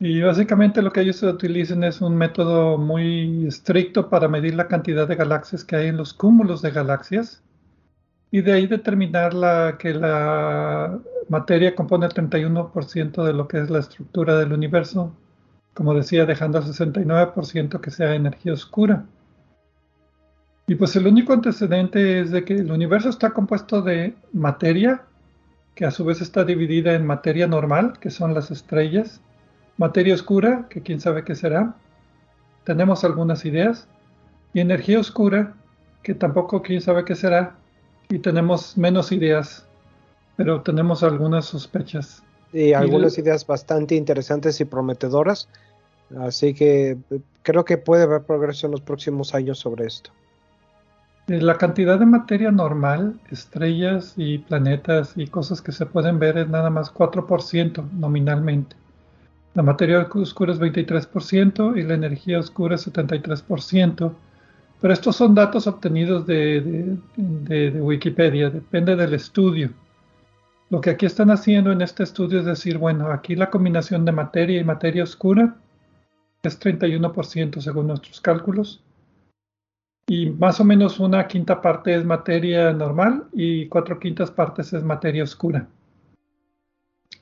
Y 0.00 0.20
básicamente 0.20 0.82
lo 0.82 0.92
que 0.92 1.02
ellos 1.02 1.22
utilizan 1.22 1.84
es 1.84 2.00
un 2.00 2.16
método 2.16 2.76
muy 2.78 3.46
estricto 3.46 4.10
para 4.10 4.26
medir 4.26 4.56
la 4.56 4.66
cantidad 4.66 5.06
de 5.06 5.14
galaxias 5.14 5.62
que 5.62 5.76
hay 5.76 5.86
en 5.86 5.96
los 5.96 6.14
cúmulos 6.14 6.62
de 6.62 6.72
galaxias 6.72 7.44
y 8.32 8.40
de 8.40 8.52
ahí 8.54 8.66
determinar 8.66 9.76
que 9.78 9.94
la 9.94 10.98
materia 11.28 11.76
compone 11.76 12.06
el 12.06 12.12
31% 12.12 13.22
de 13.22 13.32
lo 13.32 13.46
que 13.46 13.60
es 13.60 13.70
la 13.70 13.78
estructura 13.78 14.36
del 14.40 14.52
universo, 14.52 15.14
como 15.74 15.94
decía, 15.94 16.26
dejando 16.26 16.58
el 16.58 16.64
69% 16.64 17.80
que 17.80 17.90
sea 17.92 18.16
energía 18.16 18.54
oscura. 18.54 19.06
Y 20.66 20.74
pues 20.74 20.96
el 20.96 21.06
único 21.06 21.32
antecedente 21.32 22.18
es 22.20 22.32
de 22.32 22.44
que 22.44 22.54
el 22.54 22.72
universo 22.72 23.10
está 23.10 23.30
compuesto 23.30 23.80
de 23.80 24.16
materia, 24.32 25.04
que 25.74 25.84
a 25.84 25.90
su 25.90 26.04
vez 26.04 26.20
está 26.20 26.44
dividida 26.44 26.94
en 26.94 27.06
materia 27.06 27.46
normal, 27.46 27.98
que 27.98 28.10
son 28.10 28.34
las 28.34 28.50
estrellas, 28.50 29.20
materia 29.78 30.14
oscura, 30.14 30.66
que 30.68 30.82
quién 30.82 31.00
sabe 31.00 31.24
qué 31.24 31.34
será, 31.34 31.74
tenemos 32.64 33.04
algunas 33.04 33.44
ideas, 33.44 33.88
y 34.54 34.60
energía 34.60 35.00
oscura, 35.00 35.54
que 36.02 36.14
tampoco 36.14 36.62
quién 36.62 36.80
sabe 36.80 37.04
qué 37.04 37.14
será, 37.14 37.56
y 38.10 38.18
tenemos 38.18 38.76
menos 38.76 39.12
ideas, 39.12 39.66
pero 40.36 40.60
tenemos 40.62 41.02
algunas 41.02 41.46
sospechas. 41.46 42.22
Y 42.52 42.74
algunas 42.74 43.16
ideas 43.16 43.46
bastante 43.46 43.94
interesantes 43.94 44.60
y 44.60 44.66
prometedoras, 44.66 45.48
así 46.20 46.52
que 46.52 46.98
creo 47.42 47.64
que 47.64 47.78
puede 47.78 48.02
haber 48.02 48.22
progreso 48.22 48.66
en 48.66 48.72
los 48.72 48.82
próximos 48.82 49.34
años 49.34 49.58
sobre 49.58 49.86
esto. 49.86 50.10
Eh, 51.28 51.40
la 51.40 51.56
cantidad 51.56 51.98
de 51.98 52.06
materia 52.06 52.50
normal, 52.50 53.20
estrellas 53.30 54.14
y 54.16 54.38
planetas 54.38 55.12
y 55.16 55.28
cosas 55.28 55.62
que 55.62 55.72
se 55.72 55.86
pueden 55.86 56.18
ver 56.18 56.36
es 56.38 56.48
nada 56.48 56.70
más 56.70 56.92
4% 56.92 57.90
nominalmente. 57.92 58.76
La 59.54 59.62
materia 59.62 60.08
oscura 60.14 60.52
es 60.52 60.60
23% 60.60 61.78
y 61.78 61.82
la 61.82 61.94
energía 61.94 62.38
oscura 62.38 62.74
es 62.74 62.90
73%. 62.90 64.12
Pero 64.80 64.94
estos 64.94 65.14
son 65.14 65.34
datos 65.34 65.68
obtenidos 65.68 66.26
de, 66.26 66.96
Wikipedia, 67.80 68.50
depende 68.50 68.96
del 68.96 69.14
estudio. 69.14 69.70
Lo 70.70 70.80
que 70.80 70.90
aquí 70.90 71.06
están 71.06 71.30
haciendo 71.30 71.70
en 71.70 71.82
este 71.82 72.02
estudio 72.02 72.40
es 72.40 72.46
decir, 72.46 72.78
bueno, 72.78 73.12
aquí 73.12 73.36
la 73.36 73.50
combinación 73.50 74.04
de 74.04 74.12
materia 74.12 74.60
y 74.60 74.64
materia 74.64 75.04
oscura 75.04 75.54
es 76.42 76.58
31% 76.58 77.60
según 77.60 77.86
nuestros 77.88 78.20
cálculos. 78.20 78.82
Y 80.06 80.30
más 80.30 80.60
o 80.60 80.64
menos 80.64 80.98
una 80.98 81.26
quinta 81.28 81.60
parte 81.60 81.94
es 81.94 82.04
materia 82.04 82.72
normal 82.72 83.28
y 83.32 83.68
cuatro 83.68 83.98
quintas 83.98 84.30
partes 84.30 84.72
es 84.72 84.82
materia 84.82 85.22
oscura. 85.22 85.68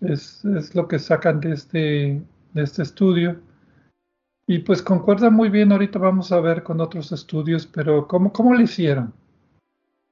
Es, 0.01 0.43
lo 0.75 0.89
que 0.89 0.99
sacan 0.99 1.41
de 1.41 1.53
este, 1.53 2.23
de 2.55 2.63
este 2.63 2.83
estudio. 2.83 3.41
Y 4.47 4.61
pues 4.61 4.83
concuerda 4.83 5.31
muy 5.31 5.51
bien, 5.51 5.71
ahorita 5.71 5.99
vamos 5.99 6.33
a 6.33 6.41
ver 6.41 6.63
con 6.63 6.81
otros 6.81 7.13
estudios, 7.13 7.67
pero 7.67 8.09
¿cómo, 8.09 8.33
cómo 8.33 8.55
lo 8.55 8.63
hicieron? 8.63 9.13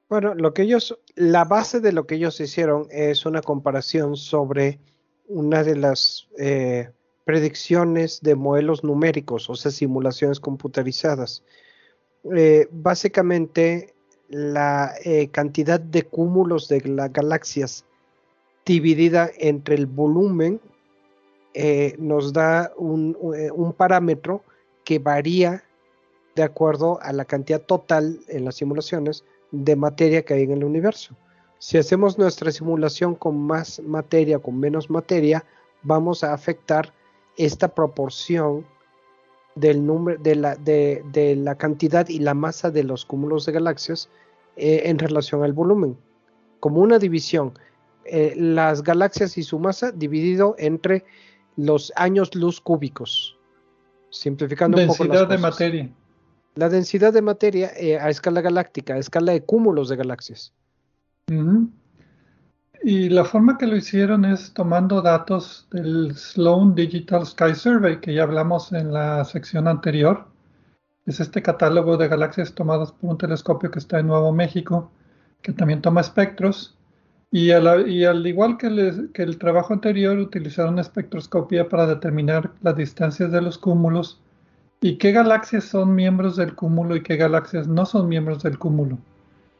Bueno, 0.09 0.35
lo 0.35 0.55
que 0.55 0.63
ellos, 0.63 0.99
la 1.17 1.45
base 1.45 1.81
de 1.81 1.93
lo 1.93 2.07
que 2.07 2.15
ellos 2.15 2.41
hicieron 2.41 2.87
es 2.91 3.27
una 3.27 3.43
comparación 3.43 4.17
sobre 4.17 4.79
una 5.27 5.63
de 5.63 5.77
las 5.77 6.29
eh, 6.39 6.91
predicciones 7.25 8.21
de 8.23 8.35
modelos 8.35 8.85
numéricos, 8.85 9.51
o 9.51 9.55
sea, 9.55 9.71
simulaciones 9.71 10.41
computarizadas. 10.41 11.45
Eh, 12.25 12.69
básicamente, 12.71 13.95
la 14.29 14.95
eh, 15.05 15.29
cantidad 15.29 15.81
de 15.81 16.03
cúmulos 16.03 16.69
de 16.69 16.83
las 16.83 17.13
galaxias 17.13 17.85
dividida 18.65 19.31
entre 19.39 19.75
el 19.75 19.87
volumen 19.87 20.61
eh, 21.55 21.97
nos 21.99 22.33
da 22.35 22.67
eh, 22.67 23.51
un, 23.51 23.73
parámetro 23.77 24.45
que 24.85 24.99
varía 24.99 25.65
de 26.37 26.43
acuerdo 26.43 27.01
a 27.01 27.13
la 27.13 27.25
cantidad 27.25 27.63
total 27.63 28.21
en 28.29 28.45
las 28.45 28.57
simulaciones 28.57 29.25
de 29.51 29.75
materia 29.75 30.23
que 30.25 30.35
hay 30.35 30.43
en 30.43 30.53
el 30.53 30.65
universo. 30.65 31.17
Si 31.59 31.79
hacemos 31.79 32.19
nuestra 32.19 32.53
simulación 32.53 33.15
con 33.15 33.41
más 33.41 33.81
materia, 33.81 34.39
con 34.39 34.61
menos 34.61 34.91
materia, 34.91 35.45
vamos 35.83 36.23
a 36.23 36.35
afectar 36.35 36.93
esta 37.37 37.75
proporción 37.75 38.67
del 39.59 39.85
número 39.85 40.21
de 40.23 40.35
la, 40.35 40.57
de, 40.57 41.37
la 41.37 41.57
cantidad 41.57 42.09
y 42.09 42.19
la 42.19 42.35
masa 42.35 42.71
de 42.71 42.85
los 42.85 43.05
cúmulos 43.05 43.47
de 43.47 43.53
galaxias 43.53 44.09
eh, 44.57 44.83
en 44.85 44.99
relación 44.99 45.43
al 45.43 45.53
volumen. 45.53 45.97
Como 46.61 46.81
una 46.81 46.99
división, 46.99 47.53
eh, 48.05 48.35
las 48.37 48.83
galaxias 48.83 49.39
y 49.39 49.43
su 49.43 49.59
masa 49.59 49.93
dividido 49.93 50.55
entre 50.59 51.05
los 51.57 51.93
años 51.97 52.35
luz 52.35 52.61
cúbicos. 52.61 53.37
Simplificando 54.11 54.79
un 54.79 54.87
poco 54.87 55.05
las 55.05 55.19
cosas. 55.19 55.29
de 55.29 55.39
materia. 55.39 55.91
La 56.55 56.69
densidad 56.69 57.13
de 57.13 57.23
materia 57.23 57.71
eh, 57.77 57.99
a 57.99 58.09
escala 58.11 58.41
galáctica, 58.41 58.95
a 58.95 58.99
escala 58.99 59.33
de 59.33 59.45
cúmulos 59.45 59.89
de 59.89 59.97
galaxias. 59.97 60.53
Y 62.83 63.09
la 63.09 63.25
forma 63.25 63.59
que 63.59 63.67
lo 63.67 63.77
hicieron 63.77 64.25
es 64.25 64.53
tomando 64.55 65.03
datos 65.03 65.67
del 65.71 66.15
Sloan 66.17 66.75
Digital 66.75 67.27
Sky 67.27 67.55
Survey, 67.55 68.01
que 68.01 68.15
ya 68.15 68.23
hablamos 68.23 68.73
en 68.73 68.93
la 68.93 69.25
sección 69.25 69.69
anterior. 69.69 70.27
Es 71.07 71.21
este 71.21 71.43
catálogo 71.43 71.97
de 71.97 72.09
galaxias 72.09 72.55
tomadas 72.55 72.93
por 72.93 73.11
un 73.11 73.19
telescopio 73.19 73.71
que 73.71 73.79
está 73.79 73.99
en 73.99 74.07
Nuevo 74.07 74.33
México, 74.33 74.91
que 75.43 75.53
también 75.53 75.83
toma 75.83 76.01
espectros. 76.01 76.77
Y, 77.31 77.51
al 77.51 78.27
igual 78.27 78.57
que, 78.57 78.69
el 78.69 79.39
trabajo 79.39 79.75
anterior, 79.75 80.17
utilizaron 80.19 80.79
espectroscopía 80.79 81.69
para 81.69 81.87
determinar 81.87 82.53
las 82.63 82.77
distancias 82.77 83.31
de 83.33 83.43
los 83.43 83.59
cúmulos 83.59 84.23
¿Y 84.81 84.97
qué 84.97 85.11
galaxias 85.11 85.65
son 85.65 85.97
miembros 85.97 86.37
del 86.37 86.55
cúmulo 86.55 86.95
y 86.95 87.03
qué 87.03 87.17
galaxias 87.17 87.67
no 87.67 87.85
son 87.85 88.09
miembros 88.09 88.45
del 88.45 88.59
cúmulo? 88.59 88.99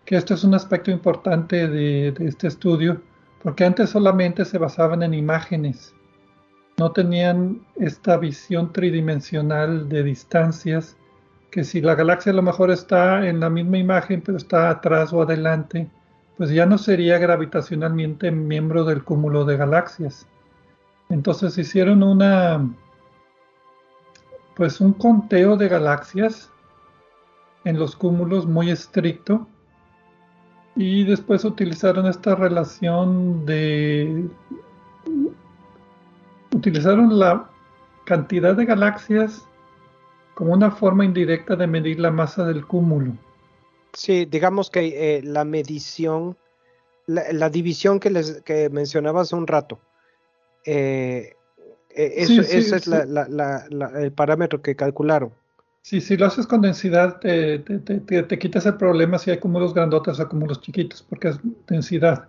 Que 0.09 0.17
esto 0.17 0.33
es 0.33 0.43
un 0.43 0.55
aspecto 0.55 0.91
importante 0.91 1.69
de, 1.69 2.15
este 2.21 2.47
estudio, 2.47 3.03
porque 3.43 3.67
antes 3.67 3.91
solamente 3.91 4.47
se 4.47 4.57
basaban 4.57 5.03
en 5.03 5.13
imágenes, 5.13 5.95
no 6.79 6.93
tenían 6.93 7.61
esta 7.77 8.17
visión 8.17 8.73
tridimensional 8.73 9.87
de 9.91 10.03
distancias, 10.03 10.97
que 11.51 11.63
si 11.63 11.83
la 11.83 11.95
galaxia 11.95 12.33
a 12.33 12.37
lo 12.37 12.41
mejor 12.41 12.71
está 12.71 13.29
en 13.29 13.39
la 13.39 13.51
misma 13.51 13.77
imagen, 13.77 14.23
pero 14.23 14.39
está 14.39 14.71
atrás 14.71 15.13
o 15.13 15.21
adelante, 15.21 15.91
pues 16.39 16.49
ya 16.49 16.65
no 16.65 16.79
sería 16.79 17.19
gravitacionalmente 17.19 18.31
miembro 18.31 18.85
del 18.85 19.05
cúmulo 19.05 19.45
de 19.45 19.59
galaxias. 19.59 20.27
Entonces 21.11 21.59
hicieron 21.59 22.03
una 22.03 22.67
pues 24.57 24.81
un 24.81 24.95
conteo 24.95 25.59
de 25.59 25.69
galaxias 25.69 26.51
en 27.67 27.79
los 27.79 27.95
cúmulos 27.95 28.47
muy 28.47 28.71
estricto 28.71 29.47
y 30.79 31.03
después 31.03 31.45
utilizaron 31.45 32.07
esta 32.07 32.37
relación 32.37 33.45
de 33.45 34.29
utilizaron 36.55 37.19
la 37.19 37.51
cantidad 38.05 38.55
de 38.55 38.65
galaxias 38.65 39.45
como 40.35 40.53
una 40.53 40.71
forma 40.71 41.05
indirecta 41.05 41.57
de 41.57 41.67
medir 41.67 41.99
la 41.99 42.13
masa 42.13 42.45
del 42.45 42.65
cúmulo. 42.65 43.13
Sí, 43.93 44.25
digamos 44.25 44.71
que 44.71 45.17
eh, 45.17 45.23
la 45.25 45.45
medición, 45.45 46.37
la, 47.07 47.51
división 47.51 47.99
que 47.99 48.11
les 48.11 48.41
que 48.43 48.71
mencionaba 48.71 49.23
hace 49.23 49.35
un 49.35 49.49
rato, 49.49 49.81
eh, 50.65 51.35
e, 51.91 52.23
eso, 52.23 52.41
ese 52.41 52.77
es 52.77 52.87
el 52.87 54.13
parámetro 54.13 54.63
que 54.63 54.77
calcularon. 54.77 55.33
Sí, 55.89 56.03
si 56.03 56.19
lo 56.19 56.27
haces 56.27 56.47
con 56.47 56.61
densidad, 56.61 57.19
te, 57.19 57.61
te, 57.61 58.39
quitas 58.39 58.67
el 58.67 58.75
problema 58.75 59.19
si 59.19 59.31
hay 59.31 59.39
cúmulos 59.39 59.73
grandotes 59.73 60.21
o 60.21 60.29
cúmulos 60.29 60.61
chiquitos, 60.61 61.03
porque 61.03 61.29
es 61.29 61.41
densidad. 61.67 62.29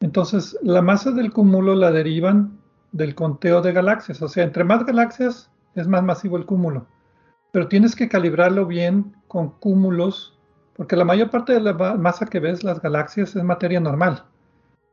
Entonces, 0.00 0.54
la 0.62 0.82
masa 0.82 1.10
del 1.12 1.32
cúmulo 1.32 1.74
la 1.74 1.90
derivan 1.90 2.58
del 2.92 3.14
conteo 3.14 3.62
de 3.62 3.72
galaxias. 3.72 4.20
O 4.20 4.28
sea, 4.28 4.44
entre 4.44 4.64
más 4.64 4.84
galaxias, 4.84 5.50
es 5.76 5.88
más 5.88 6.02
masivo 6.02 6.36
el 6.36 6.44
cúmulo. 6.44 6.86
Pero 7.52 7.68
tienes 7.68 7.96
que 7.96 8.10
calibrarlo 8.10 8.66
bien 8.66 9.16
con 9.28 9.48
cúmulos, 9.60 10.38
porque 10.76 10.94
la 10.94 11.06
mayor 11.06 11.30
parte 11.30 11.54
de 11.54 11.60
la 11.60 11.72
masa 11.72 12.26
que 12.26 12.38
ves, 12.38 12.64
las 12.64 12.82
galaxias, 12.82 13.34
es 13.34 13.42
materia 13.42 13.80
normal. 13.80 14.26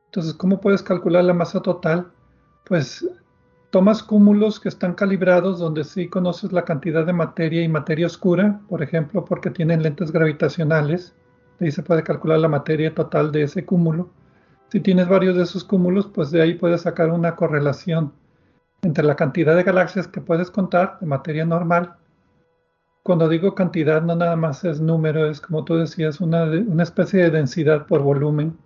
Entonces, 0.06 0.34
¿cómo 0.36 0.62
puedes 0.62 0.82
calcular 0.82 1.26
la 1.26 1.34
masa 1.34 1.60
total? 1.60 2.10
Pues 2.64 3.06
tomas 3.76 4.02
cúmulos 4.02 4.62
que 4.62 4.70
están 4.70 4.94
calibrados 4.94 5.60
donde 5.60 5.84
sí 5.84 6.08
conoces 6.08 6.54
la 6.54 6.64
cantidad 6.64 7.06
de 7.06 7.12
materia 7.12 7.62
y 7.62 7.68
materia 7.68 8.08
oscura, 8.08 8.62
por 8.70 8.82
ejemplo, 8.82 9.26
porque 9.26 9.52
tienen 9.52 9.84
lentes 9.84 10.14
gravitacionales. 10.14 11.14
Ahí 11.60 11.72
se 11.72 11.84
puede 11.84 12.02
calcular 12.02 12.40
la 12.40 12.48
materia 12.48 12.96
total 12.96 13.34
de 13.34 13.44
ese 13.44 13.66
cúmulo. 13.66 14.10
Si 14.70 14.80
tienes 14.80 15.10
varios 15.10 15.36
de 15.36 15.44
esos 15.44 15.66
cúmulos, 15.66 16.08
pues 16.08 16.32
de 16.32 16.42
ahí 16.42 16.54
puedes 16.54 16.84
sacar 16.84 17.10
una 17.10 17.36
correlación 17.36 18.14
entre 18.82 19.04
la 19.04 19.18
cantidad 19.18 19.54
de 19.58 19.64
galaxias 19.64 20.08
que 20.08 20.22
puedes 20.22 20.50
contar 20.50 20.98
de 21.02 21.08
materia 21.08 21.44
normal. 21.44 21.96
Cuando 23.04 23.28
digo 23.28 23.56
cantidad, 23.56 24.02
no 24.02 24.16
nada 24.16 24.38
más 24.38 24.64
es 24.64 24.80
número, 24.80 25.30
es 25.30 25.42
como 25.42 25.66
tú 25.66 25.76
decías, 25.76 26.22
una, 26.22 26.46
una 26.46 26.84
especie 26.84 27.24
de 27.24 27.30
densidad 27.30 27.88
por 27.88 28.04
volumen, 28.04 28.58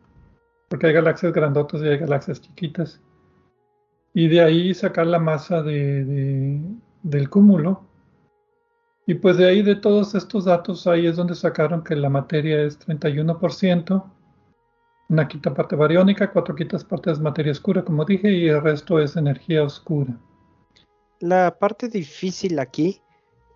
porque 0.68 0.86
hay 0.86 0.93
galaxias 0.93 1.34
grandotas 1.34 1.82
y 1.82 1.88
hay 1.88 1.97
galaxias 1.97 2.41
chiquitas 2.41 3.01
y 4.14 4.28
de 4.28 4.41
ahí 4.41 4.74
sacar 4.74 5.07
la 5.07 5.20
masa 5.20 5.62
de, 5.62 6.60
del 7.03 7.30
cúmulo. 7.30 7.86
Y 9.05 9.16
pues 9.16 9.38
de 9.38 9.47
ahí 9.47 9.64
de 9.64 9.76
todos 9.76 10.14
estos 10.14 10.45
datos, 10.45 10.86
ahí 10.86 11.07
es 11.07 11.16
donde 11.16 11.36
sacaron 11.36 11.84
que 11.84 11.95
la 11.95 12.10
materia 12.10 12.62
es 12.62 12.80
31%, 12.80 14.03
una 15.10 15.28
quinta 15.28 15.53
parte 15.53 15.76
bariónica, 15.76 16.32
cuatro 16.32 16.55
quintas 16.55 16.84
partes 16.84 17.20
materia 17.20 17.51
oscura, 17.51 17.84
como 17.84 18.05
dije, 18.05 18.32
y 18.32 18.47
el 18.47 18.62
resto 18.62 18.99
es 18.99 19.16
energía 19.16 19.64
oscura. 19.64 20.16
La 21.20 21.57
parte 21.57 21.89
difícil 21.89 22.60
aquí 22.60 23.01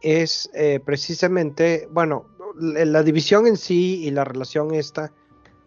es 0.02 0.50
eh, 0.56 0.80
precisamente, 0.84 1.88
bueno, 1.92 2.26
la 2.60 3.04
división 3.04 3.48
en 3.48 3.58
sí 3.58 4.04
y 4.06 4.12
la 4.12 4.24
relación 4.24 4.74
esta 4.74 5.12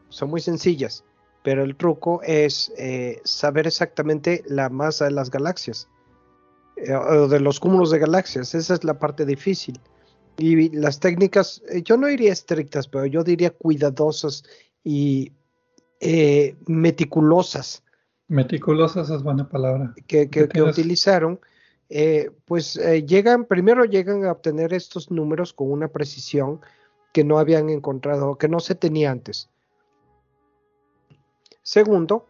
son 0.09 0.31
muy 0.31 0.41
sencillas 0.41 1.05
pero 1.47 1.63
el 1.63 1.77
truco 1.77 2.21
es 2.25 2.73
eh, 2.77 3.21
saber 3.23 3.69
exactamente 3.69 4.43
la 4.49 4.69
masa 4.69 5.05
de 5.05 5.13
las 5.13 5.31
galaxias, 5.31 5.89
eh, 6.75 6.93
o 6.93 7.29
de 7.29 7.39
los 7.39 7.61
cúmulos 7.61 7.93
de 7.93 8.01
galaxias, 8.01 8.53
esa 8.57 8.75
es 8.75 8.83
la 8.83 8.99
parte 8.99 9.25
difícil. 9.25 9.79
Y 10.39 10.71
las 10.77 10.99
técnicas, 10.99 11.63
eh, 11.69 11.83
yo 11.85 11.97
no 11.99 12.09
diría 12.09 12.33
estrictas, 12.33 12.89
pero 12.89 13.07
yo 13.07 13.23
diría 13.23 13.51
cuidadosas 13.51 14.43
y 14.83 15.31
meticulosas. 16.67 17.85
Meticulosas 18.27 19.09
es 19.11 19.23
buena 19.23 19.49
palabra. 19.49 19.95
Que, 20.09 20.29
que, 20.29 20.63
utilizaron, 20.63 21.39
pues 22.45 22.75
llegan, 23.07 23.45
primero 23.45 23.85
llegan 23.85 24.25
a 24.25 24.33
obtener 24.33 24.73
estos 24.73 25.13
números 25.13 25.53
con 25.53 25.71
una 25.71 25.87
precisión 25.87 26.61
que 27.13 27.23
no 27.23 27.39
habían 27.39 27.71
encontrado, 27.71 28.37
que 28.37 28.49
no 28.49 28.59
se 28.59 28.75
tenía 28.75 29.13
antes. 29.13 29.49
Segundo, 31.67 32.27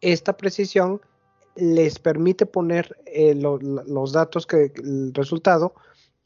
esta 0.00 0.36
precisión 0.36 1.00
les 1.54 2.00
permite 2.00 2.46
poner 2.46 2.98
eh, 3.06 3.36
los 3.36 4.12
datos 4.12 4.44
que 4.44 4.72
el 4.74 5.14
resultado 5.14 5.72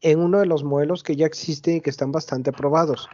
en 0.00 0.20
uno 0.20 0.40
de 0.40 0.46
los 0.46 0.64
modelos 0.64 1.02
que 1.02 1.16
ya 1.16 1.26
existen 1.26 1.76
y 1.76 1.80
que 1.82 1.90
están 1.90 2.12
bastante 2.12 2.50
probados. 2.50 3.10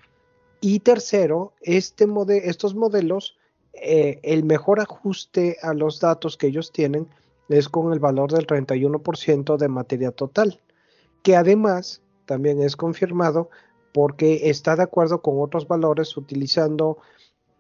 Y 0.61 0.79
tercero, 0.79 1.55
este 1.61 2.07
estos 2.45 2.77
modelos, 2.77 3.37
eh, 3.73 4.21
el 4.23 4.45
mejor 4.45 4.79
ajuste 4.79 5.57
a 5.61 5.75
los 5.75 5.99
datos 5.99 6.37
que 6.37 6.47
ellos 6.47 6.71
tienen 6.71 7.09
es 7.49 7.69
con 7.69 7.93
el 7.93 7.99
valor 7.99 8.31
del 8.31 8.47
31% 8.47 9.57
de 9.57 9.67
materia 9.67 10.13
total, 10.13 10.61
que 11.25 11.35
además 11.35 12.01
también 12.27 12.63
es 12.63 12.77
confirmado 12.77 13.51
porque 13.93 14.51
está 14.51 14.77
de 14.77 14.85
acuerdo 14.85 15.21
con 15.21 15.41
otros 15.41 15.67
valores 15.67 16.17
utilizando 16.17 16.99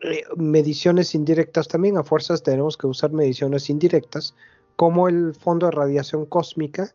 eh, 0.02 0.24
mediciones 0.36 1.14
indirectas 1.14 1.68
también, 1.68 1.96
a 1.96 2.02
fuerzas 2.02 2.42
tenemos 2.42 2.76
que 2.76 2.86
usar 2.86 3.12
mediciones 3.12 3.70
indirectas, 3.70 4.34
como 4.76 5.08
el 5.08 5.34
fondo 5.34 5.66
de 5.66 5.72
radiación 5.72 6.26
cósmica, 6.26 6.92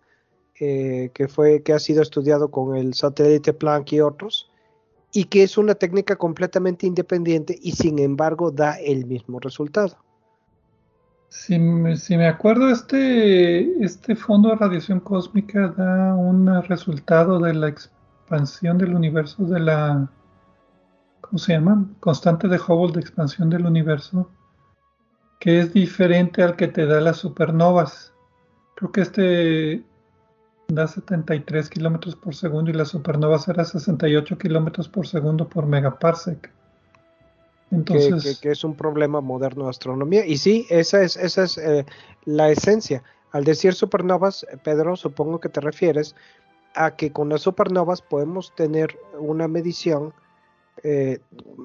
eh, 0.59 1.11
que, 1.13 1.27
fue, 1.27 1.61
que 1.63 1.73
ha 1.73 1.79
sido 1.79 2.01
estudiado 2.01 2.49
con 2.49 2.75
el 2.75 2.93
satélite 2.93 3.53
Planck 3.53 3.93
y 3.93 4.01
otros, 4.01 4.49
y 5.13 5.25
que 5.25 5.43
es 5.43 5.57
una 5.57 5.75
técnica 5.75 6.15
completamente 6.15 6.85
independiente 6.85 7.57
y 7.61 7.71
sin 7.71 7.99
embargo 7.99 8.51
da 8.51 8.79
el 8.79 9.05
mismo 9.05 9.39
resultado. 9.39 9.97
Si 11.29 11.59
me, 11.59 11.95
si 11.95 12.17
me 12.17 12.27
acuerdo, 12.27 12.69
este, 12.69 13.83
este 13.83 14.15
fondo 14.15 14.49
de 14.49 14.55
radiación 14.55 14.99
cósmica 14.99 15.69
da 15.77 16.15
un 16.15 16.47
resultado 16.63 17.39
de 17.39 17.53
la 17.53 17.69
expansión 17.69 18.77
del 18.77 18.95
universo 18.95 19.43
de 19.43 19.59
la 19.59 20.09
¿cómo 21.21 21.37
se 21.37 21.53
llama? 21.53 21.87
Constante 21.99 22.47
de 22.47 22.57
Hubble 22.57 22.93
de 22.93 22.99
expansión 23.01 23.49
del 23.49 23.65
universo, 23.65 24.29
que 25.39 25.59
es 25.59 25.73
diferente 25.73 26.43
al 26.43 26.55
que 26.55 26.67
te 26.67 26.85
da 26.85 27.01
las 27.01 27.17
supernovas. 27.17 28.13
Creo 28.75 28.91
que 28.91 29.01
este 29.01 29.83
da 30.67 30.87
73 30.87 31.69
kilómetros 31.69 32.15
por 32.15 32.35
segundo 32.35 32.71
y 32.71 32.73
las 32.73 32.89
supernovas 32.89 33.47
era 33.47 33.63
68 33.63 34.37
kilómetros 34.37 34.89
por 34.89 35.07
segundo 35.07 35.47
por 35.47 35.65
megaparsec. 35.65 36.51
Entonces, 37.71 38.39
que, 38.39 38.51
es 38.51 38.63
un 38.63 38.75
problema 38.75 39.19
moderno 39.21 39.65
de 39.65 39.69
astronomía. 39.71 40.25
Y 40.25 40.37
sí, 40.37 40.65
esa 40.69 41.01
es, 41.01 41.17
esa 41.17 41.43
es 41.43 41.57
eh, 41.57 41.85
la 42.25 42.49
esencia. 42.49 43.03
Al 43.31 43.43
decir 43.43 43.73
supernovas, 43.73 44.45
Pedro, 44.63 44.95
supongo 44.95 45.39
que 45.39 45.49
te 45.49 45.59
refieres 45.59 46.15
a 46.75 46.95
que 46.95 47.11
con 47.11 47.29
las 47.29 47.41
supernovas 47.41 48.01
podemos 48.01 48.53
tener 48.55 48.97
una 49.19 49.47
medición 49.47 50.13
eh, 50.83 51.19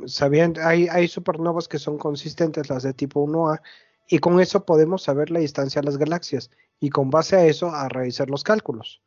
sabían, 0.06 0.54
hay, 0.62 0.88
hay 0.88 1.08
supernovas 1.08 1.68
que 1.68 1.78
son 1.78 1.98
consistentes, 1.98 2.68
las 2.70 2.82
de 2.82 2.92
tipo 2.92 3.24
1A, 3.26 3.60
y 4.08 4.18
con 4.18 4.40
eso 4.40 4.64
podemos 4.64 5.02
saber 5.02 5.30
la 5.30 5.40
distancia 5.40 5.80
a 5.80 5.84
las 5.84 5.96
galaxias 5.96 6.50
y 6.80 6.90
con 6.90 7.10
base 7.10 7.36
a 7.36 7.46
eso 7.46 7.70
a 7.70 7.88
realizar 7.88 8.28
los 8.28 8.42
cálculos. 8.42 9.00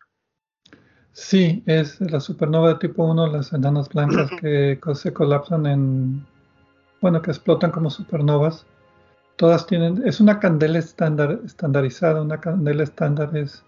Sí, 1.11 1.63
es 1.65 2.01
la 2.01 2.19
supernova 2.19 2.69
de 2.69 2.79
tipo 2.79 3.05
1, 3.05 3.27
las 3.27 3.53
enanas 3.53 3.89
blancas 3.89 4.29
que 4.41 4.79
se 4.93 5.13
colapsan 5.13 5.65
en, 5.65 6.25
bueno, 7.01 7.21
que 7.21 7.31
explotan 7.31 7.71
como 7.71 7.89
supernovas. 7.89 8.65
Todas 9.35 9.67
tienen, 9.67 10.01
es 10.05 10.19
una 10.19 10.39
candela 10.39 10.79
estándar, 10.79 11.39
estandarizada, 11.45 12.21
una 12.21 12.39
candela 12.39 12.83
estándar 12.83 13.35
es 13.35 13.63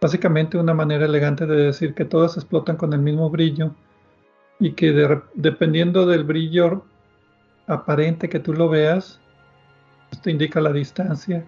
básicamente 0.00 0.58
una 0.58 0.74
manera 0.74 1.06
elegante 1.06 1.46
de 1.46 1.56
decir 1.56 1.94
que 1.94 2.04
todas 2.04 2.36
explotan 2.36 2.76
con 2.76 2.92
el 2.92 3.00
mismo 3.00 3.30
brillo 3.30 3.74
y 4.58 4.72
que 4.72 4.92
dependiendo 5.34 6.06
del 6.06 6.24
brillo 6.24 6.84
aparente 7.66 8.28
que 8.28 8.40
tú 8.40 8.52
lo 8.52 8.68
veas, 8.68 9.20
te 10.22 10.30
indica 10.30 10.60
la 10.60 10.72
distancia 10.72 11.44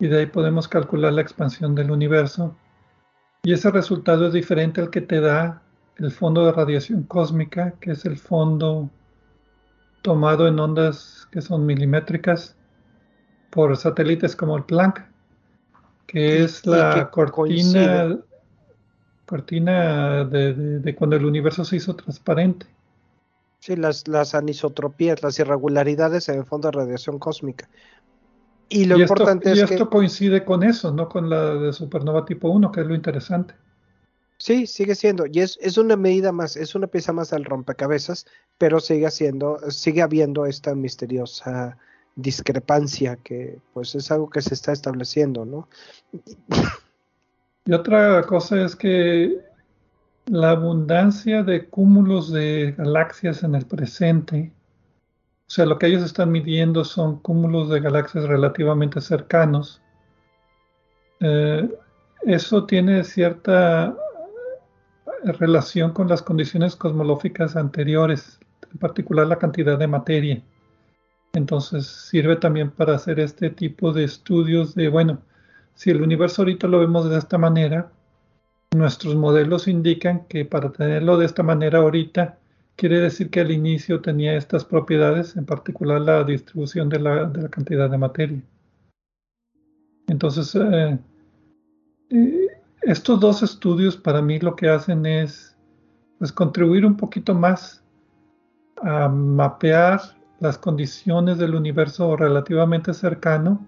y 0.00 0.08
de 0.08 0.20
ahí 0.20 0.26
podemos 0.26 0.68
calcular 0.68 1.12
la 1.12 1.22
expansión 1.22 1.74
del 1.74 1.90
universo. 1.90 2.56
Y 3.42 3.52
ese 3.52 3.70
resultado 3.70 4.26
es 4.26 4.32
diferente 4.32 4.80
al 4.80 4.90
que 4.90 5.00
te 5.00 5.20
da 5.20 5.62
el 5.96 6.10
fondo 6.10 6.44
de 6.46 6.52
radiación 6.52 7.04
cósmica, 7.04 7.74
que 7.80 7.92
es 7.92 8.04
el 8.04 8.16
fondo 8.16 8.90
tomado 10.02 10.48
en 10.48 10.58
ondas 10.58 11.28
que 11.30 11.40
son 11.40 11.64
milimétricas 11.64 12.56
por 13.50 13.76
satélites 13.76 14.34
como 14.34 14.56
el 14.56 14.64
Planck, 14.64 15.00
que 16.06 16.42
es 16.42 16.66
la 16.66 17.10
cortina, 17.10 18.18
cortina 19.26 20.24
de, 20.24 20.94
cuando 20.96 21.16
el 21.16 21.24
universo 21.24 21.64
se 21.64 21.76
hizo 21.76 21.94
transparente. 21.96 22.66
Sí, 23.60 23.76
las, 23.76 24.06
las 24.08 24.34
anisotropías, 24.34 25.22
las 25.22 25.38
irregularidades 25.38 26.28
en 26.28 26.38
el 26.38 26.44
fondo 26.44 26.68
de 26.68 26.78
radiación 26.78 27.18
cósmica. 27.18 27.68
Y 28.68 28.84
lo 28.84 28.98
importante 28.98 29.52
es 29.52 29.58
y 29.58 29.62
esto 29.62 29.88
coincide 29.88 30.44
con 30.44 30.62
eso, 30.62 30.92
no 30.92 31.08
con 31.08 31.30
la 31.30 31.54
de 31.54 31.72
supernova 31.72 32.24
tipo 32.24 32.48
1, 32.48 32.72
que 32.72 32.80
es 32.80 32.86
lo 32.86 32.94
interesante. 32.94 33.54
Sí, 34.36 34.66
sigue 34.66 34.94
siendo, 34.94 35.26
y 35.26 35.40
es, 35.40 35.58
es 35.62 35.78
una 35.78 35.96
medida 35.96 36.32
más, 36.32 36.56
es 36.56 36.74
una 36.74 36.88
pieza 36.88 37.12
más 37.12 37.32
al 37.32 37.44
rompecabezas, 37.44 38.26
pero 38.58 38.80
sigue 38.80 39.10
siendo, 39.10 39.58
sigue 39.70 40.02
habiendo 40.02 40.44
esta 40.44 40.74
misteriosa 40.74 41.78
discrepancia 42.16 43.16
que 43.16 43.58
pues 43.72 43.94
es 43.94 44.10
algo 44.10 44.30
que 44.30 44.42
se 44.42 44.54
está 44.54 44.72
estableciendo, 44.72 45.44
¿no? 45.44 45.68
Y 47.66 47.72
otra 47.72 48.22
cosa 48.24 48.62
es 48.62 48.76
que 48.76 49.38
la 50.26 50.50
abundancia 50.50 51.42
de 51.42 51.66
cúmulos 51.66 52.30
de 52.30 52.74
galaxias 52.76 53.42
en 53.42 53.54
el 53.54 53.66
presente, 53.66 54.52
o 55.46 55.50
sea, 55.50 55.66
lo 55.66 55.78
que 55.78 55.86
ellos 55.86 56.02
están 56.02 56.30
midiendo 56.30 56.84
son 56.84 57.18
cúmulos 57.20 57.70
de 57.70 57.80
galaxias 57.80 58.24
relativamente 58.24 59.00
cercanos. 59.00 59.80
Eh, 61.20 61.68
eso 62.22 62.64
tiene 62.66 63.04
cierta 63.04 63.96
relación 65.24 65.92
con 65.92 66.08
las 66.08 66.22
condiciones 66.22 66.76
cosmológicas 66.76 67.56
anteriores, 67.56 68.40
en 68.72 68.78
particular 68.78 69.26
la 69.26 69.38
cantidad 69.38 69.78
de 69.78 69.86
materia. 69.86 70.42
Entonces 71.32 71.86
sirve 71.86 72.36
también 72.36 72.70
para 72.70 72.94
hacer 72.94 73.20
este 73.20 73.50
tipo 73.50 73.92
de 73.92 74.04
estudios 74.04 74.74
de, 74.74 74.88
bueno, 74.88 75.22
si 75.74 75.90
el 75.90 76.02
universo 76.02 76.42
ahorita 76.42 76.66
lo 76.68 76.80
vemos 76.80 77.08
de 77.08 77.18
esta 77.18 77.38
manera, 77.38 77.90
nuestros 78.74 79.14
modelos 79.14 79.68
indican 79.68 80.26
que 80.26 80.44
para 80.44 80.70
tenerlo 80.72 81.16
de 81.16 81.26
esta 81.26 81.42
manera 81.42 81.78
ahorita, 81.78 82.38
quiere 82.76 83.00
decir 83.00 83.30
que 83.30 83.40
al 83.40 83.50
inicio 83.50 84.00
tenía 84.00 84.36
estas 84.36 84.64
propiedades, 84.64 85.36
en 85.36 85.46
particular 85.46 86.00
la 86.00 86.24
distribución 86.24 86.88
de 86.88 87.00
la, 87.00 87.30
cantidad 87.50 87.90
de 87.90 87.98
materia. 87.98 88.42
Entonces, 90.08 90.54
eh, 90.54 90.98
eh, 92.10 92.46
estos 92.82 93.20
dos 93.20 93.42
estudios 93.42 93.96
para 93.96 94.20
mí 94.20 94.38
lo 94.38 94.54
que 94.56 94.68
hacen 94.68 95.06
es 95.06 95.56
pues, 96.18 96.32
contribuir 96.32 96.84
un 96.84 96.96
poquito 96.96 97.34
más 97.34 97.82
a 98.82 99.08
mapear 99.08 100.00
las 100.40 100.58
condiciones 100.58 101.38
del 101.38 101.54
universo 101.54 102.16
relativamente 102.16 102.92
cercano 102.92 103.66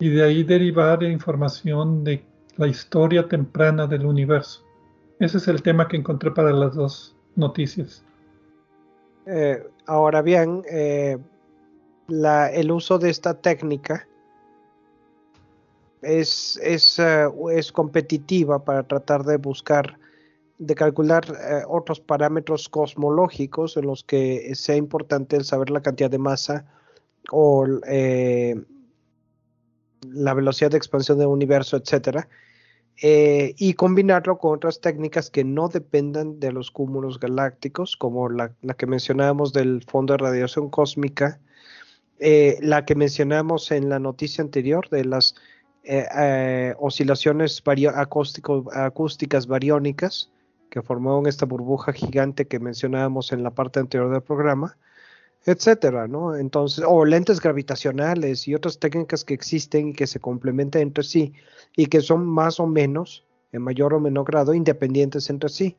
y 0.00 0.10
de 0.10 0.24
ahí 0.24 0.44
derivar 0.44 1.02
información 1.02 2.04
de 2.04 2.24
la 2.56 2.68
historia 2.68 3.26
temprana 3.28 3.86
del 3.86 4.06
universo. 4.06 4.64
Ese 5.18 5.38
es 5.38 5.48
el 5.48 5.62
tema 5.62 5.88
que 5.88 5.96
encontré 5.96 6.30
para 6.30 6.52
las 6.52 6.74
dos 6.74 7.16
noticias. 7.34 8.04
Eh, 9.26 9.62
ahora 9.86 10.22
bien, 10.22 10.62
eh, 10.70 11.18
el 12.08 12.70
uso 12.70 12.98
de 12.98 13.10
esta 13.10 13.34
técnica 13.34 14.08
es, 16.02 16.58
es, 16.62 16.98
eh, 16.98 17.26
es 17.52 17.72
competitiva 17.72 18.64
para 18.64 18.84
tratar 18.84 19.24
de 19.24 19.36
buscar, 19.36 19.98
de 20.58 20.74
calcular 20.74 21.24
otros 21.68 22.00
parámetros 22.00 22.68
cosmológicos 22.68 23.76
en 23.76 23.86
los 23.86 24.04
que 24.04 24.54
sea 24.54 24.76
importante 24.76 25.36
el 25.36 25.44
saber 25.44 25.70
la 25.70 25.82
cantidad 25.82 26.10
de 26.10 26.18
masa 26.18 26.66
o 27.30 27.66
la 30.02 30.34
velocidad 30.34 30.70
de 30.70 30.76
expansión 30.76 31.18
del 31.18 31.28
universo, 31.28 31.76
etcétera, 31.76 32.28
y 33.00 33.74
combinarlo 33.74 34.38
con 34.38 34.56
otras 34.56 34.80
técnicas 34.80 35.30
que 35.30 35.44
no 35.44 35.68
dependan 35.68 36.40
de 36.40 36.50
los 36.50 36.72
cúmulos 36.72 37.20
galácticos, 37.20 37.96
como 37.96 38.28
la, 38.28 38.52
que 38.76 38.86
mencionábamos 38.86 39.52
del 39.52 39.84
fondo 39.84 40.14
de 40.14 40.18
radiación 40.18 40.68
cósmica, 40.68 41.38
la 42.18 42.84
que 42.84 42.96
mencionamos 42.96 43.70
en 43.70 43.88
la 43.88 44.00
noticia 44.00 44.42
anterior 44.42 44.88
de 44.90 45.04
las 45.04 45.36
eh, 45.90 46.06
eh, 46.14 46.74
oscilaciones 46.78 47.62
acústicas 47.94 49.46
bariónicas 49.46 50.30
que 50.68 50.82
formaron 50.82 51.26
esta 51.26 51.46
burbuja 51.46 51.94
gigante 51.94 52.46
que 52.46 52.58
mencionábamos 52.58 53.32
en 53.32 53.42
la 53.42 53.52
parte 53.52 53.80
anterior 53.80 54.12
del 54.12 54.20
programa, 54.20 54.76
etcétera, 55.48 56.06
¿no? 56.06 56.36
Entonces, 56.36 56.84
o 56.86 57.06
lentes 57.06 57.40
gravitacionales 57.40 58.46
y 58.46 58.54
otras 58.54 58.78
técnicas 58.78 59.24
que 59.24 59.32
existen 59.32 59.88
y 59.88 59.92
que 59.94 60.06
se 60.06 60.20
complementan 60.20 60.82
entre 60.82 61.04
sí 61.04 61.32
y 61.74 61.86
que 61.86 62.02
son 62.02 62.26
más 62.26 62.60
o 62.60 62.66
menos, 62.66 63.24
en 63.52 63.62
mayor 63.62 63.94
o 63.94 64.00
menor 64.00 64.26
grado, 64.26 64.52
independientes 64.52 65.30
entre 65.30 65.48
sí, 65.48 65.76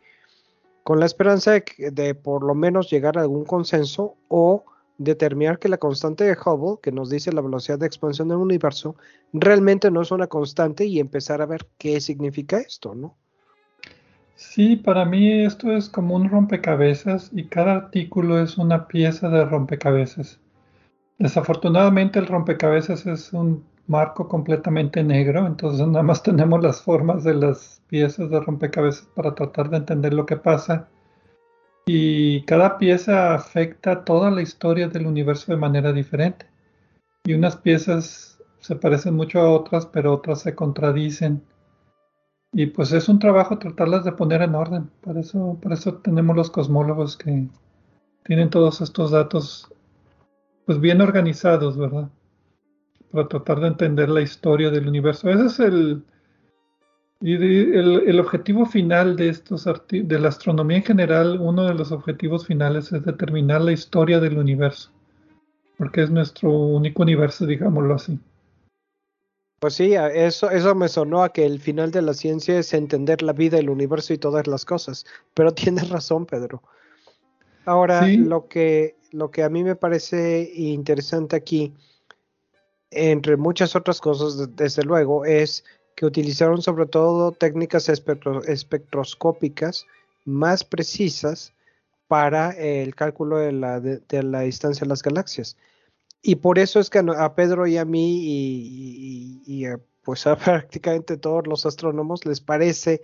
con 0.84 1.00
la 1.00 1.06
esperanza 1.06 1.52
de, 1.52 1.64
de 1.92 2.16
por 2.16 2.44
lo 2.44 2.56
menos 2.56 2.90
llegar 2.90 3.20
a 3.20 3.22
algún 3.22 3.46
consenso 3.46 4.16
o 4.28 4.66
determinar 4.98 5.60
que 5.60 5.70
la 5.70 5.78
constante 5.78 6.24
de 6.24 6.34
Hubble, 6.34 6.80
que 6.82 6.92
nos 6.92 7.12
dice 7.12 7.32
la 7.32 7.42
velocidad 7.42 7.78
de 7.78 7.86
expansión 7.86 8.28
del 8.28 8.38
universo, 8.38 8.96
realmente 9.34 9.92
no 9.92 10.02
es 10.02 10.10
una 10.10 10.26
constante 10.26 10.86
y 10.86 11.00
empezar 11.00 11.44
a 11.44 11.46
ver 11.46 11.68
qué 11.78 12.02
significa 12.02 12.58
esto, 12.58 12.96
¿no? 12.96 13.16
Sí, 14.40 14.78
para 14.78 15.04
mí 15.04 15.44
esto 15.44 15.74
es 15.74 15.90
como 15.90 16.16
un 16.16 16.30
rompecabezas 16.30 17.30
y 17.34 17.50
cada 17.50 17.76
artículo 17.76 18.42
es 18.42 18.58
una 18.58 18.88
pieza 18.88 19.28
de 19.28 19.44
rompecabezas. 19.44 20.40
Desafortunadamente 21.18 22.20
el 22.20 22.28
rompecabezas 22.28 23.06
es 23.06 23.34
un 23.34 23.66
marco 23.88 24.30
completamente 24.30 25.04
negro, 25.04 25.46
entonces 25.46 25.86
nada 25.86 26.04
más 26.04 26.24
tenemos 26.24 26.64
las 26.64 26.82
formas 26.82 27.26
de 27.26 27.34
las 27.34 27.82
piezas 27.88 28.30
de 28.30 28.40
rompecabezas 28.40 29.08
para 29.14 29.36
tratar 29.36 29.70
de 29.70 29.78
entender 29.78 30.14
lo 30.14 30.26
que 30.26 30.38
pasa 30.38 30.88
y 31.86 32.44
cada 32.44 32.78
pieza 32.78 33.34
afecta 33.34 34.06
toda 34.06 34.32
la 34.32 34.42
historia 34.42 34.88
del 34.88 35.06
universo 35.06 35.52
de 35.52 35.58
manera 35.58 35.92
diferente. 35.92 36.46
Y 37.26 37.34
unas 37.34 37.58
piezas 37.58 38.42
se 38.62 38.78
parecen 38.78 39.16
mucho 39.16 39.42
a 39.42 39.52
otras, 39.52 39.86
pero 39.86 40.14
otras 40.14 40.40
se 40.40 40.56
contradicen. 40.56 41.44
Y 42.52 42.68
pues 42.68 42.92
es 42.92 43.08
un 43.10 43.20
trabajo 43.20 43.60
tratarlas 43.60 44.04
de 44.04 44.12
poner 44.12 44.42
en 44.42 44.56
orden. 44.56 44.90
Por 45.02 45.18
eso, 45.18 45.58
por 45.62 45.74
eso 45.74 45.96
tenemos 45.96 46.36
los 46.36 46.50
cosmólogos 46.50 47.16
que 47.16 47.48
tienen 48.24 48.50
todos 48.50 48.82
estos 48.82 49.12
datos 49.12 49.72
pues 50.66 50.80
bien 50.80 51.02
organizados, 51.02 51.78
¿verdad? 51.78 52.10
Para 53.12 53.28
tratar 53.28 53.60
de 53.60 53.68
entender 53.68 54.10
la 54.10 54.22
historia 54.22 54.70
del 54.70 54.88
universo. 54.88 55.30
Ese 55.30 55.46
es 55.46 55.60
el, 55.60 56.04
y 57.22 57.34
el, 57.34 58.20
objetivo 58.20 58.66
final 58.66 59.18
de 59.18 59.28
estos 59.28 59.68
de 59.92 60.20
la 60.20 60.30
astronomía 60.30 60.78
en 60.78 60.84
general, 60.84 61.38
uno 61.42 61.66
de 61.66 61.74
los 61.74 61.92
objetivos 61.92 62.48
finales 62.48 62.94
es 62.94 63.04
determinar 63.04 63.62
la 63.62 63.74
historia 63.74 64.22
del 64.22 64.38
universo, 64.38 64.90
porque 65.78 66.04
es 66.04 66.10
nuestro 66.10 66.50
único 66.50 67.02
universo, 67.04 67.46
digámoslo 67.46 67.96
así. 67.96 68.18
Pues 69.60 69.74
sí, 69.74 69.94
eso, 69.94 70.50
eso 70.50 70.74
me 70.74 70.88
sonó 70.88 71.24
a 71.24 71.34
que 71.34 71.46
el 71.46 71.60
final 71.60 71.92
de 71.92 72.02
la 72.02 72.14
ciencia 72.14 72.58
es 72.58 72.74
entender 72.74 73.22
la 73.22 73.34
vida, 73.34 73.60
el 73.60 73.70
universo 73.70 74.14
y 74.14 74.18
todas 74.18 74.48
las 74.48 74.66
cosas. 74.66 75.06
Pero 75.34 75.54
tienes 75.56 75.90
razón, 75.90 76.26
Pedro. 76.26 76.64
Ahora, 77.66 78.08
lo, 78.08 78.48
que, 78.48 78.96
lo 79.12 79.30
que 79.30 79.44
a 79.44 79.50
mí 79.50 79.64
me 79.64 79.76
parece 79.76 80.50
interesante 80.56 81.36
aquí, 81.36 81.74
entre 82.90 83.38
muchas 83.38 83.76
otras 83.76 84.02
cosas, 84.02 84.56
desde 84.56 84.84
luego, 84.84 85.26
es 85.26 85.64
que 85.96 86.06
utilizaron 86.06 86.62
sobre 86.62 86.86
todo 86.86 87.34
técnicas 87.34 87.90
espectroscópicas 87.90 89.86
más 90.26 90.64
precisas 90.64 91.54
para 92.08 92.52
el 92.52 92.96
cálculo 92.96 93.38
de 93.38 93.52
la, 93.52 93.80
de, 93.80 94.24
la, 94.24 94.42
distancia 94.42 94.86
de 94.86 94.90
las 94.90 95.04
galaxias. 95.04 95.58
Y 96.22 96.36
por 96.36 96.60
eso 96.60 96.80
es 96.80 96.90
que 96.90 97.00
a 97.00 97.36
Pedro 97.36 97.66
y 97.68 97.78
a 97.78 97.86
mí 97.86 98.20
y, 99.46 99.66
pues 100.04 100.28
a 100.28 100.36
prácticamente 100.38 101.18
todos 101.18 101.48
los 101.48 101.66
astrónomos 101.66 102.26
les 102.26 102.42
parece, 102.42 103.02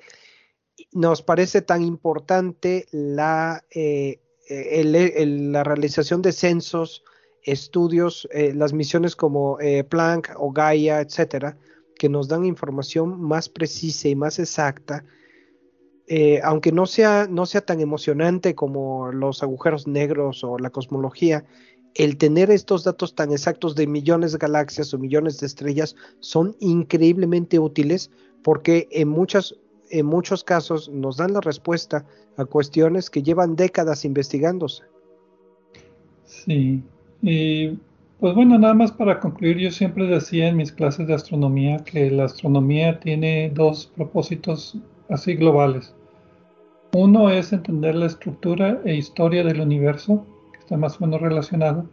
nos 0.91 1.21
parece 1.21 1.61
tan 1.61 1.81
importante 1.81 2.87
la, 2.91 3.63
eh, 3.71 4.19
la 4.49 5.63
realización 5.63 6.21
de 6.21 6.31
censos, 6.31 7.03
estudios, 7.43 8.27
eh, 8.31 8.53
las 8.53 8.73
misiones 8.73 9.15
como 9.15 9.59
eh, 9.59 9.83
Planck 9.83 10.31
o 10.37 10.51
Gaia, 10.51 10.99
etcétera, 10.99 11.57
que 11.97 12.09
nos 12.09 12.27
dan 12.27 12.43
información 12.43 13.21
más 13.21 13.47
precisa 13.49 14.09
y 14.09 14.15
más 14.15 14.39
exacta, 14.39 15.05
eh, 16.07 16.39
aunque 16.43 16.71
no 16.71 16.85
sea, 16.85 17.27
no 17.29 17.45
sea 17.45 17.61
tan 17.61 17.81
emocionante 17.81 18.53
como 18.53 19.11
los 19.11 19.41
agujeros 19.41 19.87
negros 19.87 20.43
o 20.43 20.59
la 20.59 20.69
cosmología, 20.69 21.45
el 21.95 22.17
tener 22.17 22.51
estos 22.51 22.83
datos 22.83 23.15
tan 23.15 23.31
exactos 23.31 23.75
de 23.75 23.87
millones 23.87 24.33
de 24.33 24.37
galaxias 24.37 24.93
o 24.93 24.99
millones 24.99 25.39
de 25.39 25.47
estrellas 25.47 25.95
son 26.19 26.55
increíblemente 26.59 27.57
útiles 27.57 28.11
porque 28.43 28.87
en 28.91 29.07
muchas 29.07 29.55
en 29.91 30.05
muchos 30.05 30.43
casos 30.43 30.89
nos 30.89 31.17
dan 31.17 31.33
la 31.33 31.41
respuesta 31.41 32.05
a 32.37 32.45
cuestiones 32.45 33.09
que 33.09 33.23
llevan 33.23 33.55
décadas 33.55 34.03
investigándose. 34.03 34.83
Sí, 36.25 36.81
y 37.21 37.77
pues 38.19 38.33
bueno, 38.35 38.57
nada 38.57 38.73
más 38.73 38.91
para 38.91 39.19
concluir, 39.19 39.57
yo 39.57 39.71
siempre 39.71 40.07
decía 40.07 40.47
en 40.47 40.57
mis 40.57 40.71
clases 40.71 41.07
de 41.07 41.13
astronomía 41.13 41.77
que 41.83 42.09
la 42.09 42.25
astronomía 42.25 42.99
tiene 42.99 43.51
dos 43.53 43.91
propósitos 43.95 44.77
así 45.09 45.35
globales. 45.35 45.93
Uno 46.93 47.29
es 47.29 47.51
entender 47.53 47.93
la 47.93 48.07
estructura 48.07 48.81
e 48.85 48.95
historia 48.95 49.43
del 49.43 49.61
universo, 49.61 50.25
está 50.65 50.77
más 50.77 50.99
o 50.99 51.05
menos 51.05 51.21
relacionado, 51.21 51.87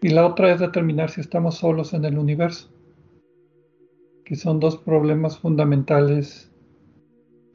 y 0.00 0.08
la 0.08 0.26
otra 0.26 0.52
es 0.52 0.58
determinar 0.58 1.10
si 1.10 1.20
estamos 1.20 1.58
solos 1.58 1.94
en 1.94 2.04
el 2.04 2.18
universo, 2.18 2.68
que 4.24 4.34
son 4.34 4.58
dos 4.58 4.76
problemas 4.76 5.38
fundamentales 5.38 6.50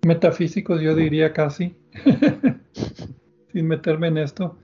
metafísicos, 0.06 0.80
yo 0.80 0.96
diría 0.96 1.34
casi, 1.34 1.76
sin 3.52 3.68
meterme 3.68 4.08
en 4.08 4.20
esto. 4.20 4.58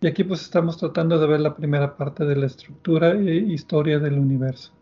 Y 0.00 0.06
aquí 0.06 0.22
pues 0.22 0.42
estamos 0.42 0.78
tratando 0.78 1.18
de 1.18 1.26
ver 1.26 1.40
la 1.40 1.56
primera 1.56 1.96
parte 1.96 2.24
de 2.24 2.36
la 2.36 2.46
estructura 2.46 3.12
e 3.12 3.34
historia 3.34 3.98
del 3.98 4.18
universo 4.18 4.72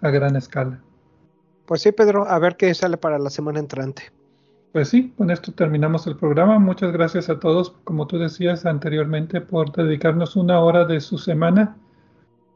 a 0.00 0.08
gran 0.08 0.36
escala. 0.36 0.80
Pues 1.66 1.82
sí, 1.82 1.92
Pedro, 1.92 2.26
a 2.26 2.38
ver 2.38 2.56
qué 2.56 2.72
sale 2.72 2.96
para 2.96 3.18
la 3.18 3.28
semana 3.28 3.58
entrante. 3.58 4.04
Pues 4.72 4.90
sí, 4.90 5.14
con 5.16 5.30
esto 5.30 5.52
terminamos 5.52 6.06
el 6.06 6.16
programa. 6.16 6.58
Muchas 6.58 6.92
gracias 6.92 7.30
a 7.30 7.40
todos, 7.40 7.74
como 7.84 8.06
tú 8.06 8.18
decías 8.18 8.66
anteriormente, 8.66 9.40
por 9.40 9.72
dedicarnos 9.72 10.36
una 10.36 10.60
hora 10.60 10.84
de 10.84 11.00
su 11.00 11.16
semana 11.16 11.76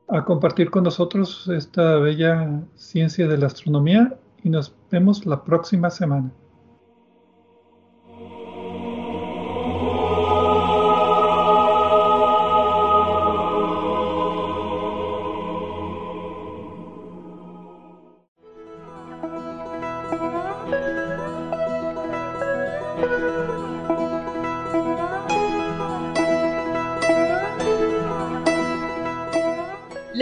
a 0.09 0.25
compartir 0.25 0.71
con 0.71 0.85
nosotros 0.85 1.49
esta 1.49 1.97
bella 1.97 2.63
ciencia 2.75 3.27
de 3.27 3.39
la 3.39 3.47
astronomía 3.47 4.15
y 4.43 4.51
nos 4.51 4.75
vemos 4.91 5.25
la 5.25 5.43
próxima 5.43 5.89
semana. 5.89 6.31